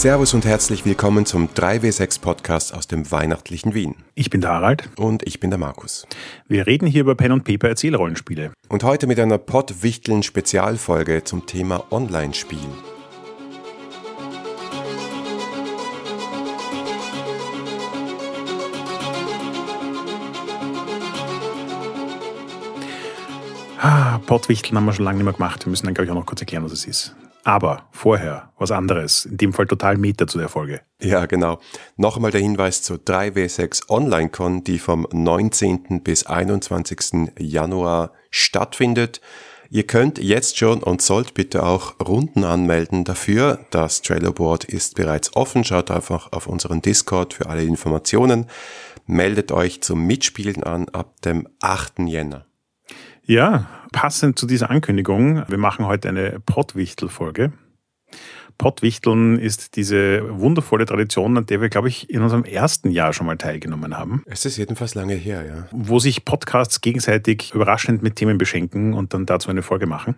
Servus 0.00 0.32
und 0.32 0.46
herzlich 0.46 0.86
willkommen 0.86 1.26
zum 1.26 1.48
3W6 1.48 2.22
Podcast 2.22 2.72
aus 2.72 2.86
dem 2.86 3.10
weihnachtlichen 3.10 3.74
Wien. 3.74 3.96
Ich 4.14 4.30
bin 4.30 4.40
der 4.40 4.48
Harald. 4.48 4.88
Und 4.96 5.26
ich 5.26 5.40
bin 5.40 5.50
der 5.50 5.58
Markus. 5.58 6.06
Wir 6.48 6.66
reden 6.66 6.86
hier 6.86 7.02
über 7.02 7.14
Pen 7.14 7.32
und 7.32 7.44
Paper 7.44 7.68
Erzählrollenspiele. 7.68 8.50
Und 8.70 8.82
heute 8.82 9.06
mit 9.06 9.20
einer 9.20 9.36
Pottwichteln 9.36 10.22
Spezialfolge 10.22 11.24
zum 11.24 11.44
Thema 11.44 11.84
Online-Spielen. 11.90 12.72
Ah, 23.78 24.18
Pottwichteln 24.24 24.78
haben 24.78 24.86
wir 24.86 24.94
schon 24.94 25.04
lange 25.04 25.18
nicht 25.18 25.24
mehr 25.26 25.34
gemacht. 25.34 25.66
Wir 25.66 25.70
müssen 25.70 25.84
dann, 25.84 25.92
glaube 25.92 26.06
ich, 26.06 26.10
auch 26.10 26.14
noch 26.14 26.24
kurz 26.24 26.40
erklären, 26.40 26.64
was 26.64 26.72
es 26.72 26.86
ist. 26.86 27.14
Aber 27.44 27.88
vorher 27.92 28.52
was 28.58 28.70
anderes, 28.70 29.24
in 29.24 29.38
dem 29.38 29.52
Fall 29.52 29.66
total 29.66 29.96
Meta 29.96 30.26
zu 30.26 30.38
der 30.38 30.48
Folge. 30.48 30.82
Ja, 31.00 31.26
genau. 31.26 31.58
Noch 31.96 32.16
einmal 32.16 32.30
der 32.30 32.42
Hinweis 32.42 32.82
zur 32.82 32.98
3W6 32.98 33.88
Online-Con, 33.88 34.64
die 34.64 34.78
vom 34.78 35.06
19. 35.10 36.02
bis 36.02 36.26
21. 36.26 37.32
Januar 37.38 38.12
stattfindet. 38.30 39.20
Ihr 39.72 39.86
könnt 39.86 40.18
jetzt 40.18 40.58
schon 40.58 40.82
und 40.82 41.00
sollt 41.00 41.32
bitte 41.34 41.62
auch 41.62 41.94
Runden 42.00 42.42
anmelden 42.44 43.04
dafür. 43.04 43.60
Das 43.70 44.02
Trailerboard 44.02 44.64
ist 44.64 44.96
bereits 44.96 45.36
offen. 45.36 45.62
Schaut 45.62 45.90
einfach 45.92 46.32
auf 46.32 46.48
unseren 46.48 46.82
Discord 46.82 47.34
für 47.34 47.48
alle 47.48 47.62
Informationen. 47.62 48.46
Meldet 49.06 49.52
euch 49.52 49.80
zum 49.80 50.06
Mitspielen 50.06 50.64
an 50.64 50.88
ab 50.88 51.22
dem 51.22 51.48
8. 51.60 52.00
Jänner. 52.00 52.49
Ja, 53.30 53.68
passend 53.92 54.40
zu 54.40 54.44
dieser 54.44 54.70
Ankündigung, 54.70 55.44
wir 55.46 55.56
machen 55.56 55.86
heute 55.86 56.08
eine 56.08 56.40
Pottwichtel-Folge. 56.40 57.52
Pottwichteln 58.58 59.38
ist 59.38 59.76
diese 59.76 60.40
wundervolle 60.40 60.84
Tradition, 60.84 61.38
an 61.38 61.46
der 61.46 61.60
wir, 61.60 61.68
glaube 61.68 61.86
ich, 61.86 62.10
in 62.10 62.22
unserem 62.22 62.42
ersten 62.42 62.90
Jahr 62.90 63.12
schon 63.12 63.26
mal 63.26 63.36
teilgenommen 63.38 63.96
haben. 63.96 64.24
Es 64.26 64.44
ist 64.46 64.56
jedenfalls 64.56 64.96
lange 64.96 65.14
her, 65.14 65.46
ja. 65.46 65.68
Wo 65.70 66.00
sich 66.00 66.24
Podcasts 66.24 66.80
gegenseitig 66.80 67.54
überraschend 67.54 68.02
mit 68.02 68.16
Themen 68.16 68.36
beschenken 68.36 68.94
und 68.94 69.14
dann 69.14 69.26
dazu 69.26 69.48
eine 69.48 69.62
Folge 69.62 69.86
machen. 69.86 70.16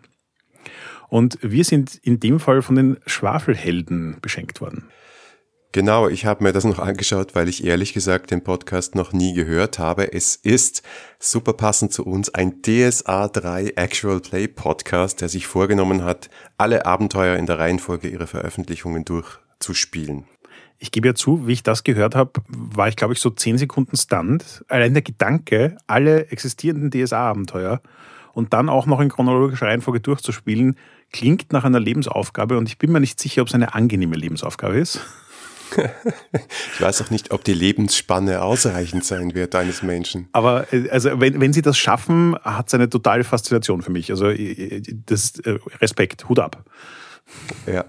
Und 1.11 1.39
wir 1.43 1.65
sind 1.65 1.95
in 1.97 2.19
dem 2.19 2.41
Fall 2.41 2.63
von 2.63 2.77
den 2.77 2.97
Schwafelhelden 3.05 4.17
beschenkt 4.23 4.63
worden. 4.63 4.85
Genau, 5.75 6.07
ich 6.07 6.27
habe 6.27 6.45
mir 6.45 6.53
das 6.53 6.65
noch 6.65 6.79
angeschaut, 6.79 7.35
weil 7.35 7.49
ich 7.49 7.65
ehrlich 7.65 7.95
gesagt 7.95 8.31
den 8.31 8.45
Podcast 8.45 8.95
noch 8.95 9.15
nie 9.15 9.33
gehört 9.33 9.79
habe. 9.79 10.13
Es 10.13 10.37
ist 10.37 10.83
super 11.19 11.55
passend 11.55 11.95
zu 11.95 12.05
uns 12.05 12.29
ein 12.29 12.61
DSA 12.61 13.29
3 13.29 13.73
Actual 13.77 14.21
Play 14.21 14.49
Podcast, 14.49 15.23
der 15.23 15.31
sich 15.31 15.47
vorgenommen 15.47 16.05
hat, 16.05 16.29
alle 16.59 16.85
Abenteuer 16.85 17.37
in 17.39 17.47
der 17.47 17.59
Reihenfolge 17.59 18.09
ihrer 18.09 18.27
Veröffentlichungen 18.27 19.07
durchzuspielen. 19.07 20.25
Ich 20.79 20.91
gebe 20.91 21.09
ja 21.09 21.15
zu, 21.15 21.47
wie 21.47 21.55
ich 21.55 21.63
das 21.63 21.85
gehört 21.85 22.17
habe, 22.17 22.33
war 22.49 22.89
ich 22.89 22.97
glaube 22.97 23.15
ich 23.15 23.21
so 23.21 23.31
zehn 23.31 23.57
Sekunden 23.57 23.97
Stand. 23.97 24.67
Allein 24.69 24.93
der 24.93 25.03
Gedanke, 25.03 25.79
alle 25.87 26.27
existierenden 26.27 26.91
DSA-Abenteuer 26.91 27.81
und 28.35 28.53
dann 28.53 28.69
auch 28.69 28.85
noch 28.85 29.01
in 29.01 29.09
chronologischer 29.09 29.69
Reihenfolge 29.69 30.01
durchzuspielen, 30.01 30.77
klingt 31.13 31.51
nach 31.51 31.65
einer 31.65 31.81
Lebensaufgabe 31.81 32.59
und 32.59 32.69
ich 32.69 32.77
bin 32.77 32.93
mir 32.93 33.01
nicht 33.01 33.19
sicher, 33.19 33.41
ob 33.41 33.49
es 33.49 33.55
eine 33.55 33.73
angenehme 33.73 34.17
Lebensaufgabe 34.17 34.77
ist 34.77 35.01
ich 36.75 36.81
weiß 36.81 37.03
auch 37.03 37.11
nicht, 37.11 37.31
ob 37.33 37.45
die 37.45 37.55
Lebensspanne 37.55 38.43
ausreichend 38.43 39.05
sein 39.05 39.35
wird 39.35 39.55
eines 39.55 39.83
Menschen. 39.83 40.29
Aber 40.33 40.73
äh, 40.73 40.89
also 40.91 41.21
wenn, 41.21 41.41
wenn 41.41 41.53
sie 41.53 41.63
das 41.63 41.79
schaffen, 41.79 42.37
hat 42.43 42.69
es 42.69 42.75
eine 42.75 42.89
totale 42.89 43.25
Faszination 43.25 43.83
für 43.83 43.93
mich. 43.93 44.11
Also 44.11 44.29
äh, 44.29 44.83
das 45.07 45.39
äh, 45.41 45.59
Respekt, 45.81 46.29
Hut 46.29 46.39
ab. 46.39 46.65
Ja. 47.67 47.85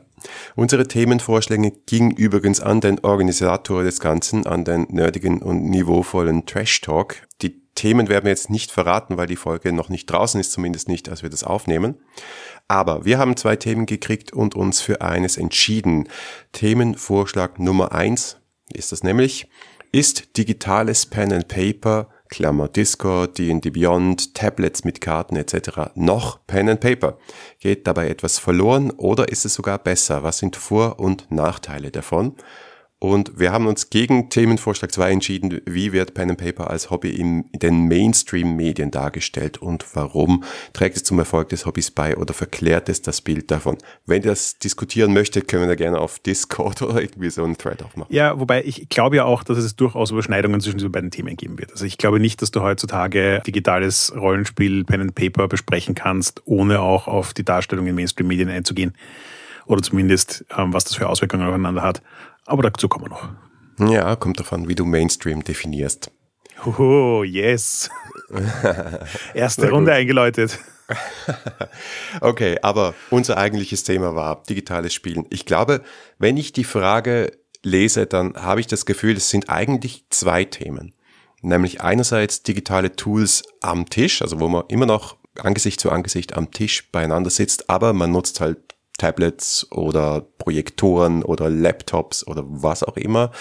Unsere 0.56 0.88
Themenvorschläge 0.88 1.74
gingen 1.86 2.12
übrigens 2.12 2.62
an 2.62 2.80
den 2.80 3.00
Organisator 3.00 3.84
des 3.84 4.00
Ganzen, 4.00 4.46
an 4.46 4.64
den 4.64 4.88
nerdigen 4.90 5.42
und 5.42 5.66
niveauvollen 5.66 6.46
Trash 6.46 6.80
Talk. 6.82 7.28
Die 7.42 7.62
Themen 7.76 8.08
werden 8.08 8.26
wir 8.26 8.30
jetzt 8.30 8.50
nicht 8.50 8.72
verraten, 8.72 9.18
weil 9.18 9.28
die 9.28 9.36
Folge 9.36 9.74
noch 9.74 9.90
nicht 9.90 10.06
draußen 10.06 10.40
ist, 10.40 10.52
zumindest 10.52 10.88
nicht, 10.88 11.10
als 11.10 11.24
wir 11.24 11.30
das 11.30 11.44
aufnehmen. 11.44 11.96
Aber 12.68 13.06
wir 13.06 13.20
haben 13.20 13.38
zwei 13.38 13.56
Themen 13.56 13.86
gekriegt 13.86 14.34
und 14.34 14.56
uns 14.56 14.82
für 14.82 15.02
eines 15.02 15.38
entschieden. 15.38 16.08
Themenvorschlag 16.54 17.60
Nummer 17.60 17.92
eins 17.92 18.38
ist 18.72 18.92
das 18.92 19.04
nämlich, 19.04 19.50
ist 19.92 20.38
digitales 20.38 21.06
Pen 21.06 21.34
and 21.34 21.48
Paper, 21.48 22.10
Klammer 22.30 22.68
Discord, 22.68 23.38
D&D 23.38 23.70
Beyond, 23.70 24.34
Tablets 24.34 24.84
mit 24.84 25.02
Karten 25.02 25.36
etc. 25.36 25.92
noch 25.94 26.48
Pen 26.48 26.68
and 26.68 26.80
Paper? 26.80 27.20
Geht 27.60 27.86
dabei 27.86 28.10
etwas 28.10 28.40
verloren 28.40 28.90
oder 28.90 29.30
ist 29.30 29.46
es 29.46 29.54
sogar 29.54 29.78
besser? 29.78 30.24
Was 30.24 30.40
sind 30.40 30.56
Vor- 30.56 31.00
und 31.00 31.32
Nachteile 31.32 31.92
davon? 31.92 32.36
Und 33.04 33.38
wir 33.38 33.52
haben 33.52 33.68
uns 33.68 33.90
gegen 33.90 34.30
Themenvorschlag 34.30 34.90
2 34.90 35.12
entschieden, 35.12 35.60
wie 35.66 35.92
wird 35.92 36.14
Pen 36.14 36.30
and 36.30 36.40
Paper 36.40 36.70
als 36.70 36.90
Hobby 36.90 37.10
in 37.10 37.44
den 37.52 37.90
Mainstream-Medien 37.90 38.92
dargestellt 38.92 39.58
und 39.58 39.86
warum 39.94 40.46
trägt 40.72 40.96
es 40.96 41.04
zum 41.04 41.20
Erfolg 41.20 41.50
des 41.50 41.66
Hobbys 41.66 41.92
bei 41.92 42.16
oder 42.16 42.34
verklärt 42.34 42.88
es 42.88 43.02
das 43.02 43.20
Bild 43.20 43.52
davon. 43.52 43.78
Wenn 44.06 44.22
ihr 44.22 44.30
das 44.30 44.58
diskutieren 44.58 45.12
möchtet, 45.12 45.50
können 45.50 45.64
wir 45.64 45.68
da 45.68 45.76
gerne 45.76 46.00
auf 46.00 46.20
Discord 46.20 46.82
oder 46.82 47.02
irgendwie 47.02 47.30
so 47.30 47.44
einen 47.44 47.58
Thread 47.58 47.84
aufmachen. 47.84 48.16
Ja, 48.16 48.40
wobei 48.40 48.64
ich 48.64 48.88
glaube 48.88 49.18
ja 49.18 49.26
auch, 49.26 49.44
dass 49.44 49.58
es 49.58 49.76
durchaus 49.76 50.12
Überschneidungen 50.12 50.62
zwischen 50.62 50.78
diesen 50.78 50.94
beiden 50.94 51.12
Themen 51.12 51.36
geben 51.36 51.60
wird. 51.60 51.74
Also 51.74 51.84
ich 51.84 51.98
glaube 51.98 52.22
nicht, 52.22 52.42
dass 52.42 52.52
du 52.52 52.62
heutzutage 52.62 53.42
digitales 53.46 54.14
Rollenspiel 54.16 54.86
Pen 54.86 55.02
and 55.02 55.14
Paper 55.14 55.50
besprechen 55.50 55.94
kannst, 55.94 56.42
ohne 56.46 56.80
auch 56.80 57.10
auf 57.10 57.34
die 57.34 57.44
Darstellung 57.44 57.86
in 57.86 57.96
Mainstream-Medien 57.96 58.48
einzugehen. 58.48 58.94
Oder 59.66 59.82
zumindest, 59.82 60.46
ähm, 60.58 60.74
was 60.74 60.86
das 60.86 60.96
für 60.96 61.08
Auswirkungen 61.10 61.46
aufeinander 61.46 61.82
hat. 61.82 62.02
Aber 62.46 62.64
dazu 62.64 62.88
kommen 62.90 63.06
wir 63.06 63.10
noch. 63.10 63.30
Ja, 63.92 64.16
kommt 64.16 64.40
davon, 64.40 64.68
wie 64.68 64.76
du 64.76 64.86
Mainstream 64.86 65.44
definierst. 65.44 66.12
Oh, 66.66 67.24
yes. 67.24 67.90
Erste 69.34 69.70
Runde 69.70 69.94
eingeläutet. 69.94 70.60
okay, 72.22 72.58
aber 72.62 72.94
unser 73.10 73.38
eigentliches 73.38 73.84
Thema 73.84 74.16
war 74.16 74.44
digitales 74.44 74.94
Spielen. 74.94 75.26
Ich 75.30 75.46
glaube, 75.46 75.82
wenn 76.20 76.38
ich 76.38 76.54
die 76.54 76.64
Frage 76.64 77.32
lese, 77.64 78.06
dann 78.06 78.36
habe 78.36 78.60
ich 78.60 78.68
das 78.68 78.86
Gefühl, 78.86 79.18
es 79.18 79.30
sind 79.30 79.50
eigentlich 79.50 80.06
zwei 80.10 80.46
Themen. 80.46 80.94
Nämlich 81.42 81.82
einerseits 81.82 82.44
digitale 82.44 82.96
Tools 82.96 83.44
am 83.62 83.90
Tisch, 83.90 84.22
also 84.22 84.40
wo 84.40 84.48
man 84.48 84.64
immer 84.68 84.86
noch 84.86 85.18
Angesicht 85.40 85.80
zu 85.80 85.92
Angesicht 85.92 86.38
am 86.38 86.52
Tisch 86.52 86.92
beieinander 86.92 87.30
sitzt, 87.30 87.70
aber 87.70 87.94
man 87.94 88.12
nutzt 88.12 88.40
halt 88.40 88.73
Tablets 89.04 89.68
oder 89.70 90.22
Projektoren 90.38 91.24
oder 91.24 91.50
Laptops 91.50 92.26
oder 92.26 92.44
was 92.46 92.84
auch 92.84 92.96
immer. 92.96 93.32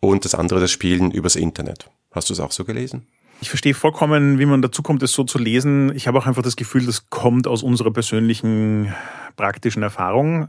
Und 0.00 0.26
das 0.26 0.34
andere 0.34 0.60
das 0.60 0.70
Spielen 0.70 1.10
übers 1.10 1.36
Internet. 1.36 1.90
Hast 2.10 2.28
du 2.28 2.34
es 2.34 2.40
auch 2.40 2.52
so 2.52 2.66
gelesen? 2.66 3.06
Ich 3.40 3.48
verstehe 3.48 3.72
vollkommen, 3.72 4.38
wie 4.38 4.44
man 4.44 4.60
dazu 4.60 4.82
kommt, 4.82 5.02
es 5.02 5.12
so 5.12 5.24
zu 5.24 5.38
lesen. 5.38 5.90
Ich 5.94 6.06
habe 6.06 6.18
auch 6.18 6.26
einfach 6.26 6.42
das 6.42 6.56
Gefühl, 6.56 6.84
das 6.84 7.08
kommt 7.08 7.46
aus 7.46 7.62
unserer 7.62 7.92
persönlichen 7.92 8.94
praktischen 9.36 9.82
Erfahrung. 9.82 10.48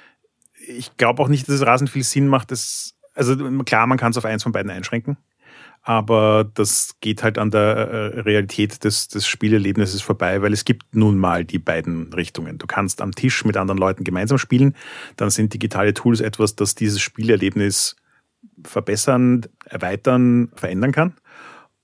Ich 0.68 0.98
glaube 0.98 1.24
auch 1.24 1.30
nicht, 1.30 1.48
dass 1.48 1.56
es 1.56 1.66
rasend 1.66 1.90
viel 1.90 2.04
Sinn 2.04 2.28
macht. 2.28 2.52
Dass, 2.52 2.94
also 3.14 3.38
klar, 3.64 3.88
man 3.88 3.98
kann 3.98 4.12
es 4.12 4.18
auf 4.18 4.26
eins 4.26 4.44
von 4.44 4.52
beiden 4.52 4.70
einschränken 4.70 5.18
aber 5.88 6.50
das 6.52 6.96
geht 7.00 7.22
halt 7.22 7.38
an 7.38 7.52
der 7.52 7.62
äh, 7.62 8.20
Realität 8.22 8.84
des, 8.84 9.08
des 9.08 9.28
Spielerlebnisses 9.28 10.02
vorbei, 10.02 10.42
weil 10.42 10.52
es 10.52 10.66
gibt 10.66 10.96
nun 10.96 11.20
mal 11.20 11.46
die 11.46 11.60
beiden 11.60 12.12
Richtungen. 12.12 12.58
Du 12.58 12.66
kannst 12.66 13.04
am 13.04 13.12
Tisch 13.12 13.46
mit 13.46 13.56
anderen 13.56 13.78
Leuten 13.78 14.04
gemeinsam 14.04 14.40
spielen, 14.40 14.76
dann 15.16 15.30
sind 15.30 15.54
digitale 15.54 15.94
Tools 15.94 16.22
etwas, 16.22 16.56
das 16.56 16.74
dieses 16.74 17.02
Spielerlebnis 17.02 17.96
verbessern, 18.64 19.46
erweitern, 19.66 20.50
verändern 20.56 20.92
kann. 20.92 21.14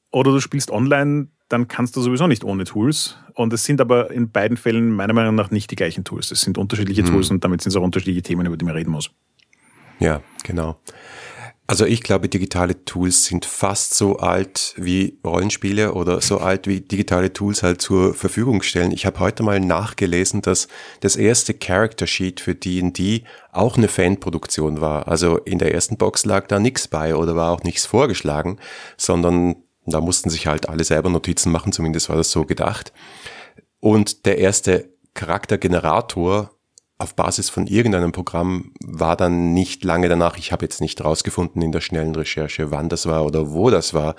Oder 0.09 0.31
du 0.31 0.39
spielst 0.39 0.71
online, 0.71 1.27
dann 1.47 1.67
kannst 1.67 1.95
du 1.95 2.01
sowieso 2.01 2.25
nicht 2.25 2.43
ohne 2.43 2.63
Tools. 2.63 3.19
Und 3.35 3.53
es 3.53 3.65
sind 3.65 3.79
aber 3.81 4.09
in 4.09 4.31
beiden 4.31 4.57
Fällen 4.57 4.89
meiner 4.89 5.13
Meinung 5.13 5.35
nach 5.35 5.51
nicht 5.51 5.69
die 5.69 5.75
gleichen 5.75 6.05
Tools. 6.05 6.31
Es 6.31 6.41
sind 6.41 6.57
unterschiedliche 6.57 7.03
mhm. 7.03 7.07
Tools 7.07 7.29
und 7.29 7.43
damit 7.43 7.61
sind 7.61 7.69
es 7.69 7.75
auch 7.75 7.83
unterschiedliche 7.83 8.23
Themen, 8.23 8.47
über 8.47 8.57
die 8.57 8.65
man 8.65 8.73
reden 8.73 8.89
muss. 8.89 9.11
Ja, 9.99 10.21
genau. 10.43 10.79
Also 11.71 11.85
ich 11.85 12.03
glaube, 12.03 12.27
digitale 12.27 12.83
Tools 12.83 13.23
sind 13.23 13.45
fast 13.45 13.93
so 13.93 14.17
alt 14.17 14.73
wie 14.75 15.17
Rollenspiele 15.25 15.93
oder 15.93 16.19
so 16.19 16.39
alt 16.39 16.67
wie 16.67 16.81
digitale 16.81 17.31
Tools 17.31 17.63
halt 17.63 17.81
zur 17.81 18.13
Verfügung 18.13 18.61
stellen. 18.61 18.91
Ich 18.91 19.05
habe 19.05 19.21
heute 19.21 19.41
mal 19.41 19.61
nachgelesen, 19.61 20.41
dass 20.41 20.67
das 20.99 21.15
erste 21.15 21.53
Character 21.53 22.07
Sheet 22.07 22.41
für 22.41 22.55
D&D 22.55 23.23
auch 23.53 23.77
eine 23.77 23.87
Fanproduktion 23.87 24.81
war. 24.81 25.07
Also 25.07 25.37
in 25.37 25.59
der 25.59 25.73
ersten 25.73 25.95
Box 25.95 26.25
lag 26.25 26.47
da 26.47 26.59
nichts 26.59 26.89
bei 26.89 27.15
oder 27.15 27.37
war 27.37 27.51
auch 27.51 27.63
nichts 27.63 27.85
vorgeschlagen, 27.85 28.57
sondern 28.97 29.55
da 29.85 30.01
mussten 30.01 30.29
sich 30.29 30.47
halt 30.47 30.67
alle 30.67 30.83
selber 30.83 31.09
Notizen 31.09 31.53
machen, 31.53 31.71
zumindest 31.71 32.09
war 32.09 32.17
das 32.17 32.31
so 32.31 32.43
gedacht. 32.43 32.91
Und 33.79 34.25
der 34.25 34.39
erste 34.39 34.89
Charaktergenerator 35.13 36.51
auf 37.01 37.15
Basis 37.15 37.49
von 37.49 37.67
irgendeinem 37.67 38.11
Programm 38.11 38.71
war 38.79 39.15
dann 39.17 39.53
nicht 39.53 39.83
lange 39.83 40.07
danach, 40.07 40.37
ich 40.37 40.51
habe 40.51 40.65
jetzt 40.65 40.81
nicht 40.81 41.03
rausgefunden 41.03 41.61
in 41.61 41.71
der 41.71 41.81
schnellen 41.81 42.15
Recherche, 42.15 42.71
wann 42.71 42.89
das 42.89 43.05
war 43.05 43.25
oder 43.25 43.51
wo 43.51 43.69
das 43.69 43.93
war, 43.93 44.15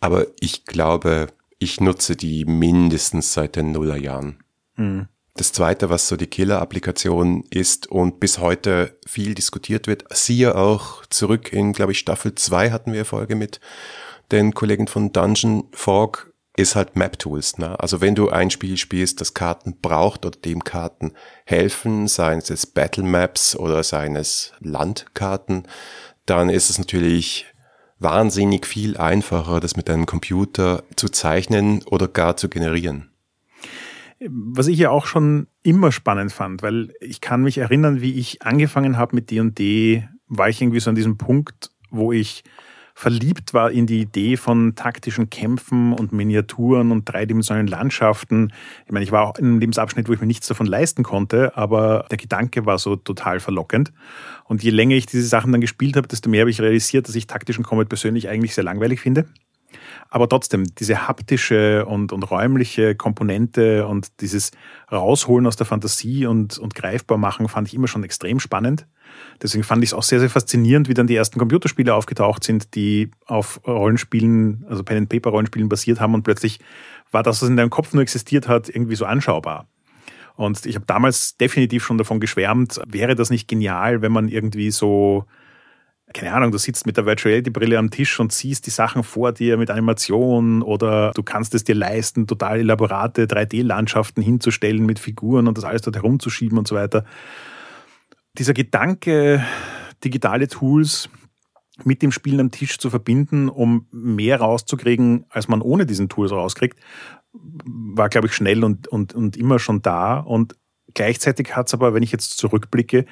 aber 0.00 0.26
ich 0.40 0.64
glaube, 0.64 1.28
ich 1.58 1.80
nutze 1.80 2.16
die 2.16 2.44
mindestens 2.44 3.32
seit 3.32 3.56
den 3.56 3.72
Nullerjahren. 3.72 4.42
Hm. 4.74 5.08
das 5.36 5.52
zweite, 5.52 5.88
was 5.88 6.06
so 6.06 6.16
die 6.16 6.26
Killer-Applikation 6.26 7.44
ist 7.48 7.86
und 7.86 8.20
bis 8.20 8.38
heute 8.38 8.98
viel 9.06 9.34
diskutiert 9.34 9.86
wird. 9.86 10.04
Siehe 10.12 10.54
auch 10.54 11.06
zurück 11.06 11.50
in, 11.52 11.72
glaube 11.72 11.92
ich, 11.92 11.98
Staffel 11.98 12.34
2 12.34 12.70
hatten 12.70 12.92
wir 12.92 13.06
Folge 13.06 13.36
mit 13.36 13.60
den 14.32 14.52
Kollegen 14.52 14.86
von 14.86 15.12
Dungeon 15.12 15.64
Fog, 15.72 16.32
ist 16.56 16.74
halt 16.74 16.96
Map-Tools. 16.96 17.58
Ne? 17.58 17.78
Also 17.78 18.00
wenn 18.00 18.14
du 18.14 18.30
ein 18.30 18.50
Spiel 18.50 18.76
spielst, 18.76 19.20
das 19.20 19.34
Karten 19.34 19.76
braucht 19.80 20.24
oder 20.24 20.38
dem 20.38 20.64
Karten 20.64 21.12
helfen, 21.44 22.08
seien 22.08 22.38
es 22.38 22.66
Battle 22.66 23.04
Maps 23.04 23.54
oder 23.54 23.82
seien 23.82 24.16
es 24.16 24.52
Landkarten, 24.60 25.68
dann 26.24 26.48
ist 26.48 26.70
es 26.70 26.78
natürlich 26.78 27.46
wahnsinnig 27.98 28.66
viel 28.66 28.96
einfacher, 28.96 29.60
das 29.60 29.76
mit 29.76 29.88
einem 29.88 30.06
Computer 30.06 30.82
zu 30.96 31.08
zeichnen 31.08 31.82
oder 31.84 32.08
gar 32.08 32.36
zu 32.36 32.48
generieren. 32.48 33.10
Was 34.18 34.66
ich 34.66 34.78
ja 34.78 34.90
auch 34.90 35.06
schon 35.06 35.46
immer 35.62 35.92
spannend 35.92 36.32
fand, 36.32 36.62
weil 36.62 36.92
ich 37.00 37.20
kann 37.20 37.42
mich 37.42 37.58
erinnern, 37.58 38.00
wie 38.00 38.18
ich 38.18 38.42
angefangen 38.42 38.96
habe 38.96 39.14
mit 39.14 39.30
D&D, 39.30 40.08
war 40.26 40.48
ich 40.48 40.62
irgendwie 40.62 40.80
so 40.80 40.88
an 40.88 40.96
diesem 40.96 41.18
Punkt, 41.18 41.70
wo 41.90 42.12
ich 42.12 42.42
verliebt 42.98 43.52
war 43.52 43.70
in 43.70 43.86
die 43.86 44.00
Idee 44.00 44.38
von 44.38 44.74
taktischen 44.74 45.28
Kämpfen 45.28 45.92
und 45.92 46.14
Miniaturen 46.14 46.92
und 46.92 47.04
dreidimensionalen 47.04 47.66
Landschaften. 47.66 48.54
Ich 48.86 48.90
meine, 48.90 49.04
ich 49.04 49.12
war 49.12 49.26
auch 49.26 49.36
in 49.36 49.44
einem 49.44 49.58
Lebensabschnitt, 49.58 50.08
wo 50.08 50.14
ich 50.14 50.20
mir 50.20 50.26
nichts 50.26 50.48
davon 50.48 50.66
leisten 50.66 51.02
konnte, 51.02 51.54
aber 51.58 52.06
der 52.10 52.16
Gedanke 52.16 52.64
war 52.64 52.78
so 52.78 52.96
total 52.96 53.38
verlockend. 53.38 53.92
Und 54.44 54.62
je 54.62 54.70
länger 54.70 54.96
ich 54.96 55.04
diese 55.04 55.26
Sachen 55.26 55.52
dann 55.52 55.60
gespielt 55.60 55.94
habe, 55.98 56.08
desto 56.08 56.30
mehr 56.30 56.40
habe 56.40 56.50
ich 56.50 56.58
realisiert, 56.58 57.06
dass 57.06 57.14
ich 57.14 57.26
taktischen 57.26 57.64
Combat 57.64 57.90
persönlich 57.90 58.30
eigentlich 58.30 58.54
sehr 58.54 58.64
langweilig 58.64 59.02
finde. 59.02 59.26
Aber 60.08 60.26
trotzdem, 60.26 60.64
diese 60.78 61.06
haptische 61.06 61.84
und, 61.84 62.14
und 62.14 62.22
räumliche 62.22 62.94
Komponente 62.94 63.86
und 63.86 64.22
dieses 64.22 64.52
Rausholen 64.90 65.46
aus 65.46 65.56
der 65.56 65.66
Fantasie 65.66 66.24
und, 66.24 66.56
und 66.56 66.74
greifbar 66.74 67.18
machen 67.18 67.46
fand 67.48 67.68
ich 67.68 67.74
immer 67.74 67.88
schon 67.88 68.04
extrem 68.04 68.40
spannend. 68.40 68.86
Deswegen 69.42 69.64
fand 69.64 69.82
ich 69.82 69.90
es 69.90 69.94
auch 69.94 70.02
sehr, 70.02 70.20
sehr 70.20 70.30
faszinierend, 70.30 70.88
wie 70.88 70.94
dann 70.94 71.06
die 71.06 71.16
ersten 71.16 71.38
Computerspiele 71.38 71.94
aufgetaucht 71.94 72.44
sind, 72.44 72.74
die 72.74 73.10
auf 73.26 73.60
Rollenspielen, 73.66 74.64
also 74.68 74.82
Pen-and-Paper-Rollenspielen 74.82 75.68
basiert 75.68 76.00
haben 76.00 76.14
und 76.14 76.22
plötzlich 76.22 76.60
war 77.10 77.22
das, 77.22 77.42
was 77.42 77.48
in 77.48 77.56
deinem 77.56 77.70
Kopf 77.70 77.92
nur 77.92 78.02
existiert 78.02 78.48
hat, 78.48 78.68
irgendwie 78.68 78.96
so 78.96 79.04
anschaubar. 79.04 79.68
Und 80.34 80.66
ich 80.66 80.74
habe 80.74 80.86
damals 80.86 81.36
definitiv 81.36 81.84
schon 81.84 81.98
davon 81.98 82.20
geschwärmt, 82.20 82.80
wäre 82.86 83.14
das 83.14 83.30
nicht 83.30 83.48
genial, 83.48 84.02
wenn 84.02 84.12
man 84.12 84.28
irgendwie 84.28 84.70
so 84.70 85.26
keine 86.14 86.32
Ahnung, 86.32 86.52
du 86.52 86.58
sitzt 86.58 86.86
mit 86.86 86.96
der 86.96 87.04
Virtual 87.04 87.30
Reality 87.30 87.50
Brille 87.50 87.78
am 87.78 87.90
Tisch 87.90 88.20
und 88.20 88.32
siehst 88.32 88.66
die 88.66 88.70
Sachen 88.70 89.02
vor 89.02 89.32
dir 89.32 89.56
mit 89.56 89.70
Animation 89.70 90.62
oder 90.62 91.10
du 91.12 91.22
kannst 91.22 91.54
es 91.54 91.64
dir 91.64 91.74
leisten, 91.74 92.26
total 92.26 92.60
elaborate 92.60 93.26
3D-Landschaften 93.26 94.22
hinzustellen 94.22 94.86
mit 94.86 94.98
Figuren 94.98 95.48
und 95.48 95.58
das 95.58 95.64
alles 95.64 95.82
dort 95.82 95.96
herumzuschieben 95.96 96.58
und 96.58 96.68
so 96.68 96.76
weiter. 96.76 97.04
Dieser 98.38 98.54
Gedanke, 98.54 99.44
digitale 100.04 100.48
Tools 100.48 101.08
mit 101.84 102.02
dem 102.02 102.12
Spielen 102.12 102.40
am 102.40 102.50
Tisch 102.50 102.78
zu 102.78 102.90
verbinden, 102.90 103.48
um 103.48 103.86
mehr 103.90 104.40
rauszukriegen, 104.40 105.26
als 105.28 105.48
man 105.48 105.60
ohne 105.60 105.86
diesen 105.86 106.08
Tools 106.08 106.32
rauskriegt, 106.32 106.78
war, 107.32 108.08
glaube 108.08 108.28
ich, 108.28 108.34
schnell 108.34 108.64
und, 108.64 108.88
und, 108.88 109.14
und 109.14 109.36
immer 109.36 109.58
schon 109.58 109.82
da. 109.82 110.18
Und 110.18 110.56
gleichzeitig 110.94 111.54
hat 111.54 111.66
es 111.66 111.74
aber, 111.74 111.92
wenn 111.92 112.02
ich 112.02 112.12
jetzt 112.12 112.38
zurückblicke, 112.38 113.04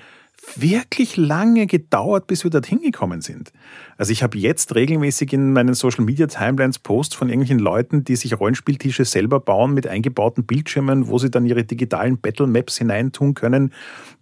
wirklich 0.57 1.17
lange 1.17 1.67
gedauert, 1.67 2.27
bis 2.27 2.45
wir 2.45 2.51
dorthin 2.51 2.81
gekommen 2.81 3.21
sind. 3.21 3.53
Also 3.97 4.13
ich 4.13 4.23
habe 4.23 4.37
jetzt 4.37 4.75
regelmäßig 4.75 5.33
in 5.33 5.53
meinen 5.53 5.75
Social 5.75 6.05
Media 6.05 6.27
Timelines 6.27 6.79
Posts 6.79 7.15
von 7.15 7.29
irgendwelchen 7.29 7.59
Leuten, 7.59 8.05
die 8.05 8.17
sich 8.17 8.39
Rollenspieltische 8.39 9.05
selber 9.05 9.41
bauen 9.41 9.75
mit 9.75 9.87
eingebauten 9.87 10.45
Bildschirmen, 10.45 11.09
wo 11.09 11.19
sie 11.19 11.31
dann 11.31 11.47
ihre 11.47 11.65
digitalen 11.65 12.19
Battle 12.19 12.47
Maps 12.47 12.79
hineintun 12.79 13.35
können, 13.35 13.73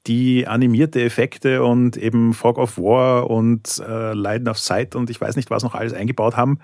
die 0.06 0.46
animierte 0.46 1.02
Effekte 1.02 1.62
und 1.62 1.96
eben 1.96 2.34
Fog 2.34 2.58
of 2.58 2.78
War 2.78 3.30
und 3.30 3.82
äh, 3.86 4.12
Leiden 4.14 4.48
of 4.48 4.58
Sight 4.58 4.94
und 4.96 5.10
ich 5.10 5.20
weiß 5.20 5.36
nicht, 5.36 5.50
was 5.50 5.62
noch 5.62 5.74
alles 5.74 5.92
eingebaut 5.92 6.36
haben. 6.36 6.58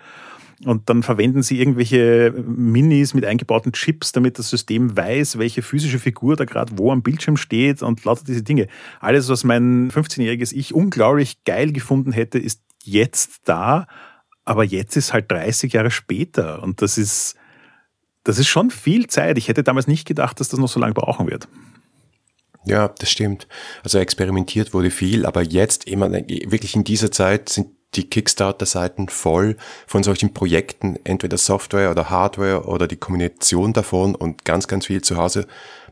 Und 0.65 0.89
dann 0.91 1.05
verwenden 1.05 1.43
sie 1.45 1.61
irgendwelche 1.61 2.35
Minis 2.37 3.15
mit 3.15 3.25
eingebauten 3.25 3.73
Chips, 3.73 4.11
damit 4.11 4.41
das 4.41 4.51
System 4.51 4.97
weiß, 4.97 5.39
welche 5.39 5.63
physische 5.63 6.01
Figur 6.01 6.35
da 6.35 6.45
gerade 6.45 6.73
wo 6.77 6.91
am 6.91 7.03
Bildschirm 7.03 7.37
steht 7.37 7.81
und 7.81 8.05
lauter 8.05 8.25
diese 8.27 8.43
Dinge. 8.43 8.67
Alles, 8.99 9.29
was 9.29 9.45
mein 9.45 9.91
15-jähriges 9.93 10.53
Ich 10.53 10.75
unglaublich 10.75 11.45
geil 11.45 11.73
gefunden 11.73 12.11
hätte, 12.11 12.41
ist 12.41 12.61
jetzt 12.83 13.43
da. 13.45 13.87
Aber 14.45 14.65
jetzt 14.65 14.97
ist 14.97 15.13
halt 15.13 15.31
30 15.31 15.73
Jahre 15.73 15.93
später. 15.93 16.61
Und 16.63 16.83
das 16.83 16.99
ist, 16.99 17.37
das 18.25 18.41
ist 18.41 18.49
schon 18.49 18.71
viel 18.71 19.07
Zeit. 19.07 19.39
Ich 19.39 19.47
hätte 19.47 19.63
damals 19.63 19.87
nicht 19.87 20.09
gedacht, 20.09 20.41
dass 20.41 20.49
das 20.49 20.59
noch 20.59 20.69
so 20.69 20.81
lange 20.81 20.95
brauchen 20.95 21.31
wird. 21.31 21.47
Ja, 22.65 22.89
das 22.89 23.11
stimmt. 23.11 23.47
Also 23.83 23.99
experimentiert 23.99 24.75
wurde 24.75 24.91
viel, 24.91 25.25
aber 25.27 25.43
jetzt 25.43 25.85
immer 25.85 26.11
wirklich 26.11 26.75
in 26.75 26.85
dieser 26.85 27.11
Zeit 27.11 27.49
sind 27.49 27.69
die 27.95 28.09
Kickstarter-Seiten 28.09 29.09
voll 29.09 29.57
von 29.87 30.03
solchen 30.03 30.35
Projekten, 30.35 30.99
entweder 31.05 31.39
Software 31.39 31.91
oder 31.91 32.11
Hardware 32.11 32.65
oder 32.65 32.87
die 32.87 32.97
Kombination 32.97 33.73
davon 33.73 34.15
und 34.15 34.45
ganz, 34.45 34.69
ganz 34.69 34.87
viel 34.87 35.01
zu 35.03 35.17
Hause 35.17 35.47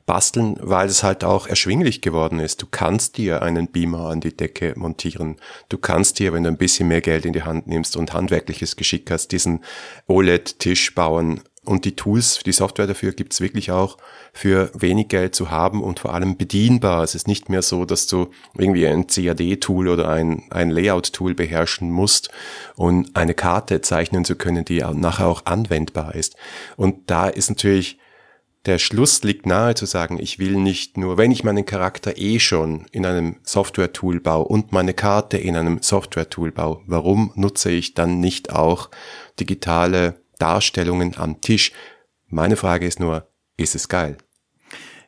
basteln, 0.04 0.56
weil 0.60 0.88
es 0.88 1.02
halt 1.02 1.24
auch 1.24 1.48
erschwinglich 1.48 2.00
geworden 2.00 2.38
ist. 2.38 2.62
Du 2.62 2.66
kannst 2.70 3.16
dir 3.16 3.42
einen 3.42 3.68
Beamer 3.68 4.08
an 4.08 4.20
die 4.20 4.36
Decke 4.36 4.72
montieren. 4.76 5.36
Du 5.68 5.78
kannst 5.78 6.20
dir, 6.20 6.32
wenn 6.32 6.44
du 6.44 6.50
ein 6.50 6.56
bisschen 6.56 6.88
mehr 6.88 7.00
Geld 7.00 7.24
in 7.24 7.32
die 7.32 7.42
Hand 7.42 7.66
nimmst 7.66 7.96
und 7.96 8.12
handwerkliches 8.12 8.76
Geschick 8.76 9.10
hast, 9.10 9.32
diesen 9.32 9.64
OLED-Tisch 10.06 10.94
bauen 10.94 11.40
und 11.66 11.84
die 11.84 11.96
Tools, 11.96 12.40
die 12.44 12.52
Software 12.52 12.86
dafür 12.86 13.12
gibt's 13.12 13.40
wirklich 13.40 13.70
auch 13.70 13.98
für 14.32 14.70
wenig 14.74 15.08
Geld 15.08 15.34
zu 15.34 15.50
haben 15.50 15.82
und 15.82 15.98
vor 15.98 16.14
allem 16.14 16.36
bedienbar. 16.36 17.02
Es 17.02 17.14
ist 17.14 17.28
nicht 17.28 17.48
mehr 17.48 17.62
so, 17.62 17.84
dass 17.84 18.06
du 18.06 18.30
irgendwie 18.56 18.86
ein 18.86 19.06
CAD-Tool 19.06 19.88
oder 19.88 20.08
ein, 20.08 20.44
ein 20.50 20.70
Layout-Tool 20.70 21.34
beherrschen 21.34 21.90
musst, 21.90 22.30
um 22.76 23.06
eine 23.14 23.34
Karte 23.34 23.80
zeichnen 23.80 24.24
zu 24.24 24.36
können, 24.36 24.64
die 24.64 24.78
nachher 24.94 25.26
auch 25.26 25.44
anwendbar 25.46 26.14
ist. 26.14 26.36
Und 26.76 27.10
da 27.10 27.28
ist 27.28 27.50
natürlich 27.50 27.98
der 28.66 28.78
Schluss 28.78 29.22
liegt 29.22 29.46
nahe 29.46 29.74
zu 29.74 29.86
sagen, 29.86 30.18
ich 30.20 30.38
will 30.38 30.56
nicht 30.56 30.98
nur, 30.98 31.16
wenn 31.18 31.30
ich 31.30 31.44
meinen 31.44 31.64
Charakter 31.64 32.18
eh 32.18 32.40
schon 32.40 32.86
in 32.90 33.06
einem 33.06 33.36
Software-Tool 33.44 34.20
baue 34.20 34.44
und 34.44 34.72
meine 34.72 34.92
Karte 34.92 35.38
in 35.38 35.56
einem 35.56 35.80
Software-Tool 35.80 36.50
baue, 36.50 36.82
warum 36.86 37.32
nutze 37.36 37.70
ich 37.70 37.94
dann 37.94 38.18
nicht 38.18 38.52
auch 38.52 38.90
digitale 39.38 40.20
Darstellungen 40.38 41.16
am 41.16 41.40
Tisch. 41.40 41.72
Meine 42.28 42.56
Frage 42.56 42.86
ist 42.86 43.00
nur, 43.00 43.28
ist 43.56 43.74
es 43.74 43.88
geil? 43.88 44.18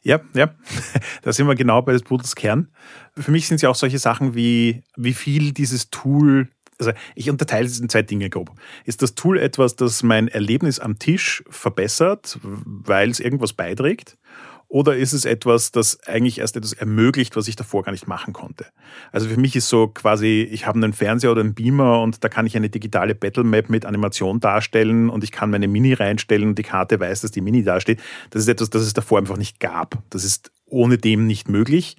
Ja, 0.03 0.21
ja, 0.35 0.55
da 1.23 1.33
sind 1.33 1.47
wir 1.47 1.55
genau 1.55 1.83
bei 1.83 1.93
des 1.93 2.03
Pudels 2.03 2.35
Kern. 2.37 2.69
Für 3.17 3.31
mich 3.31 3.47
sind 3.47 3.57
es 3.57 3.63
ja 3.63 3.69
auch 3.69 3.75
solche 3.75 3.99
Sachen 3.99 4.35
wie, 4.35 4.85
wie 4.97 5.13
viel 5.13 5.53
dieses 5.53 5.91
Tool, 5.91 6.49
also 6.79 6.93
ich 7.15 7.29
unterteile 7.29 7.67
es 7.67 7.81
in 7.81 7.89
zwei 7.89 8.03
Dinge 8.03 8.31
grob. 8.31 8.53
Ist 8.85 9.03
das 9.03 9.15
Tool 9.15 9.39
etwas, 9.39 9.77
das 9.77 10.03
mein 10.03 10.29
Erlebnis 10.29 10.79
am 10.79 10.99
Tisch 10.99 11.43
verbessert, 11.51 12.39
weil 12.43 13.11
es 13.11 13.21
irgendwas 13.21 13.53
beiträgt? 13.53 14.17
Oder 14.71 14.97
ist 14.97 15.15
es 15.15 15.25
etwas, 15.25 15.73
das 15.73 15.99
eigentlich 16.07 16.41
erst 16.41 16.57
etwas 16.57 16.75
ermöglicht, 16.75 17.37
was 17.37 17.49
ich 17.49 17.57
davor 17.57 17.85
gar 17.85 17.93
nicht 17.93 18.07
machen 18.07 18.35
konnte? 18.35 18.67
Also 19.13 19.27
für 19.27 19.41
mich 19.41 19.57
ist 19.57 19.69
so 19.71 19.89
quasi, 19.89 20.47
ich 20.51 20.67
habe 20.67 20.77
einen 20.77 20.93
Fernseher 20.93 21.33
oder 21.33 21.41
einen 21.41 21.55
Beamer 21.55 22.03
und 22.03 22.23
da 22.23 22.29
kann 22.29 22.47
ich 22.47 22.55
eine 22.55 22.69
digitale 22.69 23.15
Battle 23.15 23.45
Map 23.45 23.71
mit 23.71 23.87
Animation 23.87 24.41
darstellen 24.41 25.09
und 25.09 25.25
ich 25.25 25.33
kann 25.33 25.51
meine 25.51 25.69
Mini 25.69 25.95
reinstellen 25.95 26.51
und 26.51 26.59
die 26.59 26.65
Karte 26.65 27.01
weiß, 27.01 27.23
dass 27.23 27.31
die 27.31 27.41
Mini 27.41 27.63
dasteht. 27.63 28.01
Das 28.29 28.43
ist 28.43 28.49
etwas, 28.49 28.69
das 28.69 28.83
es 28.83 28.93
davor 28.93 29.19
einfach 29.19 29.39
nicht 29.39 29.59
gab. 29.59 30.03
Das 30.11 30.23
ist 30.23 30.53
ohne 30.67 30.99
dem 30.99 31.27
nicht 31.27 31.49
möglich 31.49 31.97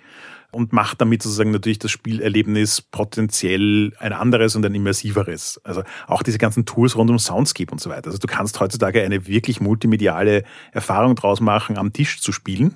und 0.51 0.73
macht 0.73 1.01
damit 1.01 1.21
sozusagen 1.21 1.51
natürlich 1.51 1.79
das 1.79 1.91
Spielerlebnis 1.91 2.81
potenziell 2.81 3.93
ein 3.99 4.13
anderes 4.13 4.55
und 4.55 4.65
ein 4.65 4.73
immersiveres. 4.73 5.61
Also 5.63 5.83
auch 6.07 6.23
diese 6.23 6.37
ganzen 6.37 6.65
Tools 6.65 6.95
rund 6.95 7.09
um 7.09 7.19
Soundscape 7.19 7.71
und 7.71 7.79
so 7.79 7.89
weiter. 7.89 8.07
Also 8.07 8.17
du 8.17 8.27
kannst 8.27 8.59
heutzutage 8.59 9.03
eine 9.03 9.27
wirklich 9.27 9.61
multimediale 9.61 10.43
Erfahrung 10.71 11.15
draus 11.15 11.39
machen, 11.39 11.77
am 11.77 11.93
Tisch 11.93 12.21
zu 12.21 12.31
spielen. 12.31 12.75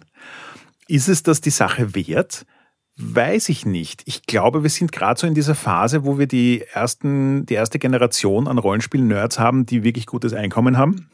Ist 0.87 1.09
es 1.09 1.23
das 1.23 1.41
die 1.41 1.49
Sache 1.49 1.95
wert? 1.95 2.45
Weiß 2.95 3.49
ich 3.49 3.65
nicht. 3.65 4.03
Ich 4.05 4.27
glaube, 4.27 4.61
wir 4.61 4.69
sind 4.69 4.91
gerade 4.91 5.19
so 5.19 5.25
in 5.25 5.33
dieser 5.33 5.55
Phase, 5.55 6.05
wo 6.05 6.19
wir 6.19 6.27
die 6.27 6.61
ersten, 6.73 7.43
die 7.47 7.55
erste 7.55 7.79
Generation 7.79 8.47
an 8.47 8.59
Rollenspiel-Nerds 8.59 9.39
haben, 9.39 9.65
die 9.65 9.83
wirklich 9.83 10.05
gutes 10.05 10.33
Einkommen 10.33 10.77
haben, 10.77 11.09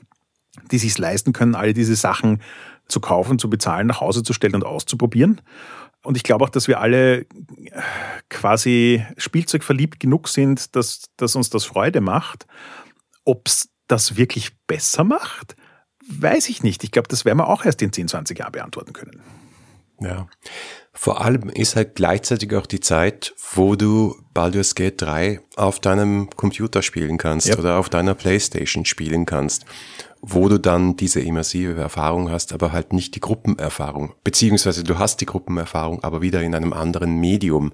die 0.72 0.78
sich 0.78 0.98
leisten 0.98 1.32
können, 1.32 1.56
alle 1.56 1.74
diese 1.74 1.96
Sachen 1.96 2.42
zu 2.90 3.00
kaufen, 3.00 3.40
zu 3.40 3.50
bezahlen, 3.50 3.88
nach 3.88 4.02
Hause 4.02 4.24
zu 4.24 4.34
stellen 4.34 4.56
und 4.56 4.66
auszuprobieren. 4.66 5.40
Und 6.04 6.16
ich 6.16 6.24
glaube 6.24 6.46
auch, 6.46 6.50
dass 6.50 6.68
wir 6.68 6.80
alle 6.80 7.26
quasi 8.30 9.06
Spielzeug 9.18 9.64
verliebt 9.64 10.00
genug 10.00 10.30
sind, 10.30 10.76
dass, 10.76 11.04
dass 11.18 11.36
uns 11.36 11.50
das 11.50 11.66
Freude 11.66 12.02
macht. 12.02 12.48
Ob 13.26 13.48
es 13.48 13.70
das 13.88 14.16
wirklich 14.16 14.58
besser 14.66 15.04
macht, 15.04 15.56
weiß 16.08 16.50
ich 16.50 16.64
nicht. 16.64 16.84
Ich 16.84 16.92
glaube, 16.92 17.08
das 17.08 17.26
werden 17.26 17.40
wir 17.40 17.48
auch 17.48 17.66
erst 17.66 17.82
in 17.82 17.92
10, 17.92 18.08
20 18.08 18.40
Jahren 18.40 18.52
beantworten 18.52 18.94
können. 18.94 19.22
Ja. 20.02 20.28
Vor 20.94 21.22
allem 21.22 21.50
ist 21.50 21.76
halt 21.76 21.96
gleichzeitig 21.96 22.54
auch 22.56 22.66
die 22.66 22.80
Zeit, 22.80 23.34
wo 23.54 23.76
du 23.76 24.16
Baldur's 24.34 24.76
Gate 24.76 25.02
3 25.02 25.42
auf 25.56 25.80
deinem 25.80 26.30
Computer 26.30 26.82
spielen 26.82 27.18
kannst 27.18 27.48
ja. 27.48 27.58
oder 27.58 27.78
auf 27.78 27.90
deiner 27.90 28.16
Playstation 28.16 28.86
spielen 28.86 29.26
kannst. 29.26 29.66
Wo 30.22 30.50
du 30.50 30.60
dann 30.60 30.98
diese 30.98 31.22
immersive 31.22 31.80
Erfahrung 31.80 32.30
hast, 32.30 32.54
aber 32.54 32.72
halt 32.72 32.92
nicht 32.92 33.16
die 33.16 33.22
Gruppenerfahrung. 33.22 34.14
Beziehungsweise 34.24 34.84
du 34.84 35.00
hast 35.00 35.22
die 35.22 35.26
Gruppenerfahrung, 35.26 36.04
aber 36.04 36.22
wieder 36.22 36.42
in 36.42 36.56
einem 36.56 36.74
anderen 36.74 37.20
Medium. 37.20 37.72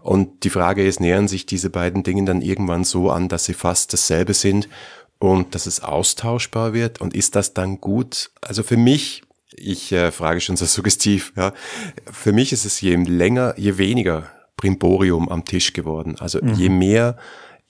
Und 0.00 0.44
die 0.44 0.50
Frage 0.50 0.86
ist, 0.86 1.00
nähern 1.00 1.26
sich 1.26 1.46
diese 1.46 1.68
beiden 1.68 2.02
Dinge 2.02 2.24
dann 2.24 2.42
irgendwann 2.42 2.84
so 2.84 3.10
an, 3.10 3.28
dass 3.28 3.44
sie 3.44 3.54
fast 3.54 3.92
dasselbe 3.92 4.34
sind 4.34 4.68
und 5.18 5.54
dass 5.54 5.66
es 5.66 5.82
austauschbar 5.82 6.72
wird? 6.72 7.00
Und 7.00 7.14
ist 7.14 7.36
das 7.36 7.54
dann 7.54 7.80
gut? 7.80 8.30
Also 8.40 8.62
für 8.62 8.76
mich, 8.76 9.22
ich 9.54 9.92
äh, 9.92 10.12
frage 10.12 10.40
schon 10.40 10.56
so 10.56 10.66
suggestiv, 10.66 11.32
ja, 11.36 11.52
für 12.10 12.32
mich 12.32 12.52
ist 12.52 12.64
es 12.64 12.80
je 12.80 12.94
länger, 12.96 13.54
je 13.56 13.78
weniger 13.78 14.30
Brimborium 14.56 15.28
am 15.28 15.44
Tisch 15.44 15.72
geworden. 15.72 16.16
Also 16.18 16.38
mhm. 16.40 16.54
je 16.54 16.68
mehr 16.68 17.18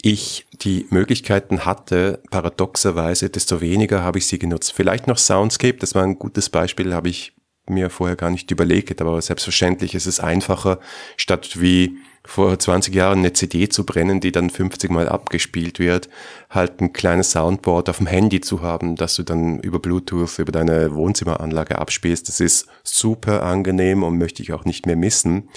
ich 0.02 0.47
die 0.52 0.87
Möglichkeiten 0.90 1.64
hatte, 1.64 2.23
paradoxerweise, 2.30 3.30
desto 3.30 3.61
weniger 3.61 4.02
habe 4.02 4.19
ich 4.19 4.26
sie 4.26 4.38
genutzt. 4.38 4.73
Vielleicht 4.73 5.07
noch 5.07 5.19
Soundscape, 5.19 5.78
das 5.78 5.95
war 5.95 6.02
ein 6.02 6.19
gutes 6.19 6.49
Beispiel, 6.50 6.95
habe 6.95 7.09
ich 7.09 7.35
mir 7.69 7.90
vorher 7.90 8.16
gar 8.16 8.30
nicht 8.30 8.50
überlegt, 8.50 9.00
aber 9.00 9.21
selbstverständlich 9.21 9.95
ist 9.95 10.07
es 10.07 10.19
einfacher, 10.19 10.80
statt 11.16 11.61
wie 11.61 11.99
vor 12.25 12.59
20 12.59 12.95
Jahren 12.95 13.21
eine 13.21 13.33
CD 13.33 13.69
zu 13.69 13.87
brennen, 13.87 14.21
die 14.21 14.33
dann 14.33 14.50
50 14.50 14.90
Mal 14.90 15.09
abgespielt 15.09 15.78
wird, 15.78 16.09
halt 16.50 16.80
ein 16.80 16.92
kleines 16.92 17.30
Soundboard 17.30 17.88
auf 17.88 17.99
dem 17.99 18.07
Handy 18.07 18.40
zu 18.40 18.61
haben, 18.61 18.97
dass 18.97 19.16
du 19.16 19.23
dann 19.23 19.61
über 19.61 19.78
Bluetooth, 19.78 20.38
über 20.38 20.52
deine 20.52 20.95
Wohnzimmeranlage 20.95 21.78
abspielst. 21.78 22.28
Das 22.28 22.40
ist 22.40 22.66
super 22.83 23.42
angenehm 23.42 24.02
und 24.02 24.19
möchte 24.19 24.42
ich 24.42 24.52
auch 24.52 24.64
nicht 24.64 24.87
mehr 24.87 24.97
missen. 24.97 25.49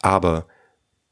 Aber 0.00 0.46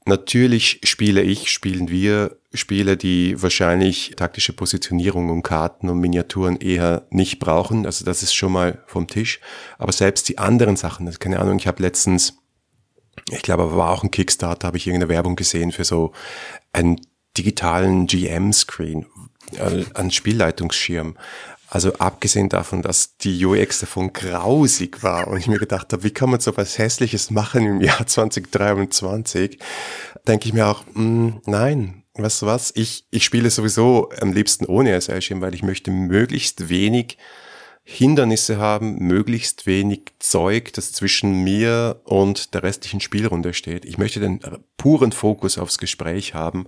Natürlich 0.08 0.80
spiele 0.84 1.20
ich, 1.20 1.50
spielen 1.50 1.90
wir 1.90 2.37
Spiele, 2.54 2.96
die 2.96 3.40
wahrscheinlich 3.42 4.14
taktische 4.16 4.54
Positionierung 4.54 5.28
und 5.28 5.42
Karten 5.42 5.90
und 5.90 5.98
Miniaturen 5.98 6.56
eher 6.56 7.06
nicht 7.10 7.38
brauchen. 7.40 7.84
Also 7.84 8.04
das 8.04 8.22
ist 8.22 8.34
schon 8.34 8.52
mal 8.52 8.82
vom 8.86 9.06
Tisch. 9.06 9.40
Aber 9.76 9.92
selbst 9.92 10.28
die 10.28 10.38
anderen 10.38 10.76
Sachen, 10.76 11.06
also 11.06 11.18
keine 11.18 11.40
Ahnung, 11.40 11.58
ich 11.58 11.66
habe 11.66 11.82
letztens, 11.82 12.38
ich 13.30 13.42
glaube, 13.42 13.76
war 13.76 13.90
auch 13.90 14.02
ein 14.02 14.10
Kickstarter, 14.10 14.66
habe 14.66 14.78
ich 14.78 14.86
irgendeine 14.86 15.10
Werbung 15.10 15.36
gesehen 15.36 15.72
für 15.72 15.84
so 15.84 16.12
einen 16.72 17.00
digitalen 17.36 18.06
GM-Screen, 18.06 19.06
äh, 19.56 19.84
einen 19.94 20.10
Spielleitungsschirm. 20.10 21.18
Also 21.70 21.92
abgesehen 21.94 22.48
davon, 22.48 22.80
dass 22.80 23.18
die 23.18 23.44
UX 23.44 23.80
davon 23.80 24.14
grausig 24.14 25.02
war 25.02 25.28
und 25.28 25.36
ich 25.36 25.48
mir 25.48 25.58
gedacht 25.58 25.92
habe, 25.92 26.02
wie 26.02 26.10
kann 26.12 26.30
man 26.30 26.40
so 26.40 26.56
was 26.56 26.78
Hässliches 26.78 27.30
machen 27.30 27.66
im 27.66 27.80
Jahr 27.82 28.06
2023, 28.06 29.58
denke 30.26 30.48
ich 30.48 30.54
mir 30.54 30.66
auch, 30.66 30.84
mh, 30.94 31.02
mm, 31.02 31.42
nein, 31.44 32.04
weißt 32.22 32.42
du 32.42 32.46
was, 32.46 32.72
ich, 32.74 33.04
ich 33.10 33.24
spiele 33.24 33.50
sowieso 33.50 34.10
am 34.20 34.32
liebsten 34.32 34.66
ohne 34.66 35.00
SL-Schirm, 35.00 35.40
weil 35.40 35.54
ich 35.54 35.62
möchte 35.62 35.90
möglichst 35.90 36.68
wenig 36.68 37.18
Hindernisse 37.84 38.58
haben, 38.58 38.98
möglichst 38.98 39.66
wenig 39.66 40.12
Zeug, 40.18 40.74
das 40.74 40.92
zwischen 40.92 41.42
mir 41.42 42.02
und 42.04 42.52
der 42.52 42.62
restlichen 42.62 43.00
Spielrunde 43.00 43.54
steht. 43.54 43.86
Ich 43.86 43.96
möchte 43.96 44.20
den 44.20 44.40
puren 44.76 45.10
Fokus 45.10 45.56
aufs 45.56 45.78
Gespräch 45.78 46.34
haben 46.34 46.66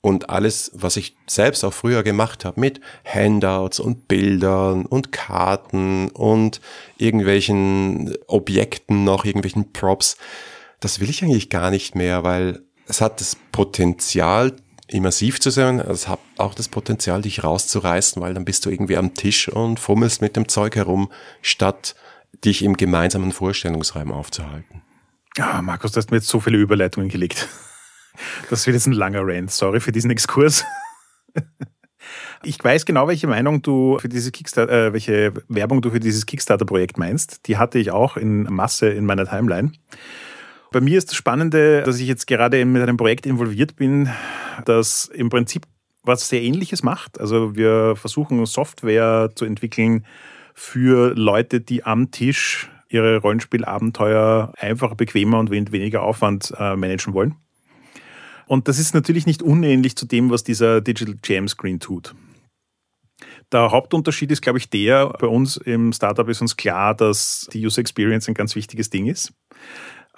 und 0.00 0.28
alles, 0.28 0.70
was 0.74 0.96
ich 0.96 1.16
selbst 1.26 1.64
auch 1.64 1.72
früher 1.72 2.02
gemacht 2.02 2.44
habe 2.44 2.60
mit 2.60 2.80
Handouts 3.04 3.80
und 3.80 4.08
Bildern 4.08 4.84
und 4.84 5.10
Karten 5.10 6.10
und 6.10 6.60
irgendwelchen 6.98 8.14
Objekten 8.26 9.04
noch, 9.04 9.24
irgendwelchen 9.24 9.72
Props, 9.72 10.18
das 10.80 11.00
will 11.00 11.10
ich 11.10 11.22
eigentlich 11.22 11.50
gar 11.50 11.70
nicht 11.70 11.94
mehr, 11.94 12.24
weil 12.24 12.62
es 12.86 13.00
hat 13.00 13.20
das 13.20 13.36
Potenzial, 13.52 14.54
immersiv 14.88 15.40
zu 15.40 15.50
sein, 15.50 15.80
es 15.80 16.08
hat 16.08 16.20
auch 16.36 16.54
das 16.54 16.68
Potenzial, 16.68 17.22
dich 17.22 17.44
rauszureißen, 17.44 18.20
weil 18.20 18.34
dann 18.34 18.44
bist 18.44 18.66
du 18.66 18.70
irgendwie 18.70 18.96
am 18.96 19.14
Tisch 19.14 19.48
und 19.48 19.78
fummelst 19.78 20.20
mit 20.22 20.36
dem 20.36 20.48
Zeug 20.48 20.76
herum, 20.76 21.10
statt 21.42 21.94
dich 22.44 22.62
im 22.62 22.76
gemeinsamen 22.76 23.32
Vorstellungsraum 23.32 24.12
aufzuhalten. 24.12 24.82
Ja, 25.36 25.62
Markus, 25.62 25.92
du 25.92 25.98
hast 25.98 26.10
mir 26.10 26.18
jetzt 26.18 26.28
so 26.28 26.40
viele 26.40 26.58
Überleitungen 26.58 27.08
gelegt. 27.08 27.48
Das 28.50 28.66
wird 28.66 28.74
jetzt 28.74 28.88
ein 28.88 28.94
langer 28.94 29.20
Rant. 29.22 29.52
Sorry 29.52 29.78
für 29.78 29.92
diesen 29.92 30.10
Exkurs. 30.10 30.64
Ich 32.42 32.62
weiß 32.62 32.84
genau, 32.84 33.08
welche 33.08 33.26
Meinung 33.26 33.62
du 33.62 33.98
für 33.98 34.08
diese 34.08 34.30
Kickstarter, 34.30 34.86
äh, 34.86 34.92
welche 34.92 35.34
Werbung 35.48 35.82
du 35.82 35.90
für 35.90 36.00
dieses 36.00 36.24
Kickstarter-Projekt 36.26 36.96
meinst. 36.96 37.48
Die 37.48 37.56
hatte 37.56 37.78
ich 37.78 37.90
auch 37.90 38.16
in 38.16 38.44
Masse 38.44 38.88
in 38.88 39.04
meiner 39.04 39.26
Timeline. 39.26 39.72
Bei 40.70 40.80
mir 40.82 40.98
ist 40.98 41.08
das 41.08 41.16
Spannende, 41.16 41.82
dass 41.82 41.98
ich 41.98 42.06
jetzt 42.06 42.26
gerade 42.26 42.62
mit 42.64 42.82
einem 42.82 42.98
Projekt 42.98 43.24
involviert 43.24 43.76
bin, 43.76 44.10
das 44.66 45.06
im 45.06 45.30
Prinzip 45.30 45.66
was 46.02 46.28
sehr 46.28 46.42
Ähnliches 46.42 46.82
macht. 46.82 47.18
Also 47.20 47.56
wir 47.56 47.96
versuchen 47.96 48.44
Software 48.44 49.30
zu 49.34 49.46
entwickeln 49.46 50.04
für 50.54 51.14
Leute, 51.14 51.60
die 51.60 51.84
am 51.84 52.10
Tisch 52.10 52.68
ihre 52.90 53.18
Rollenspielabenteuer 53.18 54.52
einfacher, 54.58 54.94
bequemer 54.94 55.38
und 55.38 55.50
weniger 55.50 56.02
Aufwand 56.02 56.52
äh, 56.58 56.76
managen 56.76 57.14
wollen. 57.14 57.36
Und 58.46 58.68
das 58.68 58.78
ist 58.78 58.94
natürlich 58.94 59.26
nicht 59.26 59.42
unähnlich 59.42 59.96
zu 59.96 60.06
dem, 60.06 60.30
was 60.30 60.42
dieser 60.42 60.80
Digital 60.80 61.16
Jam 61.24 61.48
Screen 61.48 61.80
tut. 61.80 62.14
Der 63.52 63.70
Hauptunterschied 63.70 64.30
ist, 64.30 64.42
glaube 64.42 64.58
ich, 64.58 64.68
der, 64.70 65.08
bei 65.08 65.26
uns 65.26 65.56
im 65.56 65.92
Startup 65.92 66.28
ist 66.28 66.40
uns 66.40 66.56
klar, 66.56 66.94
dass 66.94 67.48
die 67.52 67.64
User 67.64 67.80
Experience 67.80 68.28
ein 68.28 68.34
ganz 68.34 68.54
wichtiges 68.54 68.90
Ding 68.90 69.06
ist. 69.06 69.32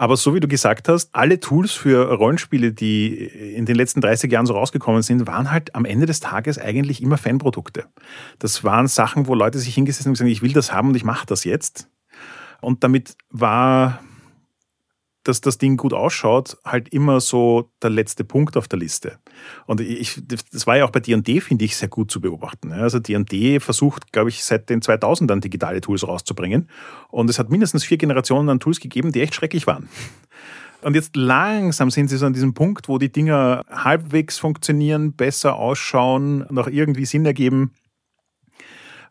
Aber 0.00 0.16
so 0.16 0.35
wie 0.35 0.40
du 0.40 0.49
gesagt 0.49 0.88
hast, 0.88 1.14
alle 1.14 1.40
Tools 1.40 1.73
für 1.73 2.11
Rollenspiele, 2.14 2.73
die 2.73 3.12
in 3.19 3.66
den 3.66 3.76
letzten 3.76 4.00
30 4.00 4.33
Jahren 4.33 4.47
so 4.47 4.54
rausgekommen 4.54 5.02
sind, 5.02 5.26
waren 5.26 5.50
halt 5.50 5.75
am 5.75 5.85
Ende 5.85 6.07
des 6.07 6.21
Tages 6.21 6.59
eigentlich 6.59 7.02
immer 7.02 7.19
Fanprodukte. 7.19 7.85
Das 8.38 8.64
waren 8.64 8.88
Sachen, 8.88 9.26
wo 9.26 9.35
Leute 9.35 9.59
sich 9.59 9.75
hingesetzt 9.75 10.07
haben 10.07 10.12
und 10.12 10.14
gesagt, 10.14 10.30
ich 10.30 10.40
will 10.40 10.54
das 10.54 10.73
haben 10.73 10.88
und 10.88 10.95
ich 10.95 11.04
mache 11.04 11.26
das 11.26 11.45
jetzt. 11.45 11.90
Und 12.62 12.83
damit 12.83 13.14
war 13.28 14.00
dass 15.25 15.41
das 15.41 15.59
Ding 15.59 15.77
gut 15.77 15.93
ausschaut, 15.93 16.57
halt 16.65 16.89
immer 16.89 17.21
so 17.21 17.71
der 17.83 17.91
letzte 17.91 18.25
Punkt 18.25 18.57
auf 18.57 18.69
der 18.69 18.79
Liste. 18.79 19.19
Und 19.67 19.81
ich, 19.81 20.23
das 20.27 20.67
war 20.67 20.77
ja 20.79 20.85
auch 20.85 20.91
bei 20.91 21.00
D&D, 21.00 21.41
finde 21.41 21.65
ich, 21.65 21.77
sehr 21.77 21.89
gut 21.89 22.11
zu 22.11 22.21
beobachten. 22.21 22.73
Also 22.73 22.99
D&D 22.99 23.61
versucht, 23.61 24.12
glaube 24.12 24.31
ich, 24.31 24.43
seit 24.45 24.71
den 24.71 24.81
2000ern 24.81 25.41
digitale 25.41 25.81
Tools 25.81 26.07
rauszubringen. 26.07 26.69
Und 27.09 27.29
es 27.29 27.39
hat 27.39 27.50
mindestens 27.50 27.85
vier 27.85 27.99
Generationen 27.99 28.49
an 28.49 28.61
Tools 28.61 28.81
gegeben, 28.81 29.12
die 29.12 29.21
echt 29.21 29.35
schrecklich 29.35 29.67
waren. 29.67 29.89
Und 30.83 30.95
jetzt 30.95 31.15
langsam 31.15 31.91
sind 31.91 32.09
sie 32.09 32.17
so 32.17 32.27
an 32.27 32.33
diesem 32.33 32.55
Punkt, 32.55 32.89
wo 32.89 32.97
die 32.97 33.12
Dinger 33.12 33.65
halbwegs 33.71 34.39
funktionieren, 34.39 35.12
besser 35.12 35.57
ausschauen, 35.57 36.47
noch 36.50 36.69
irgendwie 36.69 37.05
Sinn 37.05 37.27
ergeben. 37.27 37.73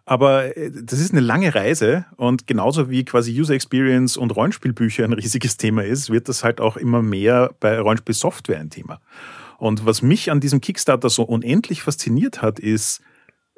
Aber 0.10 0.58
äh, 0.58 0.72
das 0.72 1.00
ist 1.00 1.12
eine 1.12 1.22
lange 1.22 1.54
Reise 1.54 2.08
und 2.18 2.48
genauso 2.48 2.89
wie 2.89 3.06
quasi 3.06 3.39
User 3.39 3.54
Experience 3.54 4.18
und 4.18 4.36
Rollenspielbücher 4.36 5.04
ein 5.04 5.13
riesiges 5.13 5.58
Thema 5.58 5.84
ist, 5.84 6.10
wird 6.10 6.28
das 6.28 6.44
halt 6.44 6.60
auch 6.60 6.78
immer 6.78 7.04
mehr 7.04 7.51
bei 7.60 7.80
Rollenspielsoftware 7.80 8.60
ein 8.60 8.72
Thema. 8.72 9.01
Und 9.60 9.86
was 9.86 10.01
mich 10.01 10.32
an 10.32 10.39
diesem 10.39 10.62
Kickstarter 10.62 11.12
so 11.12 11.22
unendlich 11.22 11.84
fasziniert 11.84 12.42
hat, 12.42 12.58
ist, 12.58 13.01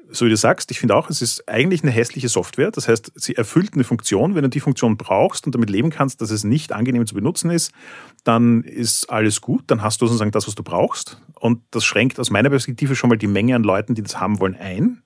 so 0.10 0.26
wie 0.26 0.30
du 0.30 0.36
sagst, 0.36 0.72
ich 0.72 0.80
finde 0.82 0.94
auch, 0.94 1.10
es 1.10 1.22
ist 1.22 1.48
eigentlich 1.48 1.84
eine 1.84 1.92
hässliche 1.94 2.28
Software. 2.28 2.72
Das 2.72 2.90
heißt, 2.90 3.14
sie 3.16 3.38
erfüllt 3.38 3.76
eine 3.76 3.86
Funktion. 3.86 4.36
Wenn 4.36 4.44
du 4.44 4.50
die 4.50 4.60
Funktion 4.60 4.98
brauchst 4.98 5.46
und 5.46 5.56
damit 5.56 5.70
leben 5.70 5.90
kannst, 5.90 6.20
dass 6.20 6.32
es 6.32 6.44
nicht 6.44 6.74
angenehm 6.74 7.08
zu 7.08 7.16
benutzen 7.16 7.50
ist, 7.50 7.72
dann 8.26 8.64
ist 8.64 9.10
alles 9.10 9.40
gut. 9.40 9.64
Dann 9.68 9.82
hast 9.82 10.02
du 10.02 10.06
sozusagen 10.06 10.32
das, 10.32 10.48
was 10.48 10.56
du 10.56 10.64
brauchst. 10.64 11.22
Und 11.36 11.62
das 11.72 11.86
schränkt 11.86 12.20
aus 12.20 12.30
meiner 12.30 12.50
Perspektive 12.50 12.98
schon 12.98 13.10
mal 13.10 13.18
die 13.18 13.28
Menge 13.28 13.56
an 13.56 13.64
Leuten, 13.64 13.96
die 13.96 14.04
das 14.04 14.20
haben 14.20 14.42
wollen, 14.42 14.58
ein. 14.58 15.02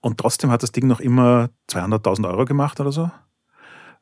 Und 0.00 0.18
trotzdem 0.18 0.50
hat 0.50 0.62
das 0.62 0.72
Ding 0.72 0.86
noch 0.86 1.00
immer 1.00 1.50
200.000 1.70 2.28
Euro 2.28 2.44
gemacht 2.44 2.80
oder 2.80 2.92
so. 2.92 3.10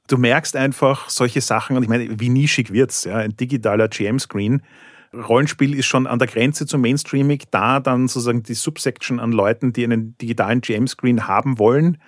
Du 0.06 0.16
merkst 0.16 0.56
einfach 0.56 1.10
solche 1.10 1.40
Sachen, 1.40 1.76
und 1.76 1.82
ich 1.82 1.88
meine, 1.88 2.18
wie 2.18 2.30
nischig 2.30 2.72
wird's, 2.72 3.04
ja, 3.04 3.16
ein 3.16 3.36
digitaler 3.36 3.88
GM-Screen. 3.88 4.62
Rollenspiel 5.12 5.74
ist 5.74 5.86
schon 5.86 6.06
an 6.06 6.18
der 6.18 6.28
Grenze 6.28 6.66
zum 6.66 6.80
Mainstreaming, 6.80 7.42
da 7.50 7.80
dann 7.80 8.08
sozusagen 8.08 8.42
die 8.42 8.54
Subsection 8.54 9.20
an 9.20 9.32
Leuten, 9.32 9.72
die 9.72 9.84
einen 9.84 10.16
digitalen 10.18 10.60
GM-Screen 10.60 11.26
haben 11.26 11.58
wollen. 11.58 11.98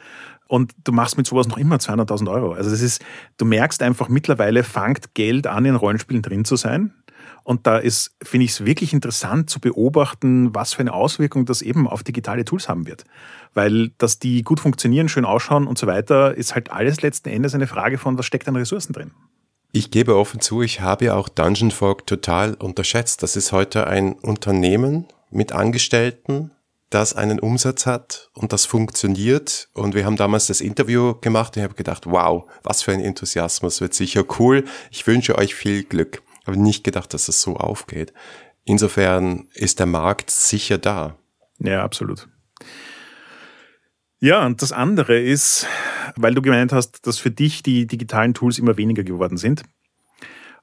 Und 0.49 0.73
du 0.82 0.92
machst 0.92 1.16
mit 1.16 1.26
sowas 1.26 1.47
noch 1.47 1.59
immer 1.59 1.76
200.000 1.76 2.30
Euro. 2.30 2.52
Also 2.52 2.70
das 2.70 2.80
ist, 2.80 3.04
du 3.37 3.44
merkst 3.44 3.82
einfach 3.82 4.09
mittlerweile, 4.09 4.64
fangt 4.64 5.14
Geld 5.14 5.47
an, 5.47 5.64
in 5.64 5.76
Rollenspielen 5.76 6.23
drin 6.23 6.44
zu 6.44 6.56
sein. 6.56 6.92
Und 7.50 7.66
da 7.66 7.78
ist, 7.78 8.12
finde 8.23 8.45
ich 8.45 8.52
es 8.52 8.64
wirklich 8.64 8.92
interessant 8.92 9.50
zu 9.50 9.59
beobachten, 9.59 10.54
was 10.54 10.73
für 10.73 10.83
eine 10.83 10.92
Auswirkung 10.92 11.47
das 11.47 11.62
eben 11.62 11.88
auf 11.88 12.04
digitale 12.04 12.45
Tools 12.45 12.69
haben 12.69 12.87
wird. 12.87 13.02
Weil, 13.54 13.90
dass 13.99 14.21
die 14.21 14.45
gut 14.45 14.61
funktionieren, 14.61 15.09
schön 15.09 15.25
ausschauen 15.25 15.66
und 15.66 15.76
so 15.76 15.88
weiter, 15.88 16.37
ist 16.37 16.54
halt 16.54 16.71
alles 16.71 17.02
letzten 17.02 17.28
Endes 17.28 17.52
eine 17.52 17.66
Frage 17.66 17.99
von, 17.99 18.16
was 18.16 18.26
steckt 18.26 18.47
an 18.47 18.54
Ressourcen 18.54 18.92
drin. 18.92 19.11
Ich 19.73 19.90
gebe 19.90 20.16
offen 20.16 20.38
zu, 20.38 20.62
ich 20.62 20.80
habe 20.80 21.07
ja 21.07 21.16
auch 21.16 21.28
Dungeon 21.28 21.73
Fog 21.73 22.07
total 22.07 22.54
unterschätzt. 22.54 23.21
Das 23.25 23.35
ist 23.35 23.50
heute 23.50 23.88
ein 23.88 24.12
Unternehmen 24.12 25.07
mit 25.33 25.50
Angestellten, 25.50 26.52
das 26.90 27.14
einen 27.14 27.40
Umsatz 27.40 27.85
hat 27.85 28.30
und 28.33 28.52
das 28.52 28.64
funktioniert. 28.64 29.71
Und 29.75 29.97
wir 29.97 30.04
haben 30.04 30.16
damals 30.16 30.47
das 30.47 30.61
Interview 30.61 31.14
gemacht 31.21 31.57
und 31.57 31.62
ich 31.62 31.64
habe 31.64 31.75
gedacht, 31.75 32.07
wow, 32.07 32.49
was 32.62 32.85
für 32.85 32.92
ein 32.92 33.00
Enthusiasmus, 33.00 33.80
wird 33.80 33.95
sicher 33.95 34.23
cool. 34.38 34.62
Ich 34.92 35.04
wünsche 35.09 35.37
euch 35.37 35.57
viel 35.57 35.83
Glück 35.83 36.23
habe 36.47 36.61
nicht 36.61 36.85
gedacht, 36.85 37.12
dass 37.14 37.28
es 37.28 37.42
so 37.42 37.56
aufgeht. 37.56 38.12
Insofern 38.64 39.49
ist 39.54 39.78
der 39.78 39.87
Markt 39.87 40.30
sicher 40.30 40.78
da. 40.78 41.16
Ja, 41.59 41.82
absolut. 41.82 42.28
Ja, 44.20 44.44
und 44.44 44.61
das 44.61 44.73
andere 44.73 45.18
ist, 45.18 45.66
weil 46.16 46.35
du 46.35 46.42
gemeint 46.42 46.73
hast, 46.73 47.06
dass 47.06 47.18
für 47.18 47.30
dich 47.30 47.62
die 47.62 47.87
digitalen 47.87 48.35
Tools 48.35 48.59
immer 48.59 48.76
weniger 48.76 49.02
geworden 49.02 49.38
sind. 49.38 49.62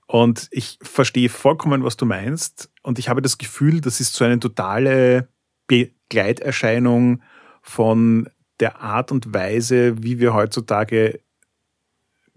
Und 0.05 0.47
ich 0.51 0.79
verstehe 0.81 1.27
vollkommen, 1.27 1.83
was 1.83 1.97
du 1.97 2.05
meinst. 2.05 2.71
Und 2.81 2.99
ich 2.99 3.09
habe 3.09 3.21
das 3.21 3.37
Gefühl, 3.37 3.81
das 3.81 3.99
ist 3.99 4.13
so 4.13 4.23
eine 4.23 4.39
totale 4.39 5.27
Begleiterscheinung 5.67 7.21
von 7.61 8.29
der 8.59 8.79
Art 8.81 9.11
und 9.11 9.33
Weise, 9.33 10.01
wie 10.01 10.19
wir 10.19 10.33
heutzutage 10.33 11.19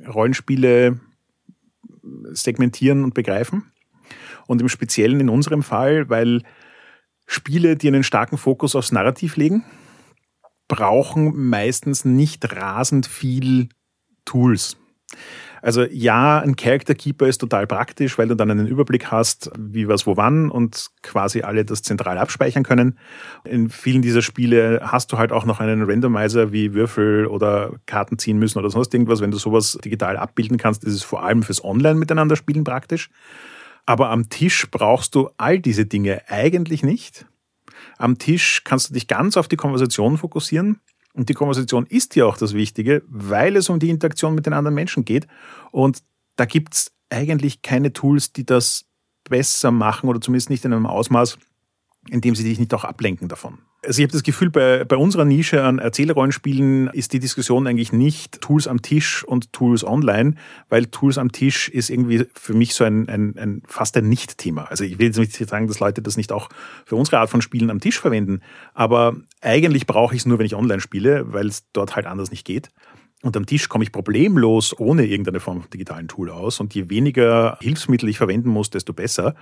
Rollenspiele 0.07 0.99
segmentieren 2.33 3.05
und 3.05 3.15
begreifen. 3.15 3.73
Und 4.47 4.61
im 4.61 4.69
Speziellen 4.69 5.21
in 5.21 5.29
unserem 5.29 5.63
Fall, 5.63 6.09
weil 6.09 6.43
Spiele, 7.27 7.77
die 7.77 7.89
einen 7.89 8.03
starken 8.03 8.39
Fokus 8.39 8.75
aufs 8.75 8.93
Narrativ 8.93 9.37
legen, 9.37 9.65
brauchen 10.67 11.49
meistens 11.49 12.05
nicht 12.05 12.57
rasend 12.57 13.07
viel 13.07 13.69
Tools. 14.25 14.77
Also 15.63 15.85
ja, 15.85 16.41
ein 16.41 16.57
Character 16.57 16.95
Keeper 16.95 17.27
ist 17.27 17.39
total 17.39 17.67
praktisch, 17.67 18.19
weil 18.19 18.29
du 18.29 18.35
dann 18.35 18.51
einen 18.51 18.67
Überblick 18.67 19.11
hast, 19.11 19.51
wie 19.59 19.89
was 19.89 20.07
wo 20.07 20.17
wann 20.17 20.51
und 20.51 20.89
quasi 21.03 21.43
alle 21.43 21.65
das 21.65 21.83
zentral 21.83 22.19
abspeichern 22.19 22.63
können. 22.63 22.99
In 23.45 23.69
vielen 23.69 24.03
dieser 24.03 24.23
Spiele 24.23 24.81
hast 24.83 25.13
du 25.13 25.19
halt 25.19 25.33
auch 25.33 25.45
noch 25.45 25.61
einen 25.61 25.83
Randomizer 25.83 26.53
wie 26.53 26.75
Würfel 26.75 27.27
oder 27.27 27.73
Karten 27.87 28.19
ziehen 28.19 28.39
müssen 28.39 28.59
oder 28.59 28.71
sonst 28.71 28.93
irgendwas. 28.95 29.21
Wenn 29.21 29.31
du 29.31 29.39
sowas 29.39 29.79
digital 29.85 30.17
abbilden 30.17 30.57
kannst, 30.57 30.85
ist 30.85 30.95
es 30.95 31.03
vor 31.03 31.23
allem 31.25 31.43
fürs 31.43 31.63
Online 31.65 31.99
miteinander 31.99 32.37
spielen 32.37 32.65
praktisch. 32.65 33.11
Aber 33.87 34.11
am 34.11 34.29
Tisch 34.29 34.71
brauchst 34.71 35.15
du 35.15 35.31
all 35.37 35.59
diese 35.59 35.87
Dinge 35.87 36.23
eigentlich 36.29 36.83
nicht. 36.83 37.27
Am 37.99 38.19
Tisch 38.19 38.63
kannst 38.65 38.91
du 38.91 38.95
dich 38.95 39.09
ganz 39.09 39.37
auf 39.37 39.49
die 39.49 39.57
Konversation 39.57 40.19
fokussieren. 40.19 40.81
Und 41.21 41.29
die 41.29 41.35
Konversation 41.35 41.85
ist 41.85 42.17
ja 42.17 42.25
auch 42.25 42.39
das 42.39 42.55
Wichtige, 42.55 43.03
weil 43.07 43.55
es 43.57 43.69
um 43.69 43.79
die 43.79 43.91
Interaktion 43.91 44.35
mit 44.35 44.47
den 44.47 44.55
anderen 44.55 44.75
Menschen 44.75 45.05
geht. 45.05 45.27
Und 45.71 46.03
da 46.37 46.47
gibt 46.47 46.73
es 46.73 46.93
eigentlich 47.11 47.61
keine 47.61 47.93
Tools, 47.93 48.33
die 48.33 48.47
das 48.47 48.87
besser 49.29 49.71
machen 49.71 50.09
oder 50.09 50.23
zumindest 50.23 50.49
nicht 50.49 50.65
in 50.65 50.73
einem 50.73 50.87
Ausmaß, 50.87 51.37
in 52.09 52.21
dem 52.21 52.35
sie 52.35 52.45
dich 52.45 52.59
nicht 52.59 52.73
auch 52.73 52.85
ablenken 52.85 53.29
davon. 53.29 53.59
Also 53.83 54.01
ich 54.01 54.05
habe 54.05 54.13
das 54.13 54.23
Gefühl, 54.23 54.51
bei, 54.51 54.85
bei 54.85 54.97
unserer 54.97 55.25
Nische 55.25 55.65
an 55.65 55.79
Erzählerrollenspielen 55.79 56.89
ist 56.89 57.15
die 57.15 57.19
Diskussion 57.19 57.67
eigentlich 57.67 57.93
nicht 57.93 58.43
Tools 58.43 58.69
am 58.69 58.83
Tisch 58.83 59.25
und 59.25 59.55
Tools 59.55 59.85
online, 59.85 60.35
weil 60.69 60.87
Tools 60.87 61.17
am 61.17 61.33
Tisch 61.33 61.69
ist 61.71 61.89
irgendwie 61.89 62.27
für 62.35 62.53
mich 62.53 62.75
so 62.75 62.85
ein, 62.85 63.09
ein, 63.09 63.39
ein 63.39 63.63
fast 63.67 63.97
ein 63.97 64.09
Nicht-Thema. 64.09 64.65
Also 64.65 64.85
ich 64.85 64.99
will 64.99 65.07
jetzt 65.07 65.19
nicht 65.19 65.35
sagen, 65.35 65.67
dass 65.67 65.81
Leute 65.81 66.03
das 66.03 66.19
nicht 66.19 66.31
auch 66.31 66.51
für 66.85 66.97
unsere 66.97 67.19
Art 67.19 67.31
von 67.31 67.41
Spielen 67.41 67.71
am 67.71 67.81
Tisch 67.81 67.99
verwenden, 67.99 68.41
aber 68.75 69.17
eigentlich 69.41 69.87
brauche 69.87 70.15
ich 70.15 70.21
es 70.21 70.27
nur, 70.27 70.39
wenn 70.39 70.47
ich 70.47 70.55
online 70.55 70.81
spiele, 70.81 71.33
weil 71.33 71.47
es 71.47 71.65
dort 71.73 71.97
halt 71.97 72.07
anders 72.07 72.31
nicht 72.31 72.45
geht. 72.45 72.71
Und 73.23 73.37
am 73.37 73.45
Tisch 73.45 73.69
komme 73.69 73.85
ich 73.85 73.93
problemlos 73.93 74.79
ohne 74.79 75.05
irgendeine 75.05 75.41
Form 75.41 75.61
von 75.61 75.71
digitalen 75.71 76.09
Tool 76.09 76.31
aus. 76.31 76.59
Und 76.61 76.75
je 76.75 76.89
weniger 76.89 77.59
Hilfsmittel 77.61 78.09
ich 78.09 78.19
verwenden 78.19 78.49
muss, 78.49 78.71
desto 78.71 78.93
besser. 78.93 79.35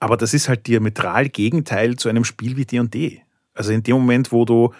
Aber 0.00 0.16
das 0.16 0.34
ist 0.34 0.48
halt 0.48 0.66
diametral 0.66 1.28
Gegenteil 1.28 1.96
zu 1.96 2.08
einem 2.08 2.24
Spiel 2.24 2.56
wie 2.56 2.64
D&D. 2.64 3.22
Also 3.54 3.72
in 3.72 3.82
dem 3.82 3.96
Moment, 3.96 4.32
wo 4.32 4.44
du 4.44 4.72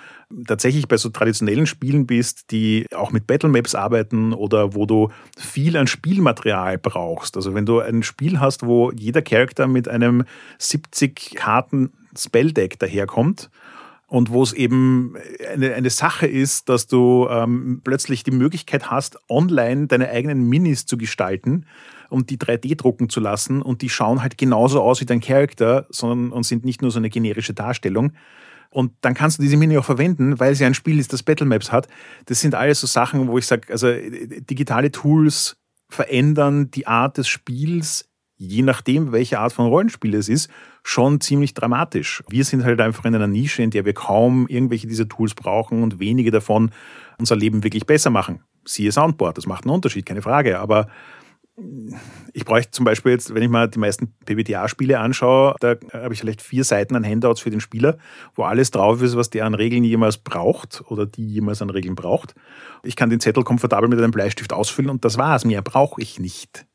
tatsächlich 0.47 0.89
bei 0.89 0.97
so 0.97 1.11
traditionellen 1.11 1.67
Spielen 1.67 2.07
bist, 2.07 2.51
die 2.51 2.87
auch 2.95 3.13
mit 3.13 3.27
Battlemaps 3.27 3.75
arbeiten 3.75 4.33
oder 4.33 4.75
wo 4.75 4.87
du 4.87 5.11
viel 5.37 5.77
an 5.77 5.87
Spielmaterial 5.87 6.79
brauchst. 6.79 7.37
Also 7.37 7.55
wenn 7.55 7.67
du 7.67 7.81
ein 7.81 8.03
Spiel 8.03 8.41
hast, 8.41 8.65
wo 8.65 8.91
jeder 8.93 9.23
Charakter 9.23 9.67
mit 9.67 9.89
einem 9.89 10.25
70 10.59 11.35
Karten 11.35 11.93
Spelldeck 12.17 12.79
daherkommt 12.79 13.51
und 14.11 14.31
wo 14.31 14.43
es 14.43 14.53
eben 14.53 15.15
eine, 15.53 15.73
eine 15.73 15.89
Sache 15.89 16.27
ist, 16.27 16.69
dass 16.69 16.89
du 16.89 17.29
ähm, 17.31 17.81
plötzlich 17.85 18.25
die 18.25 18.33
Möglichkeit 18.33 18.91
hast, 18.91 19.17
online 19.29 19.87
deine 19.87 20.11
eigenen 20.11 20.49
Minis 20.49 20.85
zu 20.85 20.99
gestalten 20.99 21.65
und 22.09 22.29
die 22.29 22.37
3D 22.37 22.77
drucken 22.77 23.09
zu 23.09 23.21
lassen. 23.21 23.63
Und 23.63 23.83
die 23.83 23.89
schauen 23.89 24.21
halt 24.21 24.37
genauso 24.37 24.83
aus 24.83 25.01
wie 25.01 25.07
dein 25.07 25.21
Charakter, 25.21 25.87
sondern 25.91 26.33
und 26.33 26.43
sind 26.43 26.65
nicht 26.65 26.83
nur 26.83 26.91
so 26.91 26.99
eine 26.99 27.09
generische 27.09 27.55
Darstellung. 27.55 28.13
Und 28.71 28.95
dann 29.01 29.15
kannst 29.15 29.39
du 29.39 29.45
diese 29.45 29.57
Mini 29.57 29.79
auch 29.79 29.85
verwenden, 29.85 30.41
weil 30.41 30.55
ja 30.55 30.67
ein 30.67 30.75
Spiel 30.75 30.99
ist, 30.99 31.13
das 31.13 31.23
Battle 31.23 31.47
Maps 31.47 31.71
hat. 31.71 31.87
Das 32.27 32.41
sind 32.41 32.57
alles 32.57 32.81
so 32.81 32.89
Sachen, 32.89 33.29
wo 33.29 33.39
ich 33.39 33.47
sage, 33.47 33.73
also 33.73 33.93
digitale 33.93 34.91
Tools 34.91 35.57
verändern 35.89 36.69
die 36.73 36.89
Art 36.89 37.17
des 37.17 37.29
Spiels, 37.29 38.09
je 38.39 38.63
nachdem, 38.63 39.13
welche 39.13 39.39
Art 39.39 39.53
von 39.53 39.67
Rollenspiel 39.67 40.17
es 40.17 40.29
ist, 40.29 40.51
schon 40.83 41.21
ziemlich 41.21 41.55
dramatisch. 41.55 42.23
Wir 42.29 42.45
sind 42.45 42.65
halt 42.65 42.81
einfach 42.81 43.05
in 43.05 43.15
einer 43.15 43.27
Nische, 43.27 43.63
in 43.63 43.71
der 43.71 43.85
wir 43.85 43.95
kaum 43.95 44.47
irgendwelche 44.49 44.87
dieser 44.87 45.09
Tools 45.09 45.35
brauchen 45.35 45.83
und 45.83 46.01
wenige 46.01 46.31
davon 46.31 46.71
unser 47.19 47.37
Leben 47.37 47.65
wirklich 47.65 47.87
besser 47.87 48.11
machen. 48.11 48.43
Siehe 48.65 48.93
Soundboard, 48.93 49.37
das 49.37 49.47
macht 49.47 49.65
einen 49.65 49.75
Unterschied, 49.75 50.07
keine 50.07 50.23
Frage. 50.23 50.59
Aber 50.59 50.89
ich 52.33 52.45
bräuchte 52.45 52.71
zum 52.71 52.85
Beispiel 52.85 53.13
jetzt, 53.13 53.35
wenn 53.35 53.43
ich 53.43 53.49
mal 53.49 53.69
die 53.69 53.79
meisten 53.79 54.15
PBTA-Spiele 54.25 54.99
anschaue, 54.99 55.55
da 55.61 55.77
habe 55.93 56.15
ich 56.15 56.21
vielleicht 56.21 56.43
vier 56.43 56.65
Seiten 56.65 56.97
an 56.97 57.05
Handouts 57.05 57.41
für 57.41 57.51
den 57.51 57.61
Spieler, 57.61 57.99
wo 58.35 58.45
alles 58.45 58.71
drauf 58.71 59.03
ist, 59.03 59.17
was 59.17 59.31
der 59.31 59.45
an 59.45 59.55
Regeln 59.55 59.85
jemals 59.85 60.19
braucht 60.19 60.83
oder 60.87 61.07
die 61.07 61.27
jemals 61.27 61.61
an 61.61 61.71
Regeln 61.71 61.97
braucht. 61.97 62.35
Ich 62.83 62.97
kann 62.97 63.11
den 63.11 63.21
Zettel 63.21 63.45
komfortabel 63.45 63.89
mit 63.89 63.99
einem 63.99 64.13
Bleistift 64.13 64.53
ausfüllen 64.53 64.91
und 64.91 65.05
das 65.05 65.19
war's. 65.19 65.45
Mehr 65.45 65.63
brauche 65.63 66.01
ich 66.01 66.19
nicht. 66.19 66.67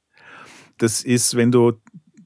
Das 0.78 1.02
ist, 1.02 1.36
wenn 1.36 1.52
du 1.52 1.74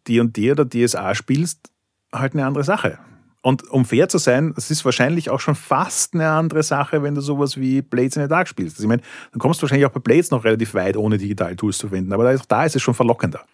D&D 0.10 0.52
oder 0.52 0.66
DSA 0.66 1.16
spielst, 1.16 1.70
halt 2.12 2.34
eine 2.34 2.46
andere 2.46 2.64
Sache. 2.64 3.00
Und 3.42 3.70
um 3.72 3.86
fair 3.86 4.10
zu 4.10 4.18
sein, 4.18 4.54
es 4.58 4.70
ist 4.70 4.84
wahrscheinlich 4.84 5.30
auch 5.30 5.40
schon 5.40 5.56
fast 5.56 6.14
eine 6.14 6.30
andere 6.30 6.62
Sache, 6.62 7.04
wenn 7.04 7.16
du 7.16 7.22
sowas 7.22 7.58
wie 7.58 7.82
Blades 7.82 8.18
in 8.18 8.24
the 8.24 8.28
Dark 8.28 8.50
spielst. 8.50 8.76
Also 8.76 8.84
ich 8.84 8.90
meine, 8.90 9.02
dann 9.32 9.40
kommst 9.40 9.62
du 9.62 9.64
wahrscheinlich 9.64 9.86
auch 9.86 9.94
bei 9.94 10.02
Blades 10.02 10.32
noch 10.32 10.44
relativ 10.44 10.74
weit, 10.74 10.98
ohne 10.98 11.18
digitale 11.18 11.56
Tools 11.56 11.78
zu 11.78 11.88
verwenden. 11.88 12.12
Aber 12.12 12.36
da 12.36 12.66
ist 12.66 12.76
es 12.76 12.82
schon 12.82 12.94
verlockender. 12.94 13.46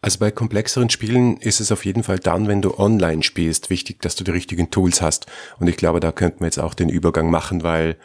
Also 0.00 0.20
bei 0.20 0.30
komplexeren 0.30 0.90
Spielen 0.90 1.38
ist 1.38 1.60
es 1.60 1.72
auf 1.72 1.84
jeden 1.84 2.04
Fall 2.04 2.18
dann, 2.20 2.46
wenn 2.46 2.62
du 2.62 2.78
online 2.78 3.22
spielst, 3.22 3.68
wichtig, 3.68 4.00
dass 4.00 4.14
du 4.14 4.24
die 4.24 4.30
richtigen 4.30 4.70
Tools 4.70 5.02
hast. 5.02 5.26
Und 5.58 5.66
ich 5.66 5.76
glaube, 5.76 6.00
da 6.00 6.12
könnten 6.12 6.40
wir 6.40 6.46
jetzt 6.46 6.60
auch 6.60 6.72
den 6.72 6.88
Übergang 6.88 7.30
machen, 7.30 7.64
weil 7.64 7.98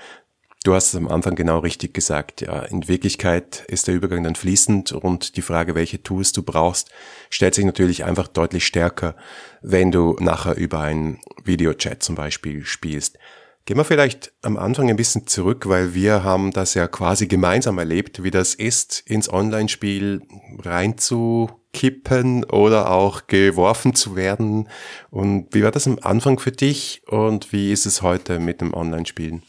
Du 0.63 0.73
hast 0.73 0.87
es 0.87 0.95
am 0.95 1.09
Anfang 1.09 1.35
genau 1.35 1.59
richtig 1.59 1.93
gesagt. 1.93 2.39
Ja, 2.39 2.61
in 2.61 2.87
Wirklichkeit 2.87 3.65
ist 3.67 3.87
der 3.87 3.95
Übergang 3.95 4.23
dann 4.23 4.35
fließend 4.35 4.93
und 4.93 5.35
die 5.35 5.41
Frage, 5.41 5.75
welche 5.75 6.01
Tools 6.01 6.31
du 6.31 6.41
brauchst, 6.41 6.89
stellt 7.29 7.53
sich 7.53 7.65
natürlich 7.65 8.05
einfach 8.05 8.29
deutlich 8.29 8.65
stärker, 8.65 9.17
wenn 9.61 9.91
du 9.91 10.15
nachher 10.21 10.55
über 10.55 10.79
einen 10.79 11.19
Videochat 11.43 12.01
zum 12.01 12.15
Beispiel 12.15 12.63
spielst. 12.63 13.19
Gehen 13.65 13.75
wir 13.75 13.83
vielleicht 13.83 14.31
am 14.41 14.55
Anfang 14.55 14.89
ein 14.89 14.95
bisschen 14.95 15.27
zurück, 15.27 15.67
weil 15.67 15.93
wir 15.93 16.23
haben 16.23 16.51
das 16.51 16.75
ja 16.75 16.87
quasi 16.87 17.27
gemeinsam 17.27 17.77
erlebt, 17.77 18.23
wie 18.23 18.31
das 18.31 18.55
ist, 18.55 19.01
ins 19.05 19.31
Online-Spiel 19.31 20.21
rein 20.59 20.97
zu 20.97 21.49
kippen 21.73 22.45
oder 22.45 22.91
auch 22.91 23.27
geworfen 23.27 23.95
zu 23.95 24.15
werden. 24.15 24.69
Und 25.09 25.47
wie 25.51 25.63
war 25.63 25.71
das 25.71 25.87
am 25.87 25.97
Anfang 26.01 26.39
für 26.39 26.51
dich 26.51 27.01
und 27.07 27.51
wie 27.51 27.71
ist 27.71 27.85
es 27.85 28.01
heute 28.01 28.39
mit 28.39 28.61
dem 28.61 28.73
Online-Spielen? 28.73 29.43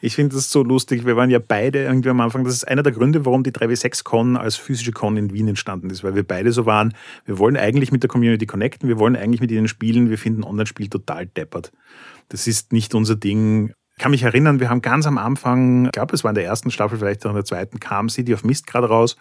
Ich 0.00 0.14
finde 0.14 0.36
das 0.36 0.50
so 0.50 0.62
lustig. 0.62 1.04
Wir 1.04 1.16
waren 1.16 1.30
ja 1.30 1.40
beide 1.40 1.82
irgendwie 1.82 2.08
am 2.08 2.20
Anfang. 2.20 2.44
Das 2.44 2.54
ist 2.54 2.66
einer 2.66 2.82
der 2.82 2.92
Gründe, 2.92 3.26
warum 3.26 3.42
die 3.42 3.52
3W6-Con 3.52 4.36
als 4.36 4.56
physische 4.56 4.92
Con 4.92 5.16
in 5.16 5.32
Wien 5.32 5.48
entstanden 5.48 5.90
ist, 5.90 6.04
weil 6.04 6.14
wir 6.14 6.22
beide 6.22 6.52
so 6.52 6.64
waren. 6.64 6.94
Wir 7.26 7.38
wollen 7.38 7.56
eigentlich 7.56 7.92
mit 7.92 8.02
der 8.02 8.08
Community 8.08 8.46
connecten, 8.46 8.88
wir 8.88 8.98
wollen 8.98 9.16
eigentlich 9.16 9.40
mit 9.40 9.50
ihnen 9.50 9.68
spielen. 9.68 10.10
Wir 10.10 10.18
finden 10.18 10.44
Online-Spiel 10.44 10.88
total 10.88 11.26
deppert. 11.26 11.72
Das 12.28 12.46
ist 12.46 12.72
nicht 12.72 12.94
unser 12.94 13.16
Ding. 13.16 13.72
Ich 13.96 14.02
kann 14.02 14.10
mich 14.10 14.24
erinnern, 14.24 14.58
wir 14.58 14.70
haben 14.70 14.82
ganz 14.82 15.06
am 15.06 15.18
Anfang, 15.18 15.86
ich 15.86 15.92
glaube, 15.92 16.14
es 16.14 16.24
war 16.24 16.32
in 16.32 16.34
der 16.34 16.44
ersten 16.44 16.70
Staffel, 16.72 16.98
vielleicht 16.98 17.24
auch 17.24 17.30
in 17.30 17.36
der 17.36 17.44
zweiten, 17.44 17.78
kam 17.78 18.08
City 18.08 18.34
of 18.34 18.42
Mist 18.42 18.66
gerade 18.66 18.88
raus. 18.88 19.16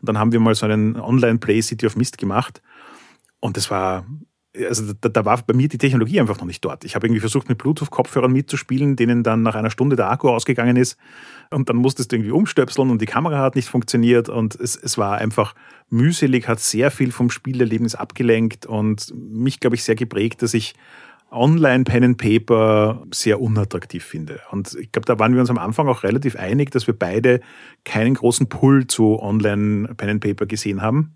Und 0.00 0.08
dann 0.08 0.18
haben 0.18 0.32
wir 0.32 0.40
mal 0.40 0.54
so 0.54 0.66
einen 0.66 0.96
Online-Play 0.96 1.62
City 1.62 1.86
of 1.86 1.96
Mist 1.96 2.18
gemacht. 2.18 2.60
Und 3.40 3.56
das 3.56 3.70
war, 3.70 4.04
also 4.54 4.92
da, 4.92 5.08
da, 5.08 5.24
war 5.24 5.40
bei 5.46 5.54
mir 5.54 5.68
die 5.68 5.78
Technologie 5.78 6.20
einfach 6.20 6.38
noch 6.38 6.44
nicht 6.44 6.62
dort. 6.62 6.84
Ich 6.84 6.94
habe 6.94 7.06
irgendwie 7.06 7.20
versucht, 7.20 7.48
mit 7.48 7.56
Bluetooth-Kopfhörern 7.56 8.30
mitzuspielen, 8.30 8.96
denen 8.96 9.22
dann 9.22 9.42
nach 9.42 9.54
einer 9.54 9.70
Stunde 9.70 9.96
der 9.96 10.10
Akku 10.10 10.28
ausgegangen 10.28 10.76
ist. 10.76 10.98
Und 11.50 11.70
dann 11.70 11.76
musstest 11.76 12.12
du 12.12 12.16
irgendwie 12.16 12.32
umstöpseln 12.32 12.90
und 12.90 13.00
die 13.00 13.06
Kamera 13.06 13.38
hat 13.38 13.56
nicht 13.56 13.70
funktioniert. 13.70 14.28
Und 14.28 14.54
es, 14.56 14.76
es 14.76 14.98
war 14.98 15.16
einfach 15.16 15.54
mühselig, 15.88 16.48
hat 16.48 16.60
sehr 16.60 16.90
viel 16.90 17.12
vom 17.12 17.30
Spielerlebnis 17.30 17.94
abgelenkt 17.94 18.66
und 18.66 19.10
mich, 19.14 19.58
glaube 19.60 19.76
ich, 19.76 19.84
sehr 19.84 19.94
geprägt, 19.94 20.42
dass 20.42 20.52
ich 20.52 20.74
Online-Pen 21.30 22.04
and 22.04 22.18
Paper 22.18 23.02
sehr 23.12 23.40
unattraktiv 23.40 24.04
finde. 24.04 24.40
Und 24.50 24.74
ich 24.80 24.92
glaube, 24.92 25.06
da 25.06 25.18
waren 25.18 25.34
wir 25.34 25.40
uns 25.40 25.50
am 25.50 25.58
Anfang 25.58 25.88
auch 25.88 26.02
relativ 26.02 26.36
einig, 26.36 26.70
dass 26.70 26.86
wir 26.86 26.98
beide 26.98 27.40
keinen 27.84 28.14
großen 28.14 28.48
Pull 28.48 28.86
zu 28.86 29.20
Online-Pen 29.20 30.08
and 30.08 30.20
Paper 30.22 30.46
gesehen 30.46 30.82
haben. 30.82 31.14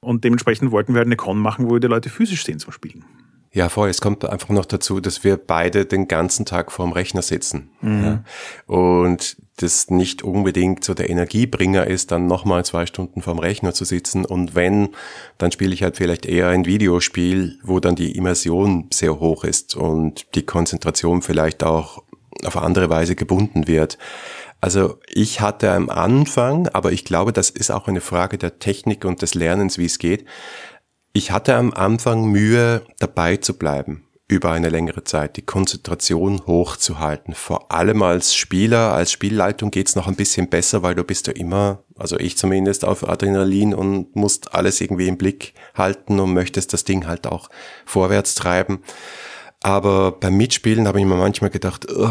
Und 0.00 0.24
dementsprechend 0.24 0.72
wollten 0.72 0.94
wir 0.94 0.98
halt 0.98 1.06
eine 1.06 1.16
Con 1.16 1.38
machen, 1.38 1.66
wo 1.66 1.74
wir 1.74 1.80
die 1.80 1.86
Leute 1.86 2.08
physisch 2.08 2.44
sehen 2.44 2.58
zum 2.58 2.72
Spielen. 2.72 3.04
Ja, 3.52 3.68
voll. 3.68 3.90
Es 3.90 4.00
kommt 4.00 4.24
einfach 4.24 4.48
noch 4.48 4.64
dazu, 4.64 4.98
dass 5.00 5.24
wir 5.24 5.36
beide 5.36 5.84
den 5.84 6.08
ganzen 6.08 6.46
Tag 6.46 6.72
vorm 6.72 6.92
Rechner 6.92 7.22
sitzen. 7.22 7.70
Mhm. 7.82 8.04
Ja. 8.04 8.24
Und 8.66 9.36
das 9.62 9.90
nicht 9.90 10.22
unbedingt 10.22 10.84
so 10.84 10.94
der 10.94 11.10
Energiebringer 11.10 11.86
ist, 11.86 12.10
dann 12.10 12.26
nochmal 12.26 12.64
zwei 12.64 12.86
Stunden 12.86 13.22
vorm 13.22 13.38
Rechner 13.38 13.72
zu 13.72 13.84
sitzen. 13.84 14.24
Und 14.24 14.54
wenn, 14.54 14.90
dann 15.38 15.52
spiele 15.52 15.72
ich 15.72 15.82
halt 15.82 15.96
vielleicht 15.96 16.26
eher 16.26 16.48
ein 16.48 16.66
Videospiel, 16.66 17.58
wo 17.62 17.80
dann 17.80 17.94
die 17.94 18.16
Immersion 18.16 18.88
sehr 18.92 19.20
hoch 19.20 19.44
ist 19.44 19.76
und 19.76 20.34
die 20.34 20.44
Konzentration 20.44 21.22
vielleicht 21.22 21.64
auch 21.64 22.02
auf 22.44 22.56
andere 22.56 22.90
Weise 22.90 23.14
gebunden 23.14 23.66
wird. 23.66 23.98
Also 24.60 24.98
ich 25.08 25.40
hatte 25.40 25.72
am 25.72 25.90
Anfang, 25.90 26.68
aber 26.68 26.92
ich 26.92 27.04
glaube, 27.04 27.32
das 27.32 27.50
ist 27.50 27.70
auch 27.70 27.88
eine 27.88 28.00
Frage 28.00 28.38
der 28.38 28.58
Technik 28.58 29.04
und 29.04 29.22
des 29.22 29.34
Lernens, 29.34 29.78
wie 29.78 29.86
es 29.86 29.98
geht. 29.98 30.24
Ich 31.12 31.30
hatte 31.30 31.56
am 31.56 31.72
Anfang 31.72 32.26
Mühe, 32.26 32.82
dabei 32.98 33.36
zu 33.36 33.58
bleiben 33.58 34.04
über 34.32 34.50
eine 34.50 34.70
längere 34.70 35.04
Zeit, 35.04 35.36
die 35.36 35.42
Konzentration 35.42 36.46
hochzuhalten. 36.46 37.34
Vor 37.34 37.70
allem 37.70 38.02
als 38.02 38.34
Spieler, 38.34 38.92
als 38.92 39.12
Spielleitung 39.12 39.70
geht's 39.70 39.94
noch 39.94 40.08
ein 40.08 40.16
bisschen 40.16 40.48
besser, 40.48 40.82
weil 40.82 40.94
du 40.94 41.04
bist 41.04 41.26
ja 41.26 41.34
immer, 41.34 41.82
also 41.96 42.18
ich 42.18 42.36
zumindest, 42.36 42.84
auf 42.84 43.08
Adrenalin 43.08 43.74
und 43.74 44.16
musst 44.16 44.54
alles 44.54 44.80
irgendwie 44.80 45.08
im 45.08 45.18
Blick 45.18 45.54
halten 45.74 46.18
und 46.18 46.32
möchtest 46.32 46.72
das 46.72 46.84
Ding 46.84 47.06
halt 47.06 47.26
auch 47.26 47.50
vorwärts 47.84 48.34
treiben. 48.34 48.82
Aber 49.62 50.12
beim 50.12 50.36
Mitspielen 50.36 50.88
habe 50.88 50.98
ich 50.98 51.06
mir 51.06 51.14
manchmal 51.14 51.50
gedacht, 51.50 51.86
oh, 51.94 52.08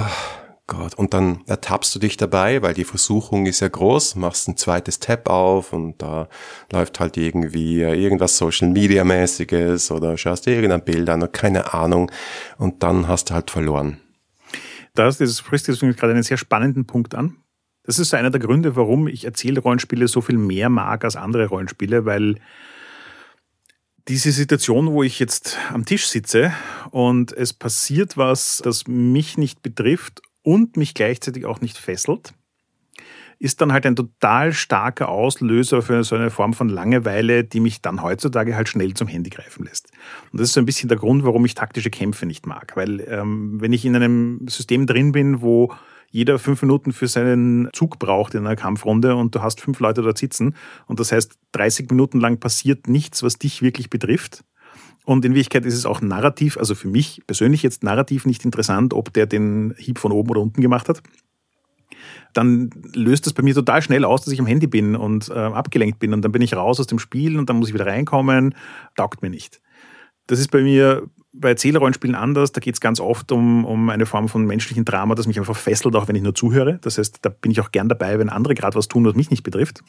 Gott. 0.71 0.93
Und 0.95 1.13
dann 1.13 1.41
ertappst 1.47 1.93
du 1.93 1.99
dich 1.99 2.15
dabei, 2.15 2.62
weil 2.62 2.73
die 2.73 2.86
Versuchung 2.86 3.45
ist 3.45 3.60
ja 3.60 3.67
groß, 3.67 4.15
machst 4.15 4.47
ein 4.47 4.55
zweites 4.55 4.99
Tab 4.99 5.29
auf 5.29 5.73
und 5.73 6.01
da 6.01 6.29
läuft 6.71 7.01
halt 7.01 7.17
irgendwie 7.17 7.81
irgendwas 7.81 8.38
Social 8.38 8.69
Media 8.69 9.03
mäßiges 9.03 9.91
oder 9.91 10.17
schaust 10.17 10.45
dir 10.45 10.55
irgendein 10.55 10.86
Bild 10.86 11.10
an 11.10 11.21
oder 11.21 11.31
keine 11.31 11.73
Ahnung 11.73 12.10
und 12.57 12.84
dann 12.84 13.10
hast 13.10 13.29
du 13.29 13.34
halt 13.34 13.51
verloren. 13.51 13.97
Das, 14.93 15.17
das 15.17 15.39
sprichst 15.39 15.67
du 15.67 15.75
gerade 15.93 16.13
einen 16.13 16.23
sehr 16.23 16.38
spannenden 16.38 16.86
Punkt 16.86 17.15
an. 17.15 17.36
Das 17.84 17.99
ist 17.99 18.13
einer 18.13 18.29
der 18.29 18.39
Gründe, 18.39 18.77
warum 18.77 19.10
ich 19.10 19.25
Erzählrollenspiele 19.25 20.07
so 20.07 20.21
viel 20.21 20.38
mehr 20.38 20.69
mag 20.69 21.03
als 21.03 21.17
andere 21.17 21.47
Rollenspiele, 21.47 22.05
weil 22.05 22.36
diese 24.07 24.31
Situation, 24.31 24.93
wo 24.93 25.03
ich 25.03 25.19
jetzt 25.19 25.57
am 25.73 25.84
Tisch 25.84 26.07
sitze 26.07 26.53
und 26.91 27.34
es 27.34 27.51
passiert 27.51 28.15
was, 28.15 28.62
das 28.63 28.88
mich 28.88 29.38
nicht 29.38 29.62
betrifft 29.62 30.21
und 30.43 30.77
mich 30.77 30.93
gleichzeitig 30.93 31.45
auch 31.45 31.62
nicht 31.62 31.77
fesselt, 31.77 32.34
ist 33.41 33.60
dann 33.60 33.73
halt 33.73 33.88
ein 33.88 33.95
total 33.95 34.54
starker 34.54 35.10
Auslöser 35.10 35.82
für 35.82 36.04
so 36.04 36.15
eine 36.15 36.30
Form 36.30 36.54
von 36.54 36.69
Langeweile, 36.69 37.43
die 37.43 37.60
mich 37.60 37.82
dann 37.82 38.04
heutzutage 38.04 38.56
halt 38.56 38.69
schnell 38.69 38.93
zum 38.93 39.08
Handy 39.08 39.32
greifen 39.32 39.65
lässt. 39.65 39.91
Und 40.32 40.39
das 40.39 40.49
ist 40.49 40.54
so 40.54 40.62
ein 40.62 40.65
bisschen 40.65 40.89
der 40.89 40.99
Grund, 40.99 41.23
warum 41.23 41.43
ich 41.45 41.56
taktische 41.56 41.89
Kämpfe 41.89 42.27
nicht 42.27 42.45
mag. 42.45 42.73
Weil 42.75 43.04
ähm, 43.08 43.60
wenn 43.60 43.73
ich 43.73 43.84
in 43.84 43.95
einem 43.95 44.47
System 44.47 44.86
drin 44.86 45.12
bin, 45.12 45.41
wo 45.41 45.73
jeder 46.12 46.38
fünf 46.38 46.62
Minuten 46.62 46.91
für 46.91 47.08
seinen 47.08 47.69
Zug 47.73 47.97
braucht 47.97 48.36
in 48.36 48.45
einer 48.45 48.56
Kampfrunde 48.56 49.15
und 49.15 49.34
du 49.34 49.41
hast 49.41 49.60
fünf 49.60 49.80
Leute 49.80 50.04
dort 50.04 50.17
sitzen 50.17 50.56
und 50.86 50.99
das 50.99 51.12
heißt, 51.12 51.34
30 51.54 51.89
Minuten 51.89 52.19
lang 52.19 52.39
passiert 52.39 52.88
nichts, 52.88 53.23
was 53.23 53.39
dich 53.39 53.62
wirklich 53.62 53.89
betrifft, 53.89 54.43
und 55.12 55.26
in 55.26 55.34
Wirklichkeit 55.34 55.65
ist 55.65 55.74
es 55.74 55.86
auch 55.86 56.02
narrativ, 56.02 56.58
also 56.58 56.74
für 56.74 56.88
mich 56.88 57.21
persönlich 57.28 57.63
jetzt 57.63 57.84
narrativ 57.84 58.26
nicht 58.26 58.45
interessant, 58.45 58.93
ob 58.93 59.12
der 59.12 59.26
den 59.26 59.76
Hieb 59.78 60.00
von 60.00 60.13
oben 60.13 60.30
oder 60.30 60.39
unten 60.39 60.62
gemacht 60.62 60.88
hat. 60.88 61.04
Dann 62.34 62.69
löst 62.93 63.26
das 63.26 63.34
bei 63.34 63.43
mir 63.43 63.54
total 63.54 63.82
schnell 63.82 64.06
aus, 64.06 64.24
dass 64.24 64.34
ich 64.34 64.39
am 64.39 64.45
Handy 64.45 64.67
bin 64.67 64.95
und 64.95 65.28
äh, 65.28 65.34
abgelenkt 65.34 66.00
bin. 66.00 66.13
Und 66.13 66.21
dann 66.21 66.32
bin 66.32 66.41
ich 66.41 66.54
raus 66.54 66.80
aus 66.80 66.88
dem 66.88 66.97
Spiel 66.97 67.38
und 67.38 67.50
dann 67.50 67.58
muss 67.58 67.67
ich 67.67 67.74
wieder 67.74 67.88
reinkommen. 67.88 68.56
Taugt 68.95 69.21
mir 69.21 69.30
nicht. 69.30 69.62
Das 70.28 70.39
ist 70.39 70.50
bei 70.50 70.62
mir 70.62 71.04
bei 71.34 71.50
Erzählrollenspielen 71.50 72.15
anders. 72.15 72.54
Da 72.54 72.62
geht 72.62 72.76
es 72.76 72.80
ganz 72.80 73.02
oft 73.02 73.34
um, 73.34 73.65
um 73.65 73.89
eine 73.89 74.06
Form 74.06 74.30
von 74.30 74.45
menschlichen 74.45 74.86
Drama, 74.86 75.15
das 75.15 75.28
mich 75.28 75.39
einfach 75.39 75.58
fesselt, 75.58 75.93
auch 75.97 76.08
wenn 76.08 76.15
ich 76.15 76.24
nur 76.24 76.36
zuhöre. 76.36 76.80
Das 76.82 76.97
heißt, 76.97 77.19
da 77.21 77.28
bin 77.28 77.52
ich 77.52 77.60
auch 77.60 77.71
gern 77.71 77.89
dabei, 77.89 78.17
wenn 78.17 78.30
andere 78.30 78.56
gerade 78.56 78.78
was 78.78 78.88
tun, 78.88 79.04
was 79.04 79.15
mich 79.15 79.30
nicht 79.30 79.43
betrifft. 79.43 79.84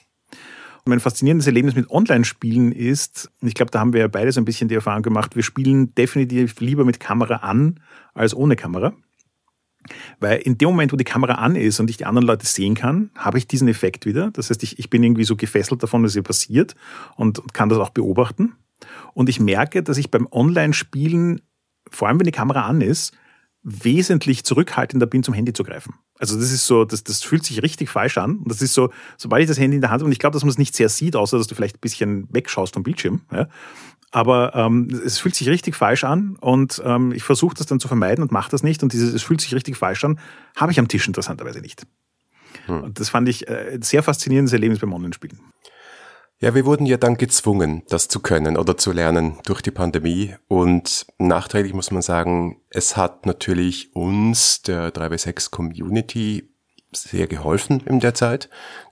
Mein 0.85 1.01
faszinierendes 1.01 1.47
Erlebnis 1.47 1.77
mit 1.77 1.91
Online-Spielen 1.91 2.73
ist, 2.73 3.31
und 3.41 3.49
ich 3.49 3.55
glaube, 3.55 3.71
da 3.71 3.79
haben 3.81 3.93
wir 3.93 4.01
ja 4.01 4.09
beide 4.09 4.33
so 4.33 4.41
ein 4.41 4.45
bisschen 4.45 4.69
die 4.69 4.75
Erfahrung 4.75 5.03
gemacht, 5.03 5.37
wir 5.37 5.43
spielen 5.43 5.95
definitiv 5.95 6.59
lieber 6.61 6.85
mit 6.85 6.99
Kamera 6.99 7.37
an 7.37 7.81
als 8.15 8.35
ohne 8.35 8.57
Kamera. 8.57 8.93
Weil 10.21 10.39
in 10.39 10.59
dem 10.59 10.71
Moment, 10.71 10.93
wo 10.93 10.97
die 10.97 11.05
Kamera 11.05 11.35
an 11.35 11.57
ist 11.57 11.81
und 11.81 11.91
ich 11.91 11.97
die 11.97 12.05
anderen 12.05 12.27
Leute 12.27 12.47
sehen 12.47 12.75
kann, 12.75 13.11
habe 13.17 13.39
ich 13.39 13.47
diesen 13.47 13.69
Effekt 13.69 14.07
wieder. 14.07 14.31
Das 14.31 14.51
heißt, 14.51 14.63
ich, 14.63 14.79
ich 14.79 14.91
bin 14.91 15.03
irgendwie 15.03 15.25
so 15.25 15.37
gefesselt 15.37 15.83
davon, 15.83 16.05
was 16.05 16.13
hier 16.13 16.23
passiert 16.23 16.75
und, 17.17 17.39
und 17.39 17.55
kann 17.55 17.69
das 17.69 17.79
auch 17.79 17.91
beobachten. 17.91 18.55
Und 19.15 19.29
ich 19.29 19.41
merke, 19.41 19.83
dass 19.83 19.99
ich 19.99 20.11
beim 20.11 20.29
Online-Spielen, 20.31 21.43
vor 21.91 22.09
allem 22.09 22.19
wenn 22.19 22.27
die 22.27 22.33
Kamera 22.33 22.63
an 22.63 22.81
ist, 22.81 23.13
wesentlich 23.63 24.45
zurückhaltender 24.45 25.07
bin, 25.07 25.23
zum 25.23 25.35
Handy 25.35 25.53
zu 25.53 25.63
greifen. 25.63 25.95
Also 26.23 26.39
das 26.39 26.53
ist 26.53 26.67
so, 26.67 26.85
das, 26.85 27.03
das 27.03 27.25
fühlt 27.25 27.45
sich 27.45 27.65
richtig 27.65 27.91
falsch 27.91 28.17
an. 28.17 28.37
Und 28.37 28.49
das 28.49 28.63
ist 28.63 28.75
so, 28.75 28.93
sobald 29.17 29.43
ich 29.43 29.49
das 29.49 29.59
Handy 29.59 29.75
in 29.75 29.81
der 29.81 29.91
Hand 29.91 30.03
habe, 30.03 30.07
und 30.07 30.13
ich 30.13 30.21
glaube, 30.21 30.35
dass 30.35 30.45
man 30.45 30.51
es 30.51 30.57
nicht 30.57 30.73
sehr 30.77 30.89
sieht, 30.89 31.17
außer 31.17 31.37
dass 31.37 31.49
du 31.49 31.57
vielleicht 31.57 31.79
ein 31.79 31.81
bisschen 31.81 32.29
wegschaust 32.33 32.75
vom 32.75 32.85
Bildschirm. 32.85 33.23
Ja. 33.33 33.49
Aber 34.13 34.55
ähm, 34.55 34.87
es 35.05 35.19
fühlt 35.19 35.35
sich 35.35 35.49
richtig 35.49 35.75
falsch 35.75 36.05
an 36.05 36.37
und 36.41 36.81
ähm, 36.85 37.11
ich 37.11 37.25
versuche 37.25 37.57
das 37.57 37.67
dann 37.67 37.81
zu 37.81 37.89
vermeiden 37.89 38.23
und 38.23 38.31
mache 38.31 38.53
das 38.53 38.63
nicht. 38.63 38.85
Und 38.85 38.93
dieses, 38.93 39.13
es 39.13 39.25
fühlt 39.25 39.41
sich 39.41 39.53
richtig 39.53 39.77
falsch 39.77 40.05
an, 40.05 40.21
habe 40.55 40.71
ich 40.71 40.79
am 40.79 40.87
Tisch 40.87 41.09
interessanterweise 41.09 41.61
nicht. 41.61 41.87
Hm. 42.67 42.83
Und 42.85 43.01
das 43.01 43.09
fand 43.09 43.29
ich 43.29 43.49
äh, 43.49 43.73
ein 43.75 43.83
sehr 43.83 44.05
faszinierendes 44.05 44.53
Erlebnis 44.53 44.79
beim 44.79 44.93
Online-Spielen. 44.93 45.41
Ja, 46.43 46.57
wir 46.57 46.67
wurden 46.67 46.87
ja 46.87 46.97
dann 46.97 47.19
gezwungen, 47.19 47.85
das 47.89 48.09
zu 48.09 48.19
können 48.19 48.57
oder 48.57 48.77
zu 48.77 48.91
lernen 48.91 49.39
durch 49.45 49.63
die 49.63 49.71
Pandemie. 49.71 50.35
Und 50.49 51.07
nachträglich 51.19 51.73
muss 51.73 51.93
man 51.93 52.03
sagen, 52.03 52.61
es 52.69 52.97
hat 52.97 53.27
natürlich 53.27 53.95
uns, 53.95 54.61
der 54.63 54.93
3W6 54.93 55.53
Community, 55.53 56.49
sehr 56.91 57.29
geholfen 57.29 57.81
in 57.87 58.01
der 58.01 58.15
Zeit. 58.15 58.49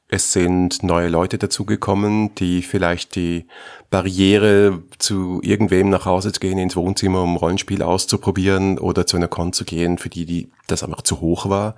Es 0.06 0.32
sind 0.32 0.84
neue 0.84 1.08
Leute 1.08 1.38
dazugekommen, 1.38 2.36
die 2.36 2.62
vielleicht 2.62 3.16
die 3.16 3.48
Barriere 3.90 4.84
zu 4.98 5.40
irgendwem 5.42 5.90
nach 5.90 6.04
Hause 6.04 6.30
zu 6.30 6.38
gehen, 6.38 6.56
ins 6.56 6.76
Wohnzimmer, 6.76 7.24
um 7.24 7.36
Rollenspiel 7.36 7.82
auszuprobieren 7.82 8.78
oder 8.78 9.08
zu 9.08 9.16
einer 9.16 9.26
Con 9.26 9.52
zu 9.52 9.64
gehen, 9.64 9.98
für 9.98 10.08
die, 10.08 10.24
die 10.24 10.52
das 10.68 10.84
einfach 10.84 11.02
zu 11.02 11.20
hoch 11.20 11.48
war. 11.50 11.74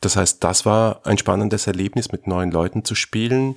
Das 0.00 0.14
heißt, 0.14 0.44
das 0.44 0.64
war 0.64 1.00
ein 1.04 1.18
spannendes 1.18 1.66
Erlebnis, 1.66 2.12
mit 2.12 2.28
neuen 2.28 2.52
Leuten 2.52 2.84
zu 2.84 2.94
spielen. 2.94 3.56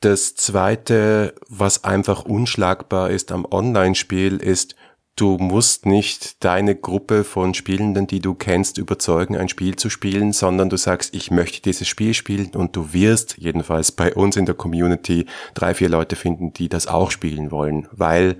Das 0.00 0.36
zweite, 0.36 1.34
was 1.48 1.82
einfach 1.82 2.24
unschlagbar 2.24 3.10
ist 3.10 3.32
am 3.32 3.44
Online-Spiel, 3.44 4.36
ist, 4.36 4.76
du 5.16 5.38
musst 5.38 5.86
nicht 5.86 6.44
deine 6.44 6.76
Gruppe 6.76 7.24
von 7.24 7.52
Spielenden, 7.52 8.06
die 8.06 8.20
du 8.20 8.34
kennst, 8.34 8.78
überzeugen, 8.78 9.36
ein 9.36 9.48
Spiel 9.48 9.74
zu 9.74 9.90
spielen, 9.90 10.32
sondern 10.32 10.70
du 10.70 10.76
sagst, 10.76 11.14
ich 11.14 11.32
möchte 11.32 11.62
dieses 11.62 11.88
Spiel 11.88 12.14
spielen 12.14 12.52
und 12.54 12.76
du 12.76 12.92
wirst 12.92 13.38
jedenfalls 13.38 13.90
bei 13.90 14.14
uns 14.14 14.36
in 14.36 14.46
der 14.46 14.54
Community 14.54 15.26
drei, 15.54 15.74
vier 15.74 15.88
Leute 15.88 16.14
finden, 16.14 16.52
die 16.52 16.68
das 16.68 16.86
auch 16.86 17.10
spielen 17.10 17.50
wollen, 17.50 17.88
weil 17.90 18.38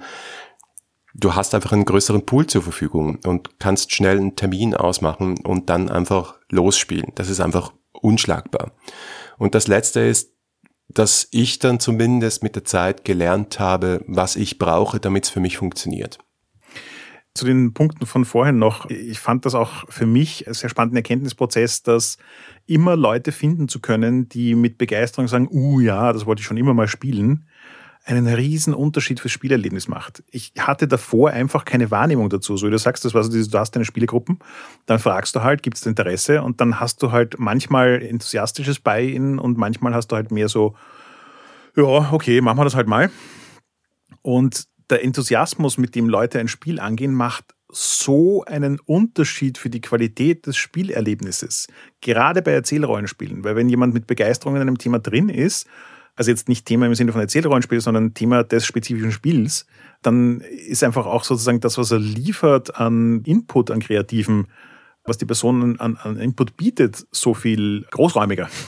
du 1.15 1.35
hast 1.35 1.57
einfach 1.57 1.73
einen 1.73 1.85
größeren 1.85 2.25
Pool 2.25 2.47
zur 2.47 2.63
Verfügung 2.63 3.19
und 3.27 3.59
kannst 3.59 3.93
schnell 3.93 4.19
einen 4.19 4.37
Termin 4.37 4.75
ausmachen 4.75 5.41
und 5.45 5.69
dann 5.71 5.91
einfach 5.91 6.37
losspielen. 6.51 7.11
Das 7.17 7.29
ist 7.29 7.41
einfach 7.41 7.73
unschlagbar. 7.91 8.71
Und 9.39 9.57
das 9.57 9.67
letzte 9.67 10.01
ist, 10.01 10.38
dass 10.89 11.29
ich 11.31 11.59
dann 11.59 11.81
zumindest 11.81 12.43
mit 12.43 12.55
der 12.55 12.65
Zeit 12.65 13.05
gelernt 13.05 13.61
habe, 13.61 14.03
was 14.07 14.37
ich 14.37 14.59
brauche, 14.59 15.01
damit 15.01 15.25
es 15.25 15.31
für 15.31 15.41
mich 15.41 15.59
funktioniert. 15.59 16.19
Zu 17.35 17.45
den 17.45 17.73
Punkten 17.73 18.07
von 18.07 18.25
vorhin 18.25 18.59
noch. 18.59 18.89
Ich 18.91 19.21
fand 19.21 19.45
das 19.45 19.55
auch 19.55 19.85
für 19.89 20.07
mich 20.07 20.47
einen 20.47 20.55
sehr 20.55 20.71
spannenden 20.71 20.97
Erkenntnisprozess, 20.97 21.83
dass 21.83 22.17
immer 22.67 22.97
Leute 22.97 23.33
finden 23.33 23.69
zu 23.69 23.81
können, 23.81 24.29
die 24.29 24.55
mit 24.55 24.77
Begeisterung 24.79 25.29
sagen, 25.29 25.49
uh 25.51 25.79
ja, 25.79 26.13
das 26.13 26.27
wollte 26.27 26.41
ich 26.41 26.47
schon 26.47 26.57
immer 26.57 26.75
mal 26.75 26.89
spielen, 26.89 27.47
einen 28.09 28.27
riesen 28.27 28.73
Unterschied 28.73 29.21
fürs 29.21 29.33
Spielerlebnis 29.33 29.87
macht. 29.87 30.23
Ich 30.31 30.53
hatte 30.59 30.89
davor 30.89 31.31
einfach 31.31 31.67
keine 31.67 31.91
Wahrnehmung 31.91 32.31
dazu. 32.31 32.57
So 32.57 32.67
wie 32.67 32.71
du 32.71 32.79
sagst, 32.79 33.05
das 33.05 33.13
war 33.13 33.23
so 33.23 33.31
dieses, 33.31 33.51
du 33.51 33.59
hast 33.59 33.73
deine 33.73 33.85
Spielegruppen, 33.85 34.39
dann 34.87 34.99
fragst 34.99 35.37
du 35.37 35.43
halt, 35.43 35.63
gibt 35.63 35.77
es 35.77 35.85
Interesse 35.85 36.43
und 36.43 36.61
dann 36.63 36.81
hast 36.81 37.03
du 37.03 37.13
halt 37.13 37.39
manchmal 37.39 38.03
enthusiastisches 38.03 38.81
bei 38.81 39.03
ihnen 39.03 39.39
und 39.39 39.59
manchmal 39.59 39.95
hast 39.95 40.09
du 40.09 40.17
halt 40.17 40.31
mehr 40.31 40.49
so, 40.49 40.75
ja, 41.77 42.11
okay, 42.11 42.41
machen 42.41 42.59
wir 42.59 42.65
das 42.65 42.75
halt 42.75 42.89
mal. 42.89 43.11
Und 44.23 44.65
der 44.89 45.05
Enthusiasmus, 45.05 45.77
mit 45.77 45.95
dem 45.95 46.09
Leute 46.09 46.41
ein 46.41 46.49
Spiel 46.49 46.81
angehen, 46.81 47.13
macht 47.13 47.55
so 47.71 48.43
einen 48.45 48.81
Unterschied 48.81 49.59
für 49.59 49.69
die 49.69 49.83
Qualität 49.83 50.47
des 50.47 50.57
Spielerlebnisses. 50.57 51.67
Gerade 52.01 52.41
bei 52.41 52.53
Erzählrollenspielen. 52.53 53.45
Weil 53.45 53.57
wenn 53.57 53.69
jemand 53.69 53.93
mit 53.93 54.07
Begeisterung 54.07 54.57
in 54.57 54.63
einem 54.63 54.79
Thema 54.79 54.99
drin 54.99 55.29
ist 55.29 55.67
also 56.19 56.33
jetzt 56.33 56.49
nicht 56.49 56.67
Thema 56.67 56.87
im 56.87 56.95
Sinne 56.97 57.13
von 57.13 57.21
Erzählrollenspiel, 57.21 57.81
sondern 57.81 58.13
Thema 58.13 58.43
des 58.43 58.67
spezifischen 58.67 59.13
Spiels, 59.13 59.67
dann 60.03 60.41
ist 60.41 60.83
einfach 60.83 61.07
auch 61.07 61.23
sozusagen 61.23 61.61
das, 61.61 61.79
was 61.79 61.93
er 61.93 62.01
liefert 62.01 62.77
an 62.77 63.23
Input, 63.25 63.71
an 63.71 63.79
Kreativen, 63.79 64.49
was 65.05 65.17
die 65.19 65.27
Person 65.27 65.79
an, 65.79 65.97
an 65.97 66.17
Input 66.17 66.57
bietet, 66.57 67.07
so 67.13 67.35
viel 67.35 67.87
großräumiger. 67.91 68.49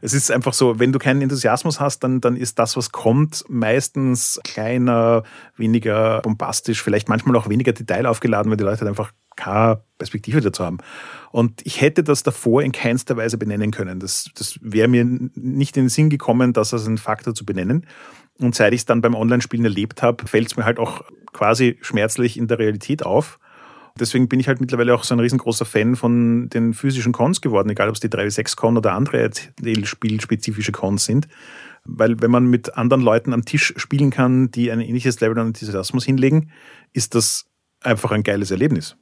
Es 0.00 0.14
ist 0.14 0.30
einfach 0.30 0.54
so, 0.54 0.78
wenn 0.78 0.90
du 0.90 0.98
keinen 0.98 1.20
Enthusiasmus 1.20 1.80
hast, 1.80 2.02
dann, 2.02 2.22
dann 2.22 2.34
ist 2.34 2.58
das, 2.58 2.78
was 2.78 2.92
kommt, 2.92 3.44
meistens 3.48 4.40
kleiner, 4.42 5.22
weniger 5.54 6.22
bombastisch, 6.22 6.82
vielleicht 6.82 7.10
manchmal 7.10 7.36
auch 7.36 7.50
weniger 7.50 7.74
detailaufgeladen, 7.74 8.50
weil 8.50 8.56
die 8.56 8.64
Leute 8.64 8.80
halt 8.80 8.88
einfach 8.88 9.12
keine 9.36 9.82
Perspektive 9.98 10.40
dazu 10.40 10.64
haben. 10.64 10.78
Und 11.30 11.64
ich 11.64 11.80
hätte 11.80 12.02
das 12.02 12.22
davor 12.22 12.62
in 12.62 12.72
keinster 12.72 13.16
Weise 13.16 13.38
benennen 13.38 13.70
können. 13.70 14.00
Das, 14.00 14.30
das 14.34 14.58
wäre 14.62 14.88
mir 14.88 15.04
nicht 15.04 15.76
in 15.76 15.84
den 15.84 15.88
Sinn 15.88 16.10
gekommen, 16.10 16.52
das 16.52 16.72
als 16.72 16.86
einen 16.86 16.98
Faktor 16.98 17.34
zu 17.34 17.44
benennen. 17.44 17.86
Und 18.38 18.54
seit 18.54 18.72
ich 18.72 18.80
es 18.80 18.86
dann 18.86 19.00
beim 19.00 19.14
Online-Spielen 19.14 19.64
erlebt 19.64 20.02
habe, 20.02 20.26
fällt 20.26 20.48
es 20.48 20.56
mir 20.56 20.64
halt 20.64 20.78
auch 20.78 21.02
quasi 21.32 21.78
schmerzlich 21.80 22.36
in 22.36 22.48
der 22.48 22.58
Realität 22.58 23.04
auf. 23.04 23.38
Deswegen 23.98 24.28
bin 24.28 24.40
ich 24.40 24.48
halt 24.48 24.60
mittlerweile 24.60 24.94
auch 24.94 25.04
so 25.04 25.14
ein 25.14 25.20
riesengroßer 25.20 25.64
Fan 25.64 25.96
von 25.96 26.50
den 26.50 26.74
physischen 26.74 27.12
Cons 27.12 27.40
geworden, 27.40 27.70
egal 27.70 27.88
ob 27.88 27.94
es 27.94 28.00
die 28.00 28.08
3W6-Con 28.08 28.76
oder 28.76 28.92
andere 28.92 29.30
spielspezifische 29.84 30.72
Cons 30.72 31.06
sind. 31.06 31.28
Weil 31.84 32.20
wenn 32.20 32.30
man 32.30 32.46
mit 32.46 32.76
anderen 32.76 33.00
Leuten 33.02 33.32
am 33.32 33.44
Tisch 33.44 33.72
spielen 33.76 34.10
kann, 34.10 34.50
die 34.50 34.70
ein 34.70 34.80
ähnliches 34.80 35.20
Level 35.20 35.38
an 35.38 35.48
Enthusiasmus 35.48 36.04
hinlegen, 36.04 36.50
ist 36.92 37.14
das 37.14 37.46
einfach 37.80 38.10
ein 38.10 38.22
geiles 38.22 38.50
Erlebnis. 38.50 38.96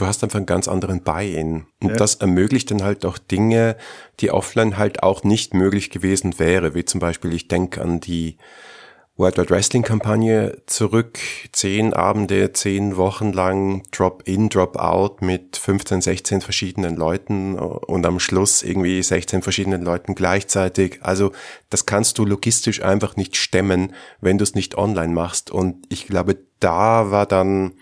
Du 0.00 0.06
hast 0.06 0.24
einfach 0.24 0.38
einen 0.38 0.46
ganz 0.46 0.66
anderen 0.66 1.02
Buy-in. 1.02 1.66
Und 1.82 1.90
ja. 1.90 1.96
das 1.96 2.14
ermöglicht 2.14 2.70
dann 2.70 2.82
halt 2.82 3.04
auch 3.04 3.18
Dinge, 3.18 3.76
die 4.20 4.30
offline 4.30 4.78
halt 4.78 5.02
auch 5.02 5.24
nicht 5.24 5.52
möglich 5.52 5.90
gewesen 5.90 6.38
wäre, 6.38 6.74
wie 6.74 6.86
zum 6.86 7.00
Beispiel, 7.00 7.34
ich 7.34 7.48
denke 7.48 7.82
an 7.82 8.00
die 8.00 8.38
World 9.18 9.36
Wide 9.36 9.50
Wrestling 9.50 9.82
Kampagne 9.82 10.62
zurück. 10.64 11.18
Zehn 11.52 11.92
Abende, 11.92 12.54
zehn 12.54 12.96
Wochen 12.96 13.34
lang 13.34 13.82
Drop-in, 13.90 14.48
Drop-out 14.48 15.20
mit 15.20 15.58
15, 15.58 16.00
16 16.00 16.40
verschiedenen 16.40 16.96
Leuten 16.96 17.58
und 17.58 18.06
am 18.06 18.20
Schluss 18.20 18.62
irgendwie 18.62 19.02
16 19.02 19.42
verschiedenen 19.42 19.82
Leuten 19.82 20.14
gleichzeitig. 20.14 21.00
Also 21.02 21.32
das 21.68 21.84
kannst 21.84 22.16
du 22.16 22.24
logistisch 22.24 22.82
einfach 22.82 23.16
nicht 23.16 23.36
stemmen, 23.36 23.92
wenn 24.22 24.38
du 24.38 24.44
es 24.44 24.54
nicht 24.54 24.78
online 24.78 25.12
machst. 25.12 25.50
Und 25.50 25.84
ich 25.90 26.06
glaube, 26.06 26.38
da 26.58 27.10
war 27.10 27.26
dann 27.26 27.74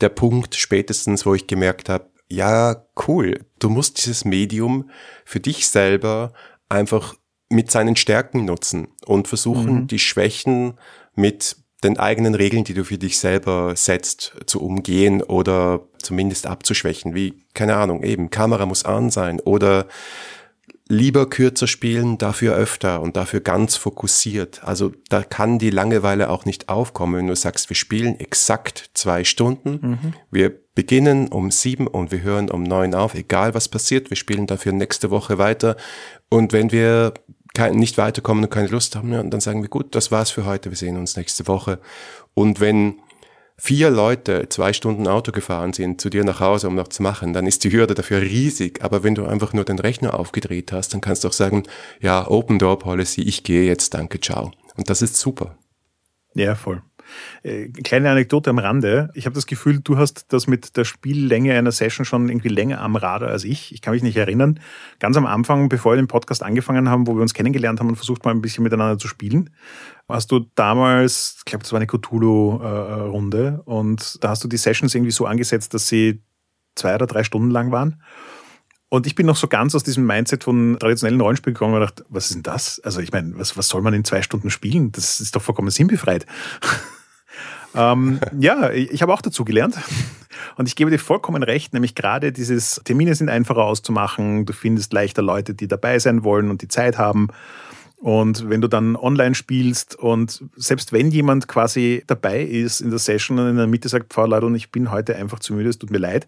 der 0.00 0.08
Punkt 0.08 0.54
spätestens, 0.54 1.26
wo 1.26 1.34
ich 1.34 1.46
gemerkt 1.46 1.88
habe, 1.88 2.10
ja, 2.28 2.86
cool, 3.08 3.44
du 3.58 3.68
musst 3.68 3.98
dieses 3.98 4.24
Medium 4.24 4.90
für 5.24 5.40
dich 5.40 5.68
selber 5.68 6.32
einfach 6.68 7.14
mit 7.48 7.70
seinen 7.70 7.96
Stärken 7.96 8.44
nutzen 8.44 8.88
und 9.04 9.26
versuchen, 9.26 9.82
mhm. 9.82 9.86
die 9.88 9.98
Schwächen 9.98 10.78
mit 11.16 11.56
den 11.82 11.98
eigenen 11.98 12.34
Regeln, 12.34 12.64
die 12.64 12.74
du 12.74 12.84
für 12.84 12.98
dich 12.98 13.18
selber 13.18 13.74
setzt, 13.74 14.34
zu 14.46 14.62
umgehen 14.62 15.22
oder 15.22 15.88
zumindest 15.98 16.46
abzuschwächen. 16.46 17.14
Wie, 17.14 17.44
keine 17.54 17.76
Ahnung, 17.76 18.02
eben, 18.02 18.30
Kamera 18.30 18.66
muss 18.66 18.84
an 18.84 19.10
sein 19.10 19.40
oder 19.40 19.86
lieber 20.90 21.30
kürzer 21.30 21.68
spielen, 21.68 22.18
dafür 22.18 22.56
öfter 22.56 23.00
und 23.00 23.16
dafür 23.16 23.40
ganz 23.40 23.76
fokussiert. 23.76 24.62
Also 24.64 24.92
da 25.08 25.22
kann 25.22 25.60
die 25.60 25.70
Langeweile 25.70 26.28
auch 26.28 26.44
nicht 26.44 26.68
aufkommen, 26.68 27.16
wenn 27.16 27.26
du 27.28 27.36
sagst, 27.36 27.70
wir 27.70 27.76
spielen 27.76 28.18
exakt 28.18 28.90
zwei 28.94 29.22
Stunden, 29.22 29.78
mhm. 29.80 30.14
wir 30.32 30.52
beginnen 30.74 31.28
um 31.28 31.52
sieben 31.52 31.86
und 31.86 32.10
wir 32.10 32.22
hören 32.22 32.50
um 32.50 32.64
neun 32.64 32.94
auf, 32.94 33.14
egal 33.14 33.54
was 33.54 33.68
passiert, 33.68 34.10
wir 34.10 34.16
spielen 34.16 34.48
dafür 34.48 34.72
nächste 34.72 35.10
Woche 35.10 35.38
weiter. 35.38 35.76
Und 36.28 36.52
wenn 36.52 36.72
wir 36.72 37.14
kein, 37.54 37.76
nicht 37.76 37.96
weiterkommen 37.96 38.44
und 38.44 38.50
keine 38.50 38.68
Lust 38.68 38.96
haben, 38.96 39.12
ja, 39.12 39.22
dann 39.22 39.40
sagen 39.40 39.62
wir, 39.62 39.68
gut, 39.68 39.94
das 39.94 40.10
war's 40.10 40.30
für 40.30 40.44
heute, 40.44 40.70
wir 40.70 40.76
sehen 40.76 40.96
uns 40.96 41.16
nächste 41.16 41.46
Woche. 41.46 41.78
Und 42.34 42.58
wenn 42.58 42.96
vier 43.60 43.90
Leute 43.90 44.48
zwei 44.48 44.72
Stunden 44.72 45.06
Auto 45.06 45.32
gefahren 45.32 45.72
sind 45.72 46.00
zu 46.00 46.08
dir 46.08 46.24
nach 46.24 46.40
Hause, 46.40 46.66
um 46.66 46.74
noch 46.74 46.88
zu 46.88 47.02
machen, 47.02 47.32
dann 47.32 47.46
ist 47.46 47.62
die 47.62 47.72
Hürde 47.72 47.94
dafür 47.94 48.22
riesig. 48.22 48.82
Aber 48.82 49.04
wenn 49.04 49.14
du 49.14 49.26
einfach 49.26 49.52
nur 49.52 49.64
den 49.64 49.78
Rechner 49.78 50.18
aufgedreht 50.18 50.72
hast, 50.72 50.94
dann 50.94 51.00
kannst 51.00 51.24
du 51.24 51.28
auch 51.28 51.32
sagen, 51.32 51.64
ja, 52.00 52.26
Open 52.28 52.58
Door 52.58 52.78
Policy, 52.78 53.22
ich 53.22 53.44
gehe 53.44 53.64
jetzt, 53.66 53.94
danke, 53.94 54.18
ciao. 54.20 54.50
Und 54.76 54.88
das 54.88 55.02
ist 55.02 55.16
super. 55.16 55.58
Ja, 56.34 56.54
voll. 56.54 56.82
Äh, 57.42 57.68
kleine 57.68 58.10
Anekdote 58.10 58.50
am 58.50 58.58
Rande. 58.58 59.10
Ich 59.14 59.26
habe 59.26 59.34
das 59.34 59.46
Gefühl, 59.46 59.80
du 59.80 59.96
hast 59.96 60.32
das 60.32 60.46
mit 60.46 60.76
der 60.76 60.84
Spiellänge 60.84 61.54
einer 61.54 61.72
Session 61.72 62.04
schon 62.04 62.28
irgendwie 62.28 62.48
länger 62.48 62.80
am 62.80 62.96
Radar 62.96 63.30
als 63.30 63.44
ich. 63.44 63.72
Ich 63.72 63.82
kann 63.82 63.94
mich 63.94 64.02
nicht 64.02 64.16
erinnern. 64.16 64.60
Ganz 64.98 65.16
am 65.16 65.26
Anfang, 65.26 65.68
bevor 65.68 65.92
wir 65.92 65.96
den 65.96 66.08
Podcast 66.08 66.42
angefangen 66.42 66.88
haben, 66.88 67.06
wo 67.06 67.14
wir 67.14 67.22
uns 67.22 67.34
kennengelernt 67.34 67.80
haben 67.80 67.88
und 67.88 67.96
versucht 67.96 68.24
mal 68.24 68.32
ein 68.32 68.42
bisschen 68.42 68.64
miteinander 68.64 68.98
zu 68.98 69.08
spielen, 69.08 69.50
hast 70.08 70.30
du 70.32 70.46
damals, 70.54 71.36
ich 71.38 71.44
glaube, 71.44 71.62
das 71.62 71.72
war 71.72 71.78
eine 71.78 71.86
Cthulhu-Runde 71.86 73.62
und 73.64 74.22
da 74.22 74.30
hast 74.30 74.44
du 74.44 74.48
die 74.48 74.56
Sessions 74.56 74.94
irgendwie 74.94 75.12
so 75.12 75.26
angesetzt, 75.26 75.74
dass 75.74 75.88
sie 75.88 76.22
zwei 76.74 76.94
oder 76.94 77.06
drei 77.06 77.24
Stunden 77.24 77.50
lang 77.50 77.72
waren. 77.72 78.02
Und 78.92 79.06
ich 79.06 79.14
bin 79.14 79.24
noch 79.24 79.36
so 79.36 79.46
ganz 79.46 79.74
aus 79.76 79.84
diesem 79.84 80.04
Mindset 80.04 80.42
von 80.42 80.76
traditionellen 80.80 81.20
Rollenspielen 81.20 81.54
gekommen 81.54 81.74
und 81.74 81.80
gedacht, 81.80 82.04
was 82.08 82.26
ist 82.26 82.34
denn 82.34 82.42
das? 82.42 82.80
Also 82.80 83.00
ich 83.00 83.12
meine, 83.12 83.38
was, 83.38 83.56
was 83.56 83.68
soll 83.68 83.82
man 83.82 83.94
in 83.94 84.04
zwei 84.04 84.20
Stunden 84.20 84.50
spielen? 84.50 84.90
Das 84.90 85.20
ist 85.20 85.36
doch 85.36 85.42
vollkommen 85.42 85.70
sinnbefreit. 85.70 86.26
Ähm, 87.74 88.20
ja, 88.38 88.70
ich, 88.70 89.02
habe 89.02 89.12
auch 89.12 89.22
dazu 89.22 89.44
gelernt. 89.44 89.76
Und 90.56 90.68
ich 90.68 90.76
gebe 90.76 90.90
dir 90.90 90.98
vollkommen 90.98 91.42
recht, 91.42 91.72
nämlich 91.72 91.94
gerade 91.94 92.32
dieses 92.32 92.80
Termine 92.84 93.14
sind 93.14 93.28
einfacher 93.28 93.64
auszumachen. 93.64 94.46
Du 94.46 94.52
findest 94.52 94.92
leichter 94.92 95.22
Leute, 95.22 95.54
die 95.54 95.68
dabei 95.68 95.98
sein 95.98 96.24
wollen 96.24 96.50
und 96.50 96.62
die 96.62 96.68
Zeit 96.68 96.98
haben. 96.98 97.28
Und 97.96 98.48
wenn 98.48 98.62
du 98.62 98.68
dann 98.68 98.96
online 98.96 99.34
spielst 99.34 99.94
und 99.94 100.42
selbst 100.56 100.92
wenn 100.92 101.10
jemand 101.10 101.48
quasi 101.48 102.02
dabei 102.06 102.42
ist 102.42 102.80
in 102.80 102.88
der 102.88 102.98
Session 102.98 103.38
und 103.38 103.50
in 103.50 103.56
der 103.56 103.66
Mitte 103.66 103.90
sagt, 103.90 104.14
Frau 104.14 104.24
Leute, 104.24 104.50
ich 104.56 104.72
bin 104.72 104.90
heute 104.90 105.16
einfach 105.16 105.38
zu 105.38 105.52
müde, 105.52 105.68
es 105.68 105.78
tut 105.78 105.90
mir 105.90 105.98
leid, 105.98 106.26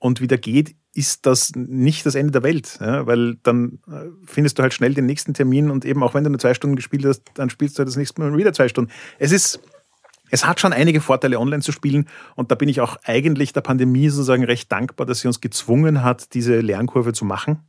und 0.00 0.22
wieder 0.22 0.38
geht, 0.38 0.74
ist 0.94 1.26
das 1.26 1.52
nicht 1.54 2.04
das 2.06 2.14
Ende 2.14 2.32
der 2.32 2.42
Welt, 2.42 2.78
ja, 2.80 3.06
weil 3.06 3.36
dann 3.42 3.78
äh, 3.86 4.08
findest 4.24 4.58
du 4.58 4.62
halt 4.62 4.74
schnell 4.74 4.94
den 4.94 5.06
nächsten 5.06 5.34
Termin 5.34 5.70
und 5.70 5.84
eben 5.84 6.02
auch 6.02 6.14
wenn 6.14 6.24
du 6.24 6.30
nur 6.30 6.40
zwei 6.40 6.54
Stunden 6.54 6.74
gespielt 6.74 7.04
hast, 7.04 7.22
dann 7.34 7.50
spielst 7.50 7.76
du 7.76 7.80
halt 7.80 7.88
das 7.88 7.96
nächste 7.96 8.20
Mal 8.20 8.36
wieder 8.36 8.52
zwei 8.52 8.68
Stunden. 8.68 8.90
Es 9.18 9.30
ist 9.30 9.60
es 10.30 10.46
hat 10.46 10.60
schon 10.60 10.72
einige 10.72 11.00
Vorteile, 11.00 11.38
online 11.38 11.62
zu 11.62 11.72
spielen. 11.72 12.06
Und 12.36 12.50
da 12.50 12.54
bin 12.54 12.68
ich 12.68 12.80
auch 12.80 12.96
eigentlich 13.04 13.52
der 13.52 13.60
Pandemie 13.60 14.08
sozusagen 14.08 14.44
recht 14.44 14.70
dankbar, 14.70 15.06
dass 15.06 15.20
sie 15.20 15.28
uns 15.28 15.40
gezwungen 15.40 16.02
hat, 16.02 16.34
diese 16.34 16.60
Lernkurve 16.60 17.12
zu 17.12 17.24
machen. 17.24 17.60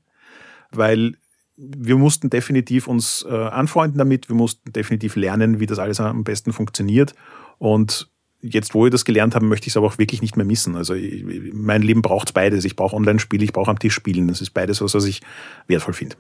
Weil 0.71 1.17
wir 1.57 1.97
mussten 1.97 2.29
definitiv 2.29 2.87
uns 2.87 3.25
äh, 3.29 3.33
anfreunden 3.33 3.97
damit. 3.97 4.29
Wir 4.29 4.35
mussten 4.35 4.71
definitiv 4.73 5.15
lernen, 5.15 5.59
wie 5.59 5.65
das 5.65 5.79
alles 5.79 5.99
am 5.99 6.23
besten 6.23 6.53
funktioniert. 6.53 7.13
Und 7.57 8.09
jetzt, 8.41 8.73
wo 8.73 8.83
wir 8.83 8.89
das 8.89 9.05
gelernt 9.05 9.35
haben, 9.35 9.47
möchte 9.47 9.67
ich 9.67 9.73
es 9.73 9.77
aber 9.77 9.87
auch 9.87 9.97
wirklich 9.97 10.21
nicht 10.21 10.37
mehr 10.37 10.45
missen. 10.45 10.75
Also 10.75 10.93
ich, 10.93 11.23
mein 11.53 11.81
Leben 11.81 12.01
braucht 12.01 12.33
beides. 12.33 12.65
Ich 12.65 12.75
brauche 12.75 12.95
Online-Spiele, 12.95 13.43
ich 13.43 13.53
brauche 13.53 13.69
am 13.69 13.79
Tisch 13.79 13.93
spielen. 13.93 14.27
Das 14.27 14.41
ist 14.41 14.51
beides 14.51 14.81
was, 14.81 14.93
was 14.93 15.05
ich 15.05 15.21
wertvoll 15.67 15.93
finde. 15.93 16.15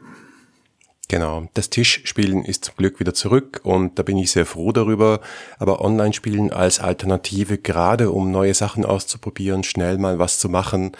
Genau, 1.11 1.49
das 1.55 1.69
Tischspielen 1.69 2.45
ist 2.45 2.63
zum 2.63 2.75
Glück 2.77 3.01
wieder 3.01 3.13
zurück 3.13 3.59
und 3.63 3.99
da 3.99 4.03
bin 4.03 4.17
ich 4.17 4.31
sehr 4.31 4.45
froh 4.45 4.71
darüber. 4.71 5.19
Aber 5.59 5.81
Online-Spielen 5.81 6.53
als 6.53 6.79
Alternative, 6.79 7.57
gerade 7.57 8.11
um 8.11 8.31
neue 8.31 8.53
Sachen 8.53 8.85
auszuprobieren, 8.85 9.65
schnell 9.65 9.97
mal 9.97 10.19
was 10.19 10.39
zu 10.39 10.47
machen 10.47 10.93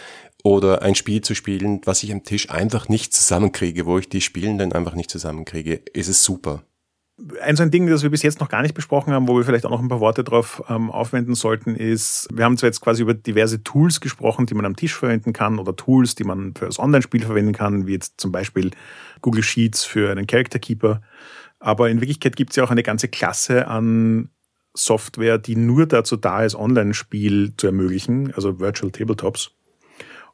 oder 0.44 0.82
ein 0.82 0.96
Spiel 0.96 1.22
zu 1.22 1.34
spielen, 1.34 1.80
was 1.86 2.02
ich 2.02 2.12
am 2.12 2.24
Tisch 2.24 2.50
einfach 2.50 2.90
nicht 2.90 3.14
zusammenkriege, 3.14 3.86
wo 3.86 3.96
ich 3.96 4.10
die 4.10 4.20
Spielenden 4.20 4.74
einfach 4.74 4.94
nicht 4.94 5.10
zusammenkriege, 5.10 5.80
ist 5.94 6.08
es 6.08 6.22
super. 6.22 6.62
Ein 7.40 7.56
so 7.56 7.62
ein 7.62 7.70
Ding, 7.70 7.86
das 7.86 8.02
wir 8.02 8.10
bis 8.10 8.22
jetzt 8.22 8.40
noch 8.40 8.48
gar 8.48 8.62
nicht 8.62 8.74
besprochen 8.74 9.12
haben, 9.12 9.28
wo 9.28 9.36
wir 9.36 9.44
vielleicht 9.44 9.64
auch 9.64 9.70
noch 9.70 9.80
ein 9.80 9.88
paar 9.88 10.00
Worte 10.00 10.24
drauf 10.24 10.62
ähm, 10.68 10.90
aufwenden 10.90 11.34
sollten, 11.34 11.76
ist, 11.76 12.28
wir 12.32 12.44
haben 12.44 12.56
zwar 12.56 12.68
jetzt 12.68 12.80
quasi 12.80 13.02
über 13.02 13.14
diverse 13.14 13.62
Tools 13.62 14.00
gesprochen, 14.00 14.46
die 14.46 14.54
man 14.54 14.64
am 14.64 14.76
Tisch 14.76 14.94
verwenden 14.94 15.32
kann 15.32 15.58
oder 15.58 15.76
Tools, 15.76 16.14
die 16.14 16.24
man 16.24 16.54
für 16.54 16.66
das 16.66 16.78
Online-Spiel 16.78 17.22
verwenden 17.22 17.52
kann, 17.52 17.86
wie 17.86 17.92
jetzt 17.92 18.20
zum 18.20 18.32
Beispiel 18.32 18.70
Google 19.20 19.42
Sheets 19.42 19.84
für 19.84 20.10
einen 20.10 20.26
Character 20.26 20.58
Keeper. 20.58 21.02
Aber 21.60 21.90
in 21.90 22.00
Wirklichkeit 22.00 22.34
gibt 22.34 22.50
es 22.50 22.56
ja 22.56 22.64
auch 22.64 22.70
eine 22.70 22.82
ganze 22.82 23.08
Klasse 23.08 23.68
an 23.68 24.30
Software, 24.74 25.38
die 25.38 25.54
nur 25.54 25.86
dazu 25.86 26.16
da 26.16 26.42
ist, 26.44 26.56
Online-Spiel 26.56 27.54
zu 27.56 27.66
ermöglichen, 27.66 28.32
also 28.34 28.58
Virtual 28.58 28.90
Tabletops. 28.90 29.52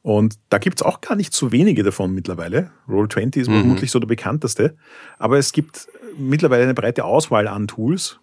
Und 0.02 0.38
da 0.48 0.58
gibt 0.58 0.80
es 0.80 0.86
auch 0.86 1.00
gar 1.00 1.16
nicht 1.16 1.34
so 1.34 1.52
wenige 1.52 1.82
davon 1.82 2.14
mittlerweile. 2.14 2.70
Roll20 2.88 3.40
ist 3.40 3.48
mhm. 3.48 3.60
vermutlich 3.60 3.90
so 3.90 3.98
der 3.98 4.06
bekannteste. 4.06 4.76
Aber 5.18 5.38
es 5.38 5.52
gibt 5.52 5.88
mittlerweile 6.16 6.64
eine 6.64 6.74
breite 6.74 7.04
Auswahl 7.04 7.48
an 7.48 7.68
Tools. 7.68 8.18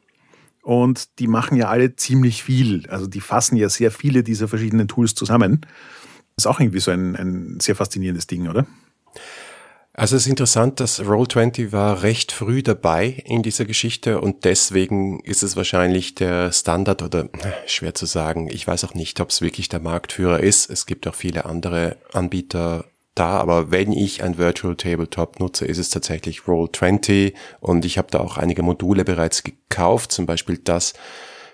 Und 0.62 1.20
die 1.20 1.28
machen 1.28 1.58
ja 1.58 1.68
alle 1.70 1.96
ziemlich 1.96 2.42
viel. 2.42 2.90
Also 2.90 3.06
die 3.06 3.22
fassen 3.22 3.56
ja 3.56 3.70
sehr 3.70 3.92
viele 3.92 4.24
dieser 4.24 4.48
verschiedenen 4.48 4.88
Tools 4.88 5.14
zusammen. 5.14 5.62
Das 6.36 6.46
ist 6.46 6.48
auch 6.48 6.60
irgendwie 6.60 6.80
so 6.80 6.92
ein, 6.92 7.16
ein 7.16 7.60
sehr 7.60 7.76
faszinierendes 7.76 8.26
Ding, 8.26 8.48
oder? 8.48 8.66
Also 9.98 10.18
es 10.18 10.24
ist 10.24 10.30
interessant, 10.30 10.82
dass 10.82 11.00
Roll20 11.00 11.72
war 11.72 12.04
recht 12.04 12.34
früh 12.34 12.62
dabei 12.62 13.24
in 13.26 13.44
dieser 13.44 13.64
Geschichte 13.64 14.20
und 14.20 14.44
deswegen 14.44 15.22
ist 15.22 15.42
es 15.42 15.56
wahrscheinlich 15.56 16.16
der 16.16 16.52
Standard 16.52 17.02
oder 17.02 17.30
schwer 17.66 17.94
zu 17.94 18.06
sagen. 18.06 18.50
Ich 18.52 18.68
weiß 18.68 18.84
auch 18.84 18.94
nicht, 18.94 19.22
ob 19.22 19.30
es 19.30 19.40
wirklich 19.40 19.70
der 19.70 19.80
Marktführer 19.80 20.42
ist. 20.42 20.70
Es 20.70 20.86
gibt 20.86 21.08
auch 21.08 21.16
viele 21.16 21.46
andere 21.46 21.96
Anbieter 22.12 22.84
da, 23.16 23.38
aber 23.40 23.72
wenn 23.72 23.92
ich 23.92 24.24
ein 24.24 24.38
Virtual 24.38 24.76
Tabletop 24.76 25.40
nutze, 25.40 25.66
ist 25.66 25.78
es 25.78 25.90
tatsächlich 25.90 26.42
Roll20 26.42 27.34
und 27.60 27.86
ich 27.86 27.98
habe 27.98 28.10
da 28.12 28.20
auch 28.20 28.38
einige 28.38 28.62
Module 28.62 29.04
bereits 29.06 29.44
gekauft, 29.44 30.12
zum 30.12 30.26
Beispiel 30.26 30.58
das 30.58 30.94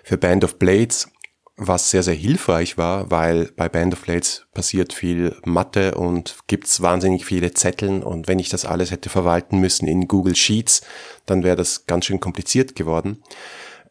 für 0.02 0.18
Band 0.18 0.44
of 0.44 0.58
Blades 0.58 1.08
was 1.56 1.90
sehr, 1.90 2.02
sehr 2.02 2.14
hilfreich 2.14 2.78
war, 2.78 3.10
weil 3.10 3.50
bei 3.56 3.68
Band 3.68 3.92
of 3.92 4.02
Blades 4.02 4.46
passiert 4.54 4.92
viel 4.92 5.36
Mathe 5.44 5.94
und 5.94 6.36
gibt's 6.46 6.80
wahnsinnig 6.80 7.24
viele 7.24 7.52
Zetteln 7.52 8.02
und 8.02 8.26
wenn 8.26 8.38
ich 8.38 8.48
das 8.48 8.64
alles 8.64 8.90
hätte 8.90 9.10
verwalten 9.10 9.58
müssen 9.58 9.86
in 9.86 10.08
Google 10.08 10.34
Sheets, 10.34 10.82
dann 11.26 11.44
wäre 11.44 11.56
das 11.56 11.86
ganz 11.86 12.06
schön 12.06 12.20
kompliziert 12.20 12.74
geworden. 12.74 13.22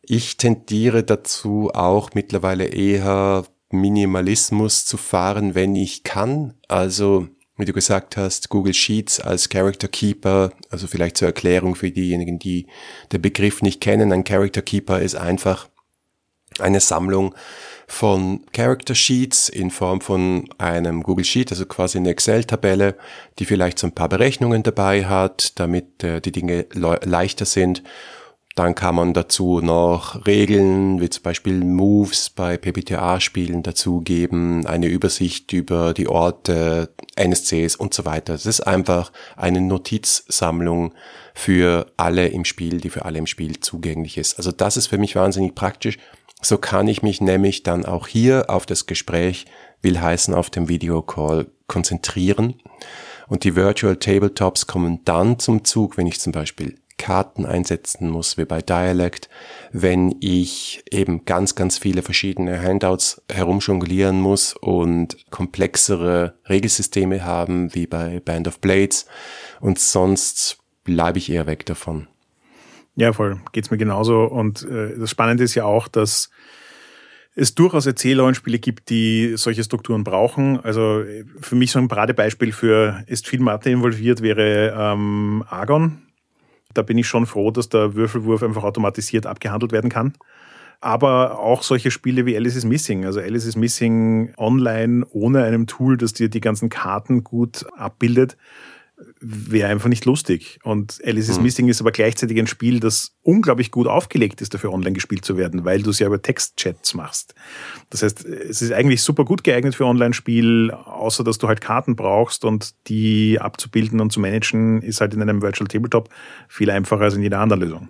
Ich 0.01 0.37
tendiere 0.37 1.03
dazu 1.03 1.69
auch 1.73 2.09
mittlerweile 2.13 2.65
eher 2.65 3.45
Minimalismus 3.69 4.85
zu 4.85 4.97
fahren, 4.97 5.55
wenn 5.55 5.75
ich 5.75 6.03
kann. 6.03 6.55
Also, 6.67 7.27
wie 7.61 7.65
du 7.65 7.73
gesagt 7.73 8.17
hast, 8.17 8.49
Google 8.49 8.73
Sheets 8.73 9.19
als 9.19 9.49
Character 9.49 9.87
Keeper, 9.87 10.51
also 10.69 10.87
vielleicht 10.87 11.17
zur 11.17 11.27
Erklärung 11.27 11.75
für 11.75 11.91
diejenigen, 11.91 12.39
die 12.39 12.67
den 13.11 13.21
Begriff 13.21 13.61
nicht 13.61 13.79
kennen. 13.79 14.11
Ein 14.11 14.23
Character 14.23 14.61
Keeper 14.61 14.99
ist 14.99 15.15
einfach 15.15 15.69
eine 16.59 16.79
Sammlung 16.79 17.33
von 17.87 18.45
Character 18.53 18.95
Sheets 18.95 19.49
in 19.49 19.69
Form 19.69 20.01
von 20.01 20.49
einem 20.57 21.03
Google 21.03 21.25
Sheet, 21.25 21.51
also 21.51 21.65
quasi 21.65 21.97
eine 21.97 22.09
Excel-Tabelle, 22.09 22.95
die 23.39 23.45
vielleicht 23.45 23.79
so 23.79 23.87
ein 23.87 23.93
paar 23.93 24.09
Berechnungen 24.09 24.63
dabei 24.63 25.05
hat, 25.05 25.59
damit 25.59 26.03
äh, 26.03 26.21
die 26.21 26.31
Dinge 26.31 26.65
leichter 26.73 27.45
sind. 27.45 27.83
Dann 28.55 28.75
kann 28.75 28.95
man 28.95 29.13
dazu 29.13 29.61
noch 29.61 30.25
Regeln, 30.27 30.99
wie 30.99 31.09
zum 31.09 31.23
Beispiel 31.23 31.63
Moves 31.63 32.29
bei 32.29 32.57
PBTA-Spielen 32.57 33.63
dazugeben, 33.63 34.65
eine 34.65 34.87
Übersicht 34.87 35.53
über 35.53 35.93
die 35.93 36.09
Orte, 36.09 36.89
NSCs 37.15 37.77
und 37.77 37.93
so 37.93 38.03
weiter. 38.03 38.33
Das 38.33 38.45
ist 38.45 38.61
einfach 38.61 39.13
eine 39.37 39.61
Notizsammlung 39.61 40.93
für 41.33 41.87
alle 41.95 42.27
im 42.27 42.43
Spiel, 42.43 42.81
die 42.81 42.89
für 42.89 43.05
alle 43.05 43.19
im 43.19 43.27
Spiel 43.27 43.61
zugänglich 43.61 44.17
ist. 44.17 44.37
Also 44.37 44.51
das 44.51 44.75
ist 44.75 44.87
für 44.87 44.97
mich 44.97 45.15
wahnsinnig 45.15 45.55
praktisch 45.55 45.97
so 46.41 46.57
kann 46.57 46.87
ich 46.87 47.03
mich 47.03 47.21
nämlich 47.21 47.63
dann 47.63 47.85
auch 47.85 48.07
hier 48.07 48.49
auf 48.49 48.65
das 48.65 48.87
Gespräch, 48.87 49.45
will 49.81 50.01
heißen 50.01 50.33
auf 50.33 50.49
dem 50.49 50.67
Videocall, 50.67 51.47
konzentrieren. 51.67 52.55
Und 53.27 53.43
die 53.43 53.55
Virtual 53.55 53.95
Tabletops 53.95 54.67
kommen 54.67 55.05
dann 55.05 55.39
zum 55.39 55.63
Zug, 55.63 55.97
wenn 55.97 56.07
ich 56.07 56.19
zum 56.19 56.33
Beispiel 56.33 56.75
Karten 56.97 57.45
einsetzen 57.45 58.09
muss, 58.09 58.37
wie 58.37 58.45
bei 58.45 58.61
Dialect, 58.61 59.29
wenn 59.71 60.15
ich 60.19 60.83
eben 60.91 61.25
ganz, 61.25 61.55
ganz 61.55 61.77
viele 61.77 62.01
verschiedene 62.01 62.61
Handouts 62.61 63.21
herumjonglieren 63.31 64.19
muss 64.19 64.53
und 64.53 65.17
komplexere 65.31 66.35
Regelsysteme 66.47 67.23
haben, 67.23 67.73
wie 67.73 67.87
bei 67.87 68.19
Band 68.19 68.47
of 68.47 68.59
Blades. 68.59 69.05
Und 69.59 69.79
sonst 69.79 70.59
bleibe 70.83 71.17
ich 71.17 71.31
eher 71.31 71.47
weg 71.47 71.65
davon. 71.65 72.07
Ja, 72.95 73.13
voll. 73.13 73.39
Geht's 73.51 73.71
mir 73.71 73.77
genauso. 73.77 74.23
Und 74.23 74.63
äh, 74.63 74.97
das 74.97 75.09
Spannende 75.09 75.43
ist 75.43 75.55
ja 75.55 75.65
auch, 75.65 75.87
dass 75.87 76.29
es 77.35 77.55
durchaus 77.55 77.85
Erzählrollenspiele 77.85 78.59
gibt, 78.59 78.89
die 78.89 79.33
solche 79.37 79.63
Strukturen 79.63 80.03
brauchen. 80.03 80.59
Also 80.59 81.03
für 81.39 81.55
mich 81.55 81.71
so 81.71 81.79
ein 81.79 81.87
Paradebeispiel 81.87 82.51
für 82.51 83.03
ist 83.07 83.27
viel 83.27 83.39
Mathe 83.39 83.69
involviert 83.69 84.21
wäre 84.21 84.75
ähm, 84.77 85.43
Argon. 85.47 86.01
Da 86.73 86.81
bin 86.81 86.97
ich 86.97 87.07
schon 87.07 87.25
froh, 87.25 87.51
dass 87.51 87.69
der 87.69 87.95
Würfelwurf 87.95 88.43
einfach 88.43 88.63
automatisiert 88.63 89.25
abgehandelt 89.25 89.71
werden 89.71 89.89
kann. 89.89 90.13
Aber 90.79 91.39
auch 91.39 91.61
solche 91.61 91.91
Spiele 91.91 92.25
wie 92.25 92.35
Alice 92.35 92.55
is 92.55 92.65
Missing. 92.65 93.05
Also 93.05 93.19
Alice 93.19 93.45
is 93.45 93.55
Missing 93.55 94.33
online 94.37 95.05
ohne 95.11 95.43
einem 95.43 95.67
Tool, 95.67 95.97
das 95.97 96.13
dir 96.13 96.29
die 96.29 96.41
ganzen 96.41 96.69
Karten 96.69 97.23
gut 97.23 97.65
abbildet 97.77 98.37
wäre 99.19 99.69
einfach 99.69 99.89
nicht 99.89 100.05
lustig. 100.05 100.59
Und 100.63 100.99
Alice 101.05 101.29
is 101.29 101.37
hm. 101.37 101.43
Missing 101.43 101.67
ist 101.69 101.81
aber 101.81 101.91
gleichzeitig 101.91 102.37
ein 102.39 102.47
Spiel, 102.47 102.79
das 102.79 103.15
unglaublich 103.21 103.71
gut 103.71 103.87
aufgelegt 103.87 104.41
ist, 104.41 104.53
dafür 104.53 104.73
online 104.73 104.93
gespielt 104.93 105.25
zu 105.25 105.37
werden, 105.37 105.65
weil 105.65 105.81
du 105.81 105.89
es 105.89 105.99
ja 105.99 106.07
über 106.07 106.21
Textchats 106.21 106.93
machst. 106.93 107.35
Das 107.89 108.03
heißt, 108.03 108.25
es 108.25 108.61
ist 108.61 108.71
eigentlich 108.71 109.03
super 109.03 109.25
gut 109.25 109.43
geeignet 109.43 109.75
für 109.75 109.85
Online-Spiel, 109.85 110.71
außer 110.71 111.23
dass 111.23 111.37
du 111.37 111.47
halt 111.47 111.61
Karten 111.61 111.95
brauchst 111.95 112.45
und 112.45 112.73
die 112.87 113.39
abzubilden 113.39 113.99
und 113.99 114.11
zu 114.11 114.19
managen, 114.19 114.81
ist 114.81 115.01
halt 115.01 115.13
in 115.13 115.21
einem 115.21 115.41
Virtual 115.41 115.67
Tabletop 115.67 116.09
viel 116.47 116.69
einfacher 116.69 117.03
als 117.03 117.15
in 117.15 117.21
jeder 117.21 117.39
anderen 117.39 117.61
Lösung. 117.61 117.89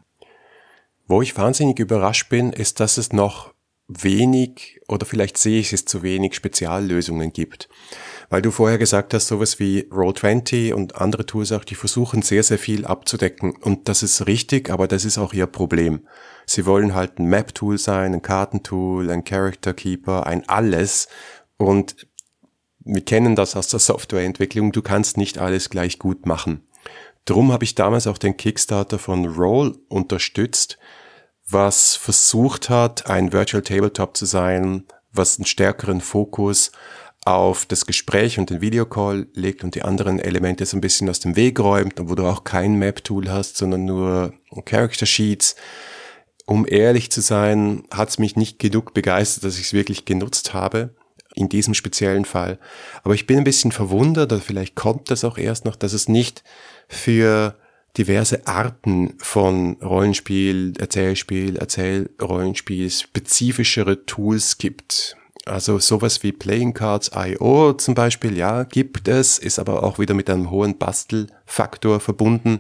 Wo 1.08 1.21
ich 1.21 1.38
wahnsinnig 1.38 1.80
überrascht 1.80 2.30
bin, 2.30 2.54
ist, 2.54 2.80
dass 2.80 2.97
es 2.97 3.12
noch 3.12 3.54
wenig 3.88 4.80
oder 4.88 5.06
vielleicht 5.06 5.38
sehe 5.38 5.60
ich 5.60 5.74
es 5.74 5.86
zu 5.86 6.04
wenig 6.04 6.36
Speziallösungen 6.36 7.34
gibt. 7.34 7.69
Weil 8.32 8.41
du 8.41 8.50
vorher 8.50 8.78
gesagt 8.78 9.13
hast, 9.13 9.28
sowas 9.28 9.60
wie 9.60 9.82
Roll20 9.91 10.72
und 10.72 10.96
andere 10.96 11.26
Tools 11.26 11.52
auch, 11.52 11.65
die 11.65 11.76
versuchen 11.76 12.22
sehr, 12.22 12.44
sehr 12.44 12.58
viel 12.58 12.86
abzudecken. 12.86 13.54
Und 13.58 13.89
das 13.89 14.04
ist 14.04 14.26
richtig, 14.26 14.70
aber 14.70 14.88
das 14.88 15.04
ist 15.04 15.17
auch 15.17 15.34
ihr 15.34 15.48
Problem. 15.48 16.08
Sie 16.46 16.65
wollen 16.65 16.96
halt 16.96 17.20
ein 17.20 17.26
Map-Tool 17.26 17.78
sein, 17.78 18.13
ein 18.13 18.22
Kartentool, 18.22 19.12
ein 19.12 19.26
Character 19.26 19.74
Keeper, 19.74 20.28
ein 20.28 20.48
alles. 20.48 21.10
Und 21.58 22.08
wir 22.80 23.04
kennen 23.04 23.36
das 23.36 23.58
aus 23.58 23.67
der 23.67 23.82
Softwareentwicklung. 23.82 24.72
Du 24.72 24.82
kannst 24.82 25.17
nicht 25.17 25.38
alles 25.38 25.70
gleich 25.70 26.00
gut 26.00 26.26
machen. 26.26 26.65
Drum 27.26 27.52
habe 27.52 27.65
ich 27.65 27.76
damals 27.76 28.08
auch 28.08 28.17
den 28.17 28.38
Kickstarter 28.38 28.98
von 28.98 29.26
Roll 29.26 29.78
unterstützt, 29.89 30.78
was 31.50 31.98
versucht 31.98 32.70
hat, 32.70 33.08
ein 33.08 33.34
Virtual 33.34 33.62
Tabletop 33.62 34.15
zu 34.15 34.26
sein, 34.26 34.86
was 35.12 35.38
einen 35.38 35.46
stärkeren 35.46 36.00
Fokus 36.00 36.72
auf 37.25 37.65
das 37.65 37.86
Gespräch 37.86 38.39
und 38.39 38.49
den 38.49 38.62
Videocall 38.62 39.27
legt 39.34 39.63
und 39.63 39.75
die 39.75 39.84
anderen 39.84 40.19
Elemente 40.19 40.65
so 40.65 40.75
ein 40.75 40.81
bisschen 40.81 41.10
aus 41.10 41.19
dem 41.19 41.36
Weg 41.36 41.60
räumt 41.60 41.99
und 41.99 42.10
wo 42.10 42.15
du 42.15 42.25
auch 42.25 42.43
kein 42.43 42.75
Map-Tool 42.75 43.29
hast, 43.29 43.57
sondern 43.57 43.86
nur 43.86 44.34
Character 44.65 45.05
Sheets. 45.05 45.55
Um 46.47 46.65
ehrlich 46.67 47.12
zu 47.12 47.21
sein, 47.21 47.84
hat 47.91 48.10
es 48.10 48.17
mich 48.17 48.36
nicht 48.36 48.57
genug 48.57 48.93
begeistert, 48.93 49.43
dass 49.43 49.60
ich 49.60 49.67
es 49.67 49.73
wirklich 49.73 50.05
genutzt 50.05 50.53
habe 50.53 50.95
in 51.36 51.47
diesem 51.47 51.73
speziellen 51.75 52.25
Fall. 52.25 52.60
Aber 53.03 53.13
ich 53.13 53.27
bin 53.27 53.38
ein 53.38 53.43
bisschen 53.43 53.71
verwundert, 53.71 54.34
oder 54.34 54.41
vielleicht 54.41 54.75
kommt 54.75 55.12
das 55.12 55.23
auch 55.23 55.38
erst 55.38 55.63
noch, 55.65 55.75
dass 55.75 55.93
es 55.93 56.10
nicht 56.10 56.43
für 56.89 57.55
diverse 57.97 58.47
Arten 58.47 59.13
von 59.19 59.77
Rollenspiel, 59.81 60.73
Erzählspiel, 60.77 61.57
Erzählrollenspiel 61.57 62.89
spezifischere 62.89 64.05
Tools 64.05 64.57
gibt. 64.57 65.17
Also 65.45 65.80
sowas 65.80 66.21
wie 66.23 66.32
Playing 66.32 66.73
Cards 66.73 67.12
IO 67.15 67.73
zum 67.73 67.95
Beispiel, 67.95 68.38
ja, 68.38 68.63
gibt 68.63 69.08
es, 69.08 69.39
ist 69.39 69.58
aber 69.58 69.84
auch 69.84 69.97
wieder 69.97 70.13
mit 70.13 70.30
einem 70.30 70.51
hohen 70.51 70.77
Bastelfaktor 70.77 71.99
verbunden. 71.99 72.60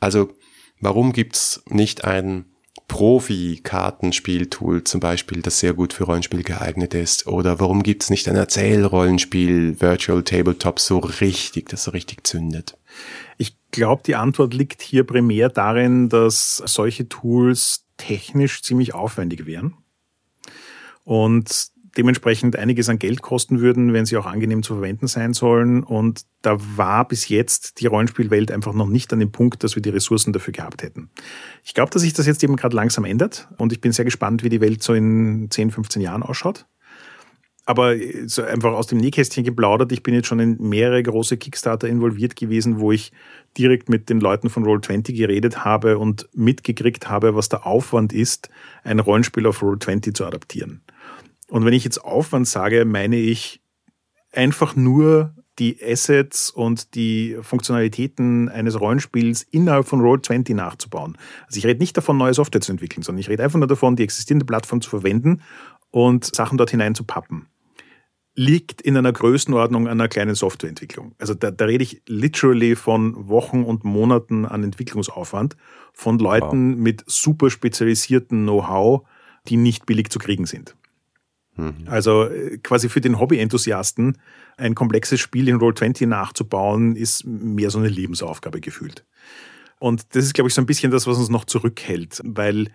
Also 0.00 0.32
warum 0.80 1.12
gibt's 1.12 1.62
nicht 1.68 2.04
ein 2.04 2.46
Profi-Kartenspieltool 2.88 4.82
zum 4.82 4.98
Beispiel, 5.00 5.42
das 5.42 5.60
sehr 5.60 5.74
gut 5.74 5.92
für 5.92 6.04
Rollenspiel 6.04 6.42
geeignet 6.42 6.94
ist? 6.94 7.28
Oder 7.28 7.60
warum 7.60 7.84
gibt's 7.84 8.10
nicht 8.10 8.28
ein 8.28 8.34
Erzählrollenspiel, 8.34 9.80
Virtual 9.80 10.24
Tabletop 10.24 10.80
so 10.80 10.98
richtig, 10.98 11.68
das 11.68 11.84
so 11.84 11.92
richtig 11.92 12.26
zündet? 12.26 12.76
Ich 13.38 13.56
glaube, 13.70 14.02
die 14.04 14.16
Antwort 14.16 14.54
liegt 14.54 14.82
hier 14.82 15.04
primär 15.04 15.48
darin, 15.48 16.08
dass 16.08 16.56
solche 16.66 17.08
Tools 17.08 17.84
technisch 17.96 18.62
ziemlich 18.62 18.92
aufwendig 18.92 19.46
wären. 19.46 19.76
Und 21.04 21.69
dementsprechend 21.96 22.56
einiges 22.56 22.88
an 22.88 22.98
Geld 22.98 23.22
kosten 23.22 23.60
würden, 23.60 23.92
wenn 23.92 24.06
sie 24.06 24.16
auch 24.16 24.26
angenehm 24.26 24.62
zu 24.62 24.74
verwenden 24.74 25.06
sein 25.06 25.32
sollen. 25.32 25.82
Und 25.82 26.22
da 26.42 26.56
war 26.76 27.06
bis 27.06 27.28
jetzt 27.28 27.80
die 27.80 27.86
Rollenspielwelt 27.86 28.50
einfach 28.50 28.72
noch 28.72 28.88
nicht 28.88 29.12
an 29.12 29.18
dem 29.18 29.32
Punkt, 29.32 29.64
dass 29.64 29.74
wir 29.74 29.82
die 29.82 29.90
Ressourcen 29.90 30.32
dafür 30.32 30.52
gehabt 30.52 30.82
hätten. 30.82 31.10
Ich 31.64 31.74
glaube, 31.74 31.90
dass 31.90 32.02
sich 32.02 32.12
das 32.12 32.26
jetzt 32.26 32.42
eben 32.44 32.56
gerade 32.56 32.76
langsam 32.76 33.04
ändert 33.04 33.48
und 33.58 33.72
ich 33.72 33.80
bin 33.80 33.92
sehr 33.92 34.04
gespannt, 34.04 34.44
wie 34.44 34.48
die 34.48 34.60
Welt 34.60 34.82
so 34.82 34.94
in 34.94 35.48
10, 35.50 35.70
15 35.70 36.02
Jahren 36.02 36.22
ausschaut. 36.22 36.66
Aber 37.66 37.94
so 38.26 38.42
einfach 38.42 38.72
aus 38.72 38.88
dem 38.88 38.98
Nähkästchen 38.98 39.44
geplaudert, 39.44 39.92
ich 39.92 40.02
bin 40.02 40.12
jetzt 40.12 40.26
schon 40.26 40.40
in 40.40 40.56
mehrere 40.60 41.02
große 41.02 41.36
Kickstarter 41.36 41.86
involviert 41.86 42.34
gewesen, 42.34 42.80
wo 42.80 42.90
ich 42.90 43.12
direkt 43.56 43.88
mit 43.88 44.08
den 44.08 44.18
Leuten 44.18 44.48
von 44.48 44.64
Roll20 44.64 45.16
geredet 45.16 45.64
habe 45.64 45.98
und 45.98 46.28
mitgekriegt 46.34 47.08
habe, 47.08 47.36
was 47.36 47.48
der 47.48 47.66
Aufwand 47.66 48.12
ist, 48.12 48.48
ein 48.82 48.98
Rollenspiel 48.98 49.46
auf 49.46 49.62
Roll20 49.62 50.14
zu 50.14 50.26
adaptieren. 50.26 50.82
Und 51.50 51.64
wenn 51.64 51.72
ich 51.72 51.84
jetzt 51.84 52.02
Aufwand 52.04 52.48
sage, 52.48 52.84
meine 52.84 53.16
ich 53.16 53.60
einfach 54.32 54.76
nur 54.76 55.34
die 55.58 55.78
Assets 55.84 56.48
und 56.48 56.94
die 56.94 57.36
Funktionalitäten 57.42 58.48
eines 58.48 58.80
Rollenspiels 58.80 59.42
innerhalb 59.42 59.86
von 59.86 60.00
Roll20 60.00 60.54
nachzubauen. 60.54 61.18
Also 61.46 61.58
ich 61.58 61.66
rede 61.66 61.80
nicht 61.80 61.96
davon, 61.96 62.16
neue 62.16 62.32
Software 62.32 62.62
zu 62.62 62.72
entwickeln, 62.72 63.02
sondern 63.02 63.20
ich 63.20 63.28
rede 63.28 63.42
einfach 63.42 63.58
nur 63.58 63.68
davon, 63.68 63.96
die 63.96 64.04
existierende 64.04 64.46
Plattform 64.46 64.80
zu 64.80 64.88
verwenden 64.88 65.42
und 65.90 66.34
Sachen 66.34 66.56
dort 66.56 66.70
hinein 66.70 66.94
zu 66.94 67.04
pappen. 67.04 67.48
Liegt 68.34 68.80
in 68.80 68.96
einer 68.96 69.12
Größenordnung 69.12 69.86
einer 69.86 70.08
kleinen 70.08 70.34
Softwareentwicklung. 70.36 71.14
Also 71.18 71.34
da, 71.34 71.50
da 71.50 71.64
rede 71.66 71.82
ich 71.82 72.00
literally 72.06 72.74
von 72.74 73.28
Wochen 73.28 73.64
und 73.64 73.84
Monaten 73.84 74.46
an 74.46 74.62
Entwicklungsaufwand 74.62 75.56
von 75.92 76.18
Leuten 76.18 76.74
wow. 76.74 76.78
mit 76.78 77.04
super 77.06 77.50
spezialisierten 77.50 78.44
Know-how, 78.44 79.02
die 79.48 79.56
nicht 79.56 79.84
billig 79.84 80.10
zu 80.10 80.20
kriegen 80.20 80.46
sind. 80.46 80.76
Mhm. 81.60 81.86
Also 81.86 82.24
äh, 82.24 82.58
quasi 82.58 82.88
für 82.88 83.00
den 83.00 83.18
Hobby-Enthusiasten 83.18 84.18
ein 84.56 84.74
komplexes 84.74 85.20
Spiel 85.20 85.48
in 85.48 85.56
Roll20 85.56 86.06
nachzubauen, 86.06 86.96
ist 86.96 87.24
mehr 87.24 87.70
so 87.70 87.78
eine 87.78 87.88
Lebensaufgabe 87.88 88.60
gefühlt. 88.60 89.04
Und 89.78 90.14
das 90.14 90.24
ist, 90.24 90.34
glaube 90.34 90.48
ich, 90.48 90.54
so 90.54 90.60
ein 90.60 90.66
bisschen 90.66 90.90
das, 90.90 91.06
was 91.06 91.18
uns 91.18 91.30
noch 91.30 91.44
zurückhält, 91.44 92.20
weil 92.24 92.68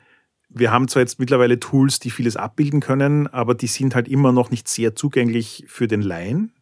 wir 0.49 0.71
haben 0.71 0.88
zwar 0.88 1.01
jetzt 1.01 1.19
mittlerweile 1.19 1.59
Tools, 1.59 1.99
die 1.99 2.09
vieles 2.09 2.36
abbilden 2.36 2.79
können, 2.79 3.27
aber 3.27 3.55
die 3.55 3.67
sind 3.67 3.95
halt 3.95 4.07
immer 4.07 4.31
noch 4.31 4.51
nicht 4.51 4.67
sehr 4.67 4.95
zugänglich 4.95 5.65
für 5.67 5.88
den 5.88 6.01
Laien 6.01 6.54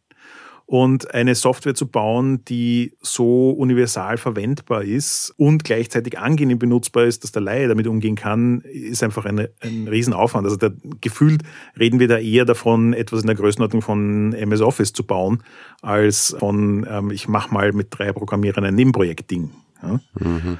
und 0.66 1.14
eine 1.14 1.36
Software 1.36 1.76
zu 1.76 1.88
bauen, 1.88 2.43
die 2.45 2.93
so 3.01 3.51
universal 3.51 4.18
verwendbar 4.18 4.84
ist 4.84 5.34
und 5.38 5.64
gleichzeitig 5.64 6.18
angenehm 6.18 6.57
benutzbar 6.57 7.03
ist, 7.03 7.24
dass 7.24 7.32
der 7.32 7.41
Laie 7.41 7.68
damit 7.68 7.86
umgehen 7.86 8.16
kann, 8.16 8.61
ist 8.61 9.03
einfach 9.03 9.26
eine, 9.26 9.49
ein 9.59 9.88
Riesenaufwand. 9.88 10.45
Also 10.45 10.57
der, 10.57 10.74
gefühlt 11.01 11.43
reden 11.78 11.99
wir 11.99 12.07
da 12.07 12.18
eher 12.18 12.45
davon, 12.45 12.93
etwas 12.93 13.22
in 13.22 13.28
der 13.28 13.36
Größenordnung 13.36 13.82
von 13.82 14.34
MS 14.34 14.61
Office 14.61 14.93
zu 14.93 15.03
bauen, 15.03 15.43
als 15.82 16.36
von, 16.39 16.88
ähm, 16.89 17.11
ich 17.11 17.28
mache 17.28 17.53
mal 17.53 17.74
mit 17.74 17.88
drei 17.91 18.14
Programmierern 18.14 18.64
ein 18.64 18.76
Nebenprojekt-Ding. 18.76 19.51
Ja? 19.82 19.99
Mhm. 20.20 20.59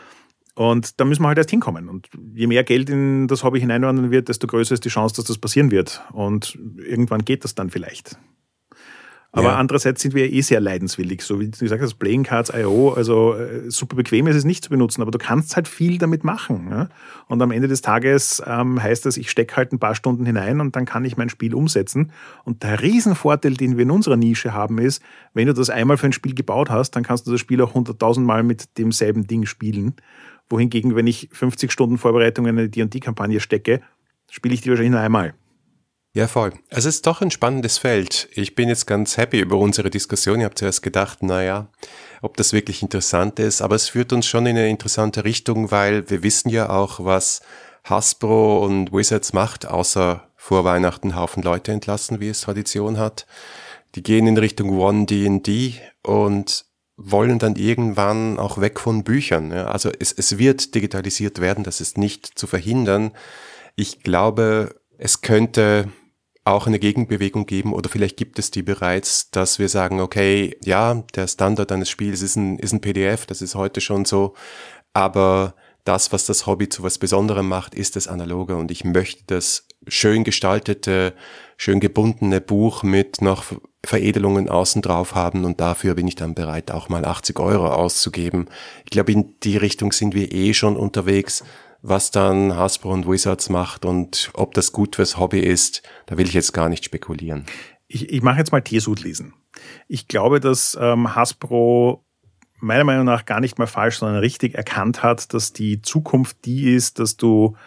Und 0.56 1.00
da 1.00 1.06
müssen 1.06 1.24
wir 1.24 1.30
halt 1.30 1.38
erst 1.38 1.50
hinkommen. 1.50 1.90
Und 1.90 2.10
je 2.36 2.48
mehr 2.48 2.64
Geld 2.64 2.90
in 2.90 3.28
das 3.28 3.44
Hobby 3.44 3.60
hineinwandern 3.60 4.12
wird, 4.12 4.30
desto 4.30 4.48
größer 4.48 4.74
ist 4.74 4.86
die 4.86 4.90
Chance, 4.90 5.16
dass 5.16 5.26
das 5.26 5.38
passieren 5.40 5.72
wird. 5.72 6.04
Und 6.12 6.60
irgendwann 6.78 7.26
geht 7.26 7.44
das 7.44 7.56
dann 7.56 7.70
vielleicht. 7.70 8.18
Aber 9.36 9.50
ja. 9.50 9.56
andererseits 9.56 10.04
sind 10.04 10.14
wir 10.14 10.32
eh 10.32 10.42
sehr 10.42 10.60
leidenswillig. 10.60 11.24
So 11.24 11.40
wie 11.40 11.48
du 11.48 11.58
gesagt 11.58 11.82
hast, 11.82 11.96
Playing 11.96 12.22
Cards 12.22 12.52
IO, 12.56 12.94
also 12.94 13.34
äh, 13.34 13.70
super 13.72 13.96
bequem 13.96 14.28
ist 14.28 14.36
es 14.36 14.46
nicht 14.46 14.64
zu 14.64 14.70
benutzen, 14.70 15.02
aber 15.02 15.10
du 15.10 15.18
kannst 15.18 15.56
halt 15.56 15.68
viel 15.68 15.98
damit 15.98 16.24
machen. 16.24 16.68
Ja? 16.70 16.90
Und 17.28 17.42
am 17.42 17.50
Ende 17.50 17.68
des 17.68 17.82
Tages 17.82 18.44
ähm, 18.46 18.82
heißt 18.82 19.08
das, 19.08 19.18
ich 19.18 19.32
stecke 19.32 19.56
halt 19.56 19.74
ein 19.74 19.80
paar 19.80 19.96
Stunden 19.96 20.28
hinein 20.28 20.62
und 20.62 20.76
dann 20.76 20.86
kann 20.86 21.04
ich 21.04 21.18
mein 21.18 21.30
Spiel 21.30 21.56
umsetzen. 21.56 22.12
Und 22.44 22.62
der 22.62 22.84
Riesenvorteil, 22.84 23.56
den 23.56 23.76
wir 23.76 23.82
in 23.82 23.92
unserer 23.92 24.18
Nische 24.18 24.54
haben, 24.54 24.78
ist, 24.78 25.02
wenn 25.34 25.48
du 25.48 25.54
das 25.56 25.72
einmal 25.72 25.98
für 25.98 26.06
ein 26.06 26.14
Spiel 26.14 26.36
gebaut 26.36 26.70
hast, 26.70 26.92
dann 26.92 27.02
kannst 27.02 27.26
du 27.26 27.32
das 27.32 27.40
Spiel 27.40 27.60
auch 27.64 27.74
hunderttausend 27.74 28.28
Mal 28.28 28.44
mit 28.44 28.78
demselben 28.78 29.26
Ding 29.26 29.48
spielen. 29.48 29.96
Wohingegen, 30.48 30.96
wenn 30.96 31.08
ich 31.08 31.30
50 31.32 31.72
Stunden 31.72 31.98
Vorbereitung 31.98 32.46
in 32.46 32.60
eine 32.60 32.70
D&D-Kampagne 32.70 33.40
stecke, 33.40 33.82
spiele 34.30 34.54
ich 34.54 34.62
die 34.62 34.70
wahrscheinlich 34.70 34.92
nur 34.92 35.02
einmal. 35.02 35.34
Ja, 36.16 36.28
voll. 36.28 36.54
Es 36.70 36.86
ist 36.86 37.08
doch 37.08 37.22
ein 37.22 37.32
spannendes 37.32 37.80
Feld. 37.80 38.30
Ich 38.34 38.54
bin 38.54 38.70
jetzt 38.70 38.86
ganz 38.86 39.18
happy 39.18 39.40
über 39.40 39.58
unsere 39.58 39.90
Diskussion. 39.90 40.40
Ich 40.40 40.46
habe 40.46 40.54
zuerst 40.54 40.84
gedacht, 40.84 41.24
naja, 41.24 41.70
ob 42.22 42.38
das 42.38 42.54
wirklich 42.54 42.84
interessant 42.84 43.40
ist, 43.40 43.64
aber 43.64 43.76
es 43.76 43.90
führt 43.90 44.14
uns 44.14 44.28
schon 44.28 44.46
in 44.46 44.56
eine 44.56 44.70
interessante 44.70 45.24
Richtung, 45.24 45.72
weil 45.72 46.08
wir 46.12 46.22
wissen 46.22 46.50
ja 46.50 46.70
auch, 46.70 47.04
was 47.04 47.42
Hasbro 47.84 48.64
und 48.64 48.94
Wizards 48.94 49.34
macht, 49.34 49.66
außer 49.66 50.30
vor 50.36 50.64
Weihnachten 50.64 51.16
Haufen 51.16 51.42
Leute 51.42 51.72
entlassen, 51.72 52.20
wie 52.20 52.30
es 52.30 52.42
Tradition 52.42 53.00
hat. 53.00 53.26
Die 53.96 54.04
gehen 54.04 54.28
in 54.28 54.38
Richtung 54.38 54.78
One 54.78 55.08
D&D 55.08 55.82
und 56.04 56.66
wollen 56.96 57.40
dann 57.40 57.56
irgendwann 57.56 58.38
auch 58.38 58.62
weg 58.62 58.80
von 58.80 59.04
Büchern. 59.04 59.52
Also 59.52 59.90
es, 60.00 60.12
es 60.12 60.38
wird 60.38 60.76
digitalisiert 60.76 61.42
werden, 61.42 61.64
das 61.64 61.82
ist 61.82 61.98
nicht 61.98 62.38
zu 62.38 62.46
verhindern. 62.46 63.14
Ich 63.76 64.04
glaube, 64.04 64.76
es 65.00 65.22
könnte 65.22 65.92
auch 66.46 66.68
eine 66.68 66.80
Gegenbewegung 66.80 67.46
geben 67.46 67.74
oder 67.74 67.90
vielleicht 67.90 68.18
gibt 68.18 68.38
es 68.38 68.52
die 68.52 68.64
bereits, 68.64 69.32
dass 69.32 69.60
wir 69.60 69.70
sagen, 69.70 70.02
okay, 70.02 70.58
ja, 70.64 71.04
der 71.16 71.28
Standard 71.28 71.72
eines 71.72 71.90
Spiels 71.90 72.22
ist 72.22 72.36
ein, 72.36 72.60
ist 72.60 72.74
ein 72.74 72.82
PDF, 72.82 73.26
das 73.26 73.42
ist 73.42 73.56
heute 73.56 73.80
schon 73.80 74.04
so, 74.06 74.34
aber 74.94 75.56
das, 75.86 76.12
was 76.12 76.26
das 76.26 76.46
Hobby 76.46 76.70
zu 76.70 76.84
was 76.84 76.98
Besonderem 76.98 77.48
macht, 77.48 77.76
ist 77.76 77.96
das 77.96 78.08
Analoge 78.08 78.56
und 78.56 78.72
ich 78.72 78.84
möchte 78.84 79.24
das 79.28 79.68
schön 79.88 80.24
gestaltete, 80.24 81.14
schön 81.58 81.80
gebundene 81.80 82.42
Buch 82.42 82.84
mit 82.84 83.22
noch 83.22 83.46
Veredelungen 83.86 84.48
außen 84.48 84.82
drauf 84.82 85.14
haben 85.14 85.44
und 85.44 85.60
dafür 85.60 85.96
bin 85.96 86.08
ich 86.08 86.16
dann 86.16 86.36
bereit, 86.36 86.72
auch 86.72 86.88
mal 86.88 87.04
80 87.04 87.38
Euro 87.40 87.68
auszugeben. 87.68 88.48
Ich 88.86 88.92
glaube, 88.92 89.12
in 89.12 89.36
die 89.44 89.58
Richtung 89.58 89.92
sind 89.92 90.14
wir 90.14 90.32
eh 90.32 90.54
schon 90.54 90.78
unterwegs. 90.78 91.44
Was 91.86 92.12
dann 92.12 92.56
Hasbro 92.56 92.94
und 92.94 93.10
Wizards 93.10 93.50
macht 93.50 93.84
und 93.84 94.32
ob 94.34 94.54
das 94.54 94.72
gut 94.72 94.96
fürs 94.96 95.18
Hobby 95.18 95.42
ist, 95.42 95.84
da 96.06 96.18
will 96.18 96.26
ich 96.26 96.34
jetzt 96.34 96.54
gar 96.54 96.70
nicht 96.70 96.86
spekulieren. 96.86 97.46
Ich, 97.88 98.10
ich 98.10 98.22
mache 98.22 98.38
jetzt 98.38 98.54
mal 98.54 98.62
Tesut 98.62 99.02
lesen. 99.02 99.34
Ich 99.90 100.08
glaube, 100.08 100.40
dass 100.40 100.78
ähm, 100.80 101.14
Hasbro 101.14 102.06
meiner 102.60 102.86
Meinung 102.86 103.04
nach 103.04 103.26
gar 103.26 103.42
nicht 103.42 103.60
mal 103.60 103.68
falsch, 103.68 103.98
sondern 103.98 104.20
richtig 104.20 104.56
erkannt 104.56 105.04
hat, 105.04 105.34
dass 105.34 105.52
die 105.52 105.82
Zukunft 105.82 106.46
die 106.46 106.74
ist, 106.74 107.00
dass 107.00 107.18
du 107.18 107.58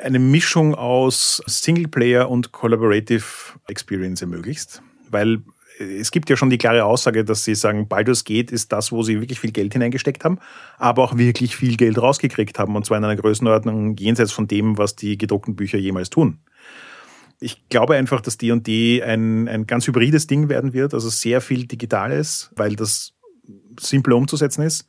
eine 0.00 0.18
Mischung 0.18 0.74
aus 0.74 1.40
Singleplayer 1.46 2.28
und 2.28 2.50
Collaborative 2.50 3.24
Experience 3.68 4.22
ermöglicht. 4.22 4.82
Weil 5.08 5.42
es 5.78 6.10
gibt 6.10 6.28
ja 6.28 6.36
schon 6.36 6.50
die 6.50 6.58
klare 6.58 6.84
Aussage, 6.84 7.24
dass 7.24 7.44
sie 7.44 7.54
sagen, 7.54 7.88
Baldur's 7.88 8.24
Gate 8.24 8.50
ist 8.50 8.72
das, 8.72 8.90
wo 8.90 9.02
sie 9.02 9.20
wirklich 9.20 9.40
viel 9.40 9.52
Geld 9.52 9.72
hineingesteckt 9.72 10.24
haben, 10.24 10.38
aber 10.76 11.02
auch 11.02 11.16
wirklich 11.16 11.56
viel 11.56 11.76
Geld 11.76 11.98
rausgekriegt 11.98 12.58
haben 12.58 12.74
und 12.76 12.84
zwar 12.84 12.98
in 12.98 13.04
einer 13.04 13.16
Größenordnung 13.16 13.96
jenseits 13.96 14.32
von 14.32 14.48
dem, 14.48 14.78
was 14.78 14.96
die 14.96 15.16
gedruckten 15.16 15.56
Bücher 15.56 15.78
jemals 15.78 16.10
tun. 16.10 16.38
Ich 17.40 17.68
glaube 17.68 17.94
einfach, 17.94 18.20
dass 18.20 18.36
D&D 18.36 19.02
ein, 19.02 19.48
ein 19.48 19.66
ganz 19.66 19.86
hybrides 19.86 20.26
Ding 20.26 20.48
werden 20.48 20.72
wird, 20.72 20.94
also 20.94 21.08
sehr 21.08 21.40
viel 21.40 21.66
Digitales, 21.66 22.50
weil 22.56 22.74
das 22.74 23.12
simpler 23.78 24.16
umzusetzen 24.16 24.62
ist. 24.62 24.86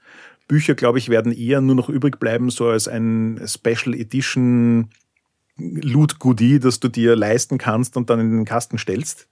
Bücher, 0.47 0.73
glaube 0.73 0.97
ich, 0.97 1.09
werden 1.09 1.31
eher 1.31 1.61
nur 1.61 1.75
noch 1.75 1.89
übrig 1.89 2.19
bleiben, 2.19 2.49
so 2.49 2.69
als 2.69 2.87
ein 2.87 3.39
Special 3.45 3.93
Edition 3.93 4.89
Loot 5.57 6.17
Goodie, 6.17 6.57
das 6.57 6.79
du 6.79 6.87
dir 6.87 7.15
leisten 7.15 7.59
kannst 7.59 7.97
und 7.97 8.09
dann 8.09 8.19
in 8.19 8.31
den 8.31 8.45
Kasten 8.45 8.79
stellst 8.79 9.27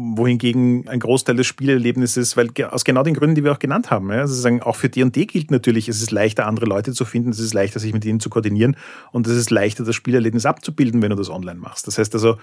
wohingegen 0.00 0.86
ein 0.88 1.00
Großteil 1.00 1.36
des 1.36 1.46
Spielerlebnisses, 1.46 2.36
weil 2.36 2.50
aus 2.70 2.84
genau 2.84 3.02
den 3.02 3.14
Gründen, 3.14 3.34
die 3.34 3.44
wir 3.44 3.52
auch 3.52 3.58
genannt 3.58 3.90
haben, 3.90 4.10
ja, 4.10 4.20
also 4.20 4.34
sagen, 4.34 4.62
auch 4.62 4.76
für 4.76 4.88
D&D 4.88 5.26
gilt 5.26 5.50
natürlich, 5.50 5.88
es 5.88 6.00
ist 6.00 6.12
leichter, 6.12 6.46
andere 6.46 6.66
Leute 6.66 6.92
zu 6.92 7.04
finden, 7.04 7.30
es 7.30 7.40
ist 7.40 7.52
leichter, 7.52 7.80
sich 7.80 7.92
mit 7.92 8.04
ihnen 8.04 8.20
zu 8.20 8.30
koordinieren 8.30 8.76
und 9.10 9.26
es 9.26 9.36
ist 9.36 9.50
leichter, 9.50 9.84
das 9.84 9.96
Spielerlebnis 9.96 10.46
abzubilden, 10.46 11.02
wenn 11.02 11.10
du 11.10 11.16
das 11.16 11.30
online 11.30 11.58
machst. 11.58 11.88
Das 11.88 11.98
heißt 11.98 12.14
also, 12.14 12.38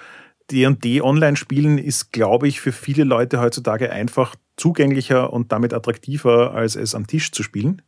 D&D 0.51 1.01
online 1.01 1.37
spielen 1.37 1.77
ist, 1.77 2.11
glaube 2.11 2.47
ich, 2.47 2.59
für 2.59 2.73
viele 2.73 3.05
Leute 3.05 3.39
heutzutage 3.39 3.91
einfach 3.91 4.35
zugänglicher 4.57 5.31
und 5.31 5.51
damit 5.51 5.73
attraktiver, 5.73 6.53
als 6.53 6.75
es 6.75 6.93
am 6.93 7.07
Tisch 7.07 7.31
zu 7.31 7.41
spielen. 7.41 7.81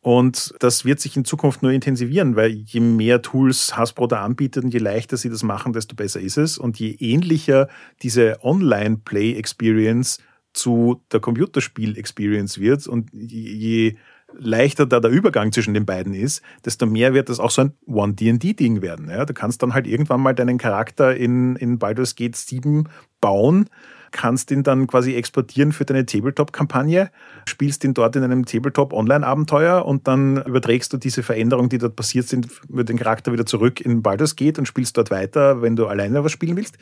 Und 0.00 0.54
das 0.60 0.84
wird 0.84 1.00
sich 1.00 1.16
in 1.16 1.24
Zukunft 1.24 1.62
nur 1.62 1.72
intensivieren, 1.72 2.36
weil 2.36 2.52
je 2.52 2.80
mehr 2.80 3.20
Tools 3.20 3.76
Hasbro 3.76 4.06
da 4.06 4.24
anbietet 4.24 4.64
und 4.64 4.72
je 4.72 4.78
leichter 4.78 5.16
sie 5.16 5.28
das 5.28 5.42
machen, 5.42 5.72
desto 5.72 5.96
besser 5.96 6.20
ist 6.20 6.38
es. 6.38 6.56
Und 6.56 6.78
je 6.78 6.90
ähnlicher 6.98 7.68
diese 8.02 8.38
Online-Play-Experience 8.42 10.18
zu 10.52 11.02
der 11.12 11.20
Computerspiel-Experience 11.20 12.58
wird 12.58 12.86
und 12.86 13.10
je 13.12 13.96
leichter 14.32 14.86
da 14.86 15.00
der 15.00 15.10
Übergang 15.10 15.52
zwischen 15.52 15.74
den 15.74 15.86
beiden 15.86 16.14
ist, 16.14 16.42
desto 16.64 16.86
mehr 16.86 17.14
wird 17.14 17.28
das 17.28 17.40
auch 17.40 17.50
so 17.50 17.62
ein 17.62 17.72
One-D&D-Ding 17.86 18.82
werden. 18.82 19.08
Ja, 19.08 19.24
du 19.24 19.32
kannst 19.32 19.62
dann 19.62 19.74
halt 19.74 19.86
irgendwann 19.86 20.20
mal 20.20 20.34
deinen 20.34 20.58
Charakter 20.58 21.16
in, 21.16 21.56
in 21.56 21.78
Baldur's 21.78 22.14
Gate 22.14 22.36
7 22.36 22.88
bauen 23.20 23.68
kannst 24.10 24.50
ihn 24.50 24.62
dann 24.62 24.86
quasi 24.86 25.14
exportieren 25.14 25.72
für 25.72 25.84
deine 25.84 26.06
Tabletop-Kampagne, 26.06 27.10
spielst 27.46 27.84
ihn 27.84 27.94
dort 27.94 28.16
in 28.16 28.24
einem 28.24 28.44
Tabletop-Online-Abenteuer 28.44 29.84
und 29.84 30.08
dann 30.08 30.42
überträgst 30.42 30.92
du 30.92 30.96
diese 30.96 31.22
Veränderungen, 31.22 31.68
die 31.68 31.78
dort 31.78 31.96
passiert 31.96 32.26
sind, 32.26 32.48
mit 32.70 32.88
dem 32.88 32.98
Charakter 32.98 33.32
wieder 33.32 33.46
zurück 33.46 33.80
in 33.80 34.02
Baldur's 34.02 34.36
Gate 34.36 34.58
und 34.58 34.66
spielst 34.66 34.96
dort 34.96 35.10
weiter, 35.10 35.62
wenn 35.62 35.76
du 35.76 35.86
alleine 35.86 36.24
was 36.24 36.32
spielen 36.32 36.56
willst. 36.56 36.78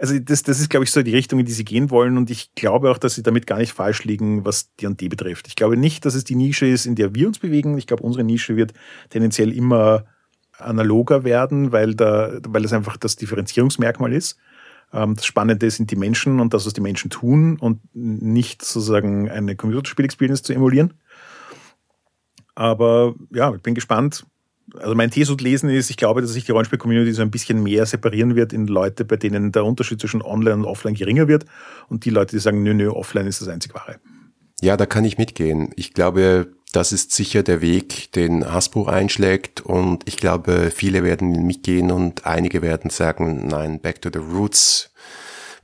Also 0.00 0.16
das, 0.18 0.44
das 0.44 0.60
ist, 0.60 0.70
glaube 0.70 0.84
ich, 0.84 0.92
so 0.92 1.02
die 1.02 1.14
Richtung, 1.14 1.40
in 1.40 1.46
die 1.46 1.52
sie 1.52 1.64
gehen 1.64 1.90
wollen 1.90 2.16
und 2.18 2.30
ich 2.30 2.54
glaube 2.54 2.90
auch, 2.90 2.98
dass 2.98 3.14
sie 3.16 3.24
damit 3.24 3.48
gar 3.48 3.58
nicht 3.58 3.72
falsch 3.72 4.04
liegen, 4.04 4.44
was 4.44 4.72
D&D 4.76 5.08
betrifft. 5.08 5.48
Ich 5.48 5.56
glaube 5.56 5.76
nicht, 5.76 6.04
dass 6.04 6.14
es 6.14 6.22
die 6.22 6.36
Nische 6.36 6.66
ist, 6.66 6.86
in 6.86 6.94
der 6.94 7.14
wir 7.14 7.26
uns 7.26 7.40
bewegen. 7.40 7.76
Ich 7.78 7.88
glaube, 7.88 8.04
unsere 8.04 8.22
Nische 8.22 8.56
wird 8.56 8.74
tendenziell 9.10 9.52
immer 9.52 10.04
analoger 10.56 11.24
werden, 11.24 11.72
weil, 11.72 11.94
da, 11.94 12.38
weil 12.46 12.64
es 12.64 12.72
einfach 12.72 12.96
das 12.96 13.16
Differenzierungsmerkmal 13.16 14.12
ist. 14.12 14.38
Ähm, 14.92 15.16
das 15.16 15.26
Spannende 15.26 15.70
sind 15.70 15.90
die 15.90 15.96
Menschen 15.96 16.40
und 16.40 16.54
das, 16.54 16.66
was 16.66 16.72
die 16.72 16.80
Menschen 16.80 17.10
tun 17.10 17.58
und 17.58 17.80
nicht 17.94 18.64
sozusagen 18.64 19.28
eine 19.28 19.56
Computerspiel-Experience 19.56 20.42
zu 20.42 20.52
emulieren. 20.52 20.94
Aber 22.54 23.14
ja, 23.32 23.54
ich 23.54 23.62
bin 23.62 23.74
gespannt. 23.74 24.26
Also 24.76 24.94
mein 24.94 25.10
Tesut 25.10 25.40
lesen 25.40 25.70
ist, 25.70 25.88
ich 25.88 25.96
glaube, 25.96 26.20
dass 26.20 26.30
sich 26.30 26.44
die 26.44 26.52
Rollenspiel-Community 26.52 27.12
so 27.12 27.22
ein 27.22 27.30
bisschen 27.30 27.62
mehr 27.62 27.86
separieren 27.86 28.36
wird 28.36 28.52
in 28.52 28.66
Leute, 28.66 29.04
bei 29.04 29.16
denen 29.16 29.52
der 29.52 29.64
Unterschied 29.64 30.00
zwischen 30.00 30.20
Online 30.20 30.56
und 30.56 30.64
Offline 30.64 30.94
geringer 30.94 31.28
wird 31.28 31.46
und 31.88 32.04
die 32.04 32.10
Leute, 32.10 32.36
die 32.36 32.40
sagen, 32.40 32.62
nö, 32.62 32.74
nö, 32.74 32.90
Offline 32.90 33.26
ist 33.26 33.40
das 33.40 33.48
einzig 33.48 33.74
wahre. 33.74 33.98
Ja, 34.60 34.76
da 34.76 34.86
kann 34.86 35.04
ich 35.04 35.18
mitgehen. 35.18 35.70
Ich 35.76 35.94
glaube, 35.94 36.52
das 36.72 36.92
ist 36.92 37.12
sicher 37.12 37.42
der 37.42 37.60
Weg, 37.62 38.12
den 38.12 38.52
Hasbro 38.52 38.86
einschlägt 38.86 39.60
und 39.60 40.06
ich 40.06 40.18
glaube, 40.18 40.70
viele 40.74 41.02
werden 41.02 41.46
mitgehen 41.46 41.90
und 41.90 42.26
einige 42.26 42.60
werden 42.60 42.90
sagen, 42.90 43.46
nein, 43.46 43.80
back 43.80 44.02
to 44.02 44.10
the 44.12 44.18
roots. 44.18 44.90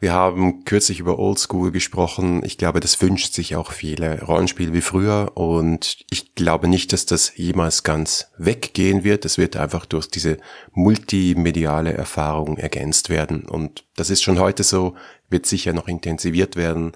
Wir 0.01 0.13
haben 0.13 0.65
kürzlich 0.65 1.01
über 1.01 1.19
Oldschool 1.19 1.71
gesprochen. 1.71 2.43
Ich 2.45 2.59
glaube, 2.59 2.81
das 2.81 3.01
wünscht 3.01 3.33
sich 3.33 3.57
auch 3.57 3.73
viele 3.73 4.23
Rollenspiel 4.23 4.73
wie 4.73 4.81
früher 4.81 5.33
und 5.35 6.05
ich 6.11 6.35
glaube 6.35 6.69
nicht, 6.69 6.93
dass 6.93 7.07
das 7.07 7.37
jemals 7.37 7.85
ganz 7.85 8.31
weggehen 8.37 9.05
wird. 9.05 9.25
Es 9.25 9.39
wird 9.39 9.57
einfach 9.57 9.87
durch 9.87 10.09
diese 10.09 10.39
multimediale 10.73 11.95
Erfahrung 11.95 12.57
ergänzt 12.57 13.09
werden 13.09 13.45
und 13.47 13.85
das 13.97 14.11
ist 14.11 14.23
schon 14.23 14.39
heute 14.39 14.63
so, 14.63 14.95
wird 15.31 15.47
sicher 15.47 15.73
noch 15.73 15.89
intensiviert 15.89 16.57
werden 16.57 16.93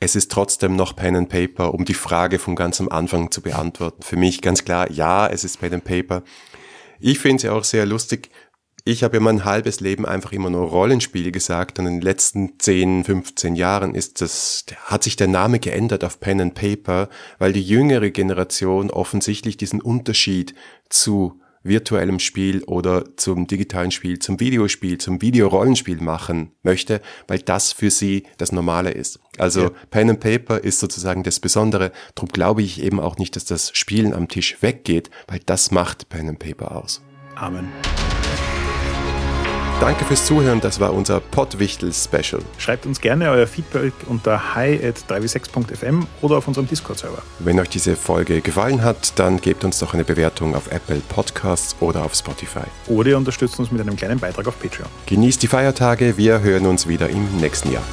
es 0.00 0.14
ist 0.14 0.30
trotzdem 0.30 0.76
noch 0.76 0.94
Pen 0.94 1.16
and 1.16 1.28
Paper, 1.28 1.74
um 1.74 1.84
die 1.84 1.94
Frage 1.94 2.38
von 2.38 2.54
ganz 2.54 2.80
am 2.80 2.88
Anfang 2.88 3.30
zu 3.30 3.42
beantworten. 3.42 4.02
Für 4.02 4.16
mich 4.16 4.40
ganz 4.40 4.64
klar, 4.64 4.90
ja, 4.90 5.26
es 5.26 5.44
ist 5.44 5.60
Pen 5.60 5.74
and 5.74 5.84
Paper. 5.84 6.22
Ich 7.00 7.18
finde 7.18 7.36
es 7.36 7.42
ja 7.42 7.52
auch 7.52 7.64
sehr 7.64 7.84
lustig. 7.84 8.30
Ich 8.84 9.02
habe 9.02 9.16
ja 9.16 9.20
mein 9.20 9.44
halbes 9.44 9.80
Leben 9.80 10.06
einfach 10.06 10.32
immer 10.32 10.50
nur 10.50 10.68
Rollenspiel 10.68 11.32
gesagt 11.32 11.78
und 11.78 11.86
in 11.86 11.94
den 11.94 12.00
letzten 12.00 12.58
10, 12.58 13.04
15 13.04 13.56
Jahren 13.56 13.94
ist 13.94 14.20
das, 14.20 14.64
hat 14.84 15.02
sich 15.02 15.16
der 15.16 15.28
Name 15.28 15.58
geändert 15.58 16.04
auf 16.04 16.20
Pen 16.20 16.40
and 16.40 16.54
Paper, 16.54 17.08
weil 17.38 17.52
die 17.52 17.62
jüngere 17.62 18.10
Generation 18.10 18.90
offensichtlich 18.90 19.56
diesen 19.56 19.82
Unterschied 19.82 20.54
zu 20.88 21.37
virtuellem 21.62 22.18
Spiel 22.18 22.62
oder 22.64 23.16
zum 23.16 23.46
digitalen 23.46 23.90
Spiel, 23.90 24.18
zum 24.18 24.40
Videospiel, 24.40 24.98
zum 24.98 25.20
Videorollenspiel 25.20 26.00
machen 26.00 26.52
möchte, 26.62 27.00
weil 27.26 27.40
das 27.40 27.72
für 27.72 27.90
sie 27.90 28.24
das 28.38 28.52
Normale 28.52 28.90
ist. 28.90 29.20
Also 29.38 29.62
ja. 29.62 29.70
Pen 29.90 30.10
and 30.10 30.20
Paper 30.20 30.58
ist 30.58 30.80
sozusagen 30.80 31.22
das 31.22 31.40
Besondere. 31.40 31.92
Darum 32.14 32.28
glaube 32.30 32.62
ich 32.62 32.82
eben 32.82 33.00
auch 33.00 33.16
nicht, 33.18 33.36
dass 33.36 33.44
das 33.44 33.70
Spielen 33.76 34.12
am 34.12 34.28
Tisch 34.28 34.56
weggeht, 34.60 35.10
weil 35.26 35.40
das 35.46 35.70
macht 35.70 36.08
Pen 36.08 36.28
and 36.28 36.38
Paper 36.38 36.76
aus. 36.76 37.02
Amen. 37.36 37.68
Danke 39.80 40.04
fürs 40.04 40.26
Zuhören, 40.26 40.60
das 40.60 40.80
war 40.80 40.92
unser 40.92 41.20
Pottwichtel-Special. 41.20 42.42
Schreibt 42.58 42.84
uns 42.84 43.00
gerne 43.00 43.30
euer 43.30 43.46
Feedback 43.46 43.92
unter 44.08 44.56
hi 44.56 44.74
at 44.84 44.96
3w6.fm 45.08 46.04
oder 46.20 46.38
auf 46.38 46.48
unserem 46.48 46.66
Discord-Server. 46.66 47.22
Wenn 47.38 47.60
euch 47.60 47.68
diese 47.68 47.94
Folge 47.94 48.40
gefallen 48.40 48.82
hat, 48.82 49.16
dann 49.20 49.40
gebt 49.40 49.62
uns 49.62 49.78
doch 49.78 49.94
eine 49.94 50.02
Bewertung 50.02 50.56
auf 50.56 50.72
Apple 50.72 51.00
Podcasts 51.08 51.76
oder 51.78 52.04
auf 52.04 52.14
Spotify. 52.16 52.64
Oder 52.88 53.10
ihr 53.10 53.16
unterstützt 53.16 53.60
uns 53.60 53.70
mit 53.70 53.80
einem 53.80 53.94
kleinen 53.94 54.18
Beitrag 54.18 54.48
auf 54.48 54.60
Patreon. 54.60 54.88
Genießt 55.06 55.44
die 55.44 55.46
Feiertage, 55.46 56.16
wir 56.16 56.40
hören 56.40 56.66
uns 56.66 56.88
wieder 56.88 57.08
im 57.08 57.36
nächsten 57.36 57.70
Jahr. 57.70 57.84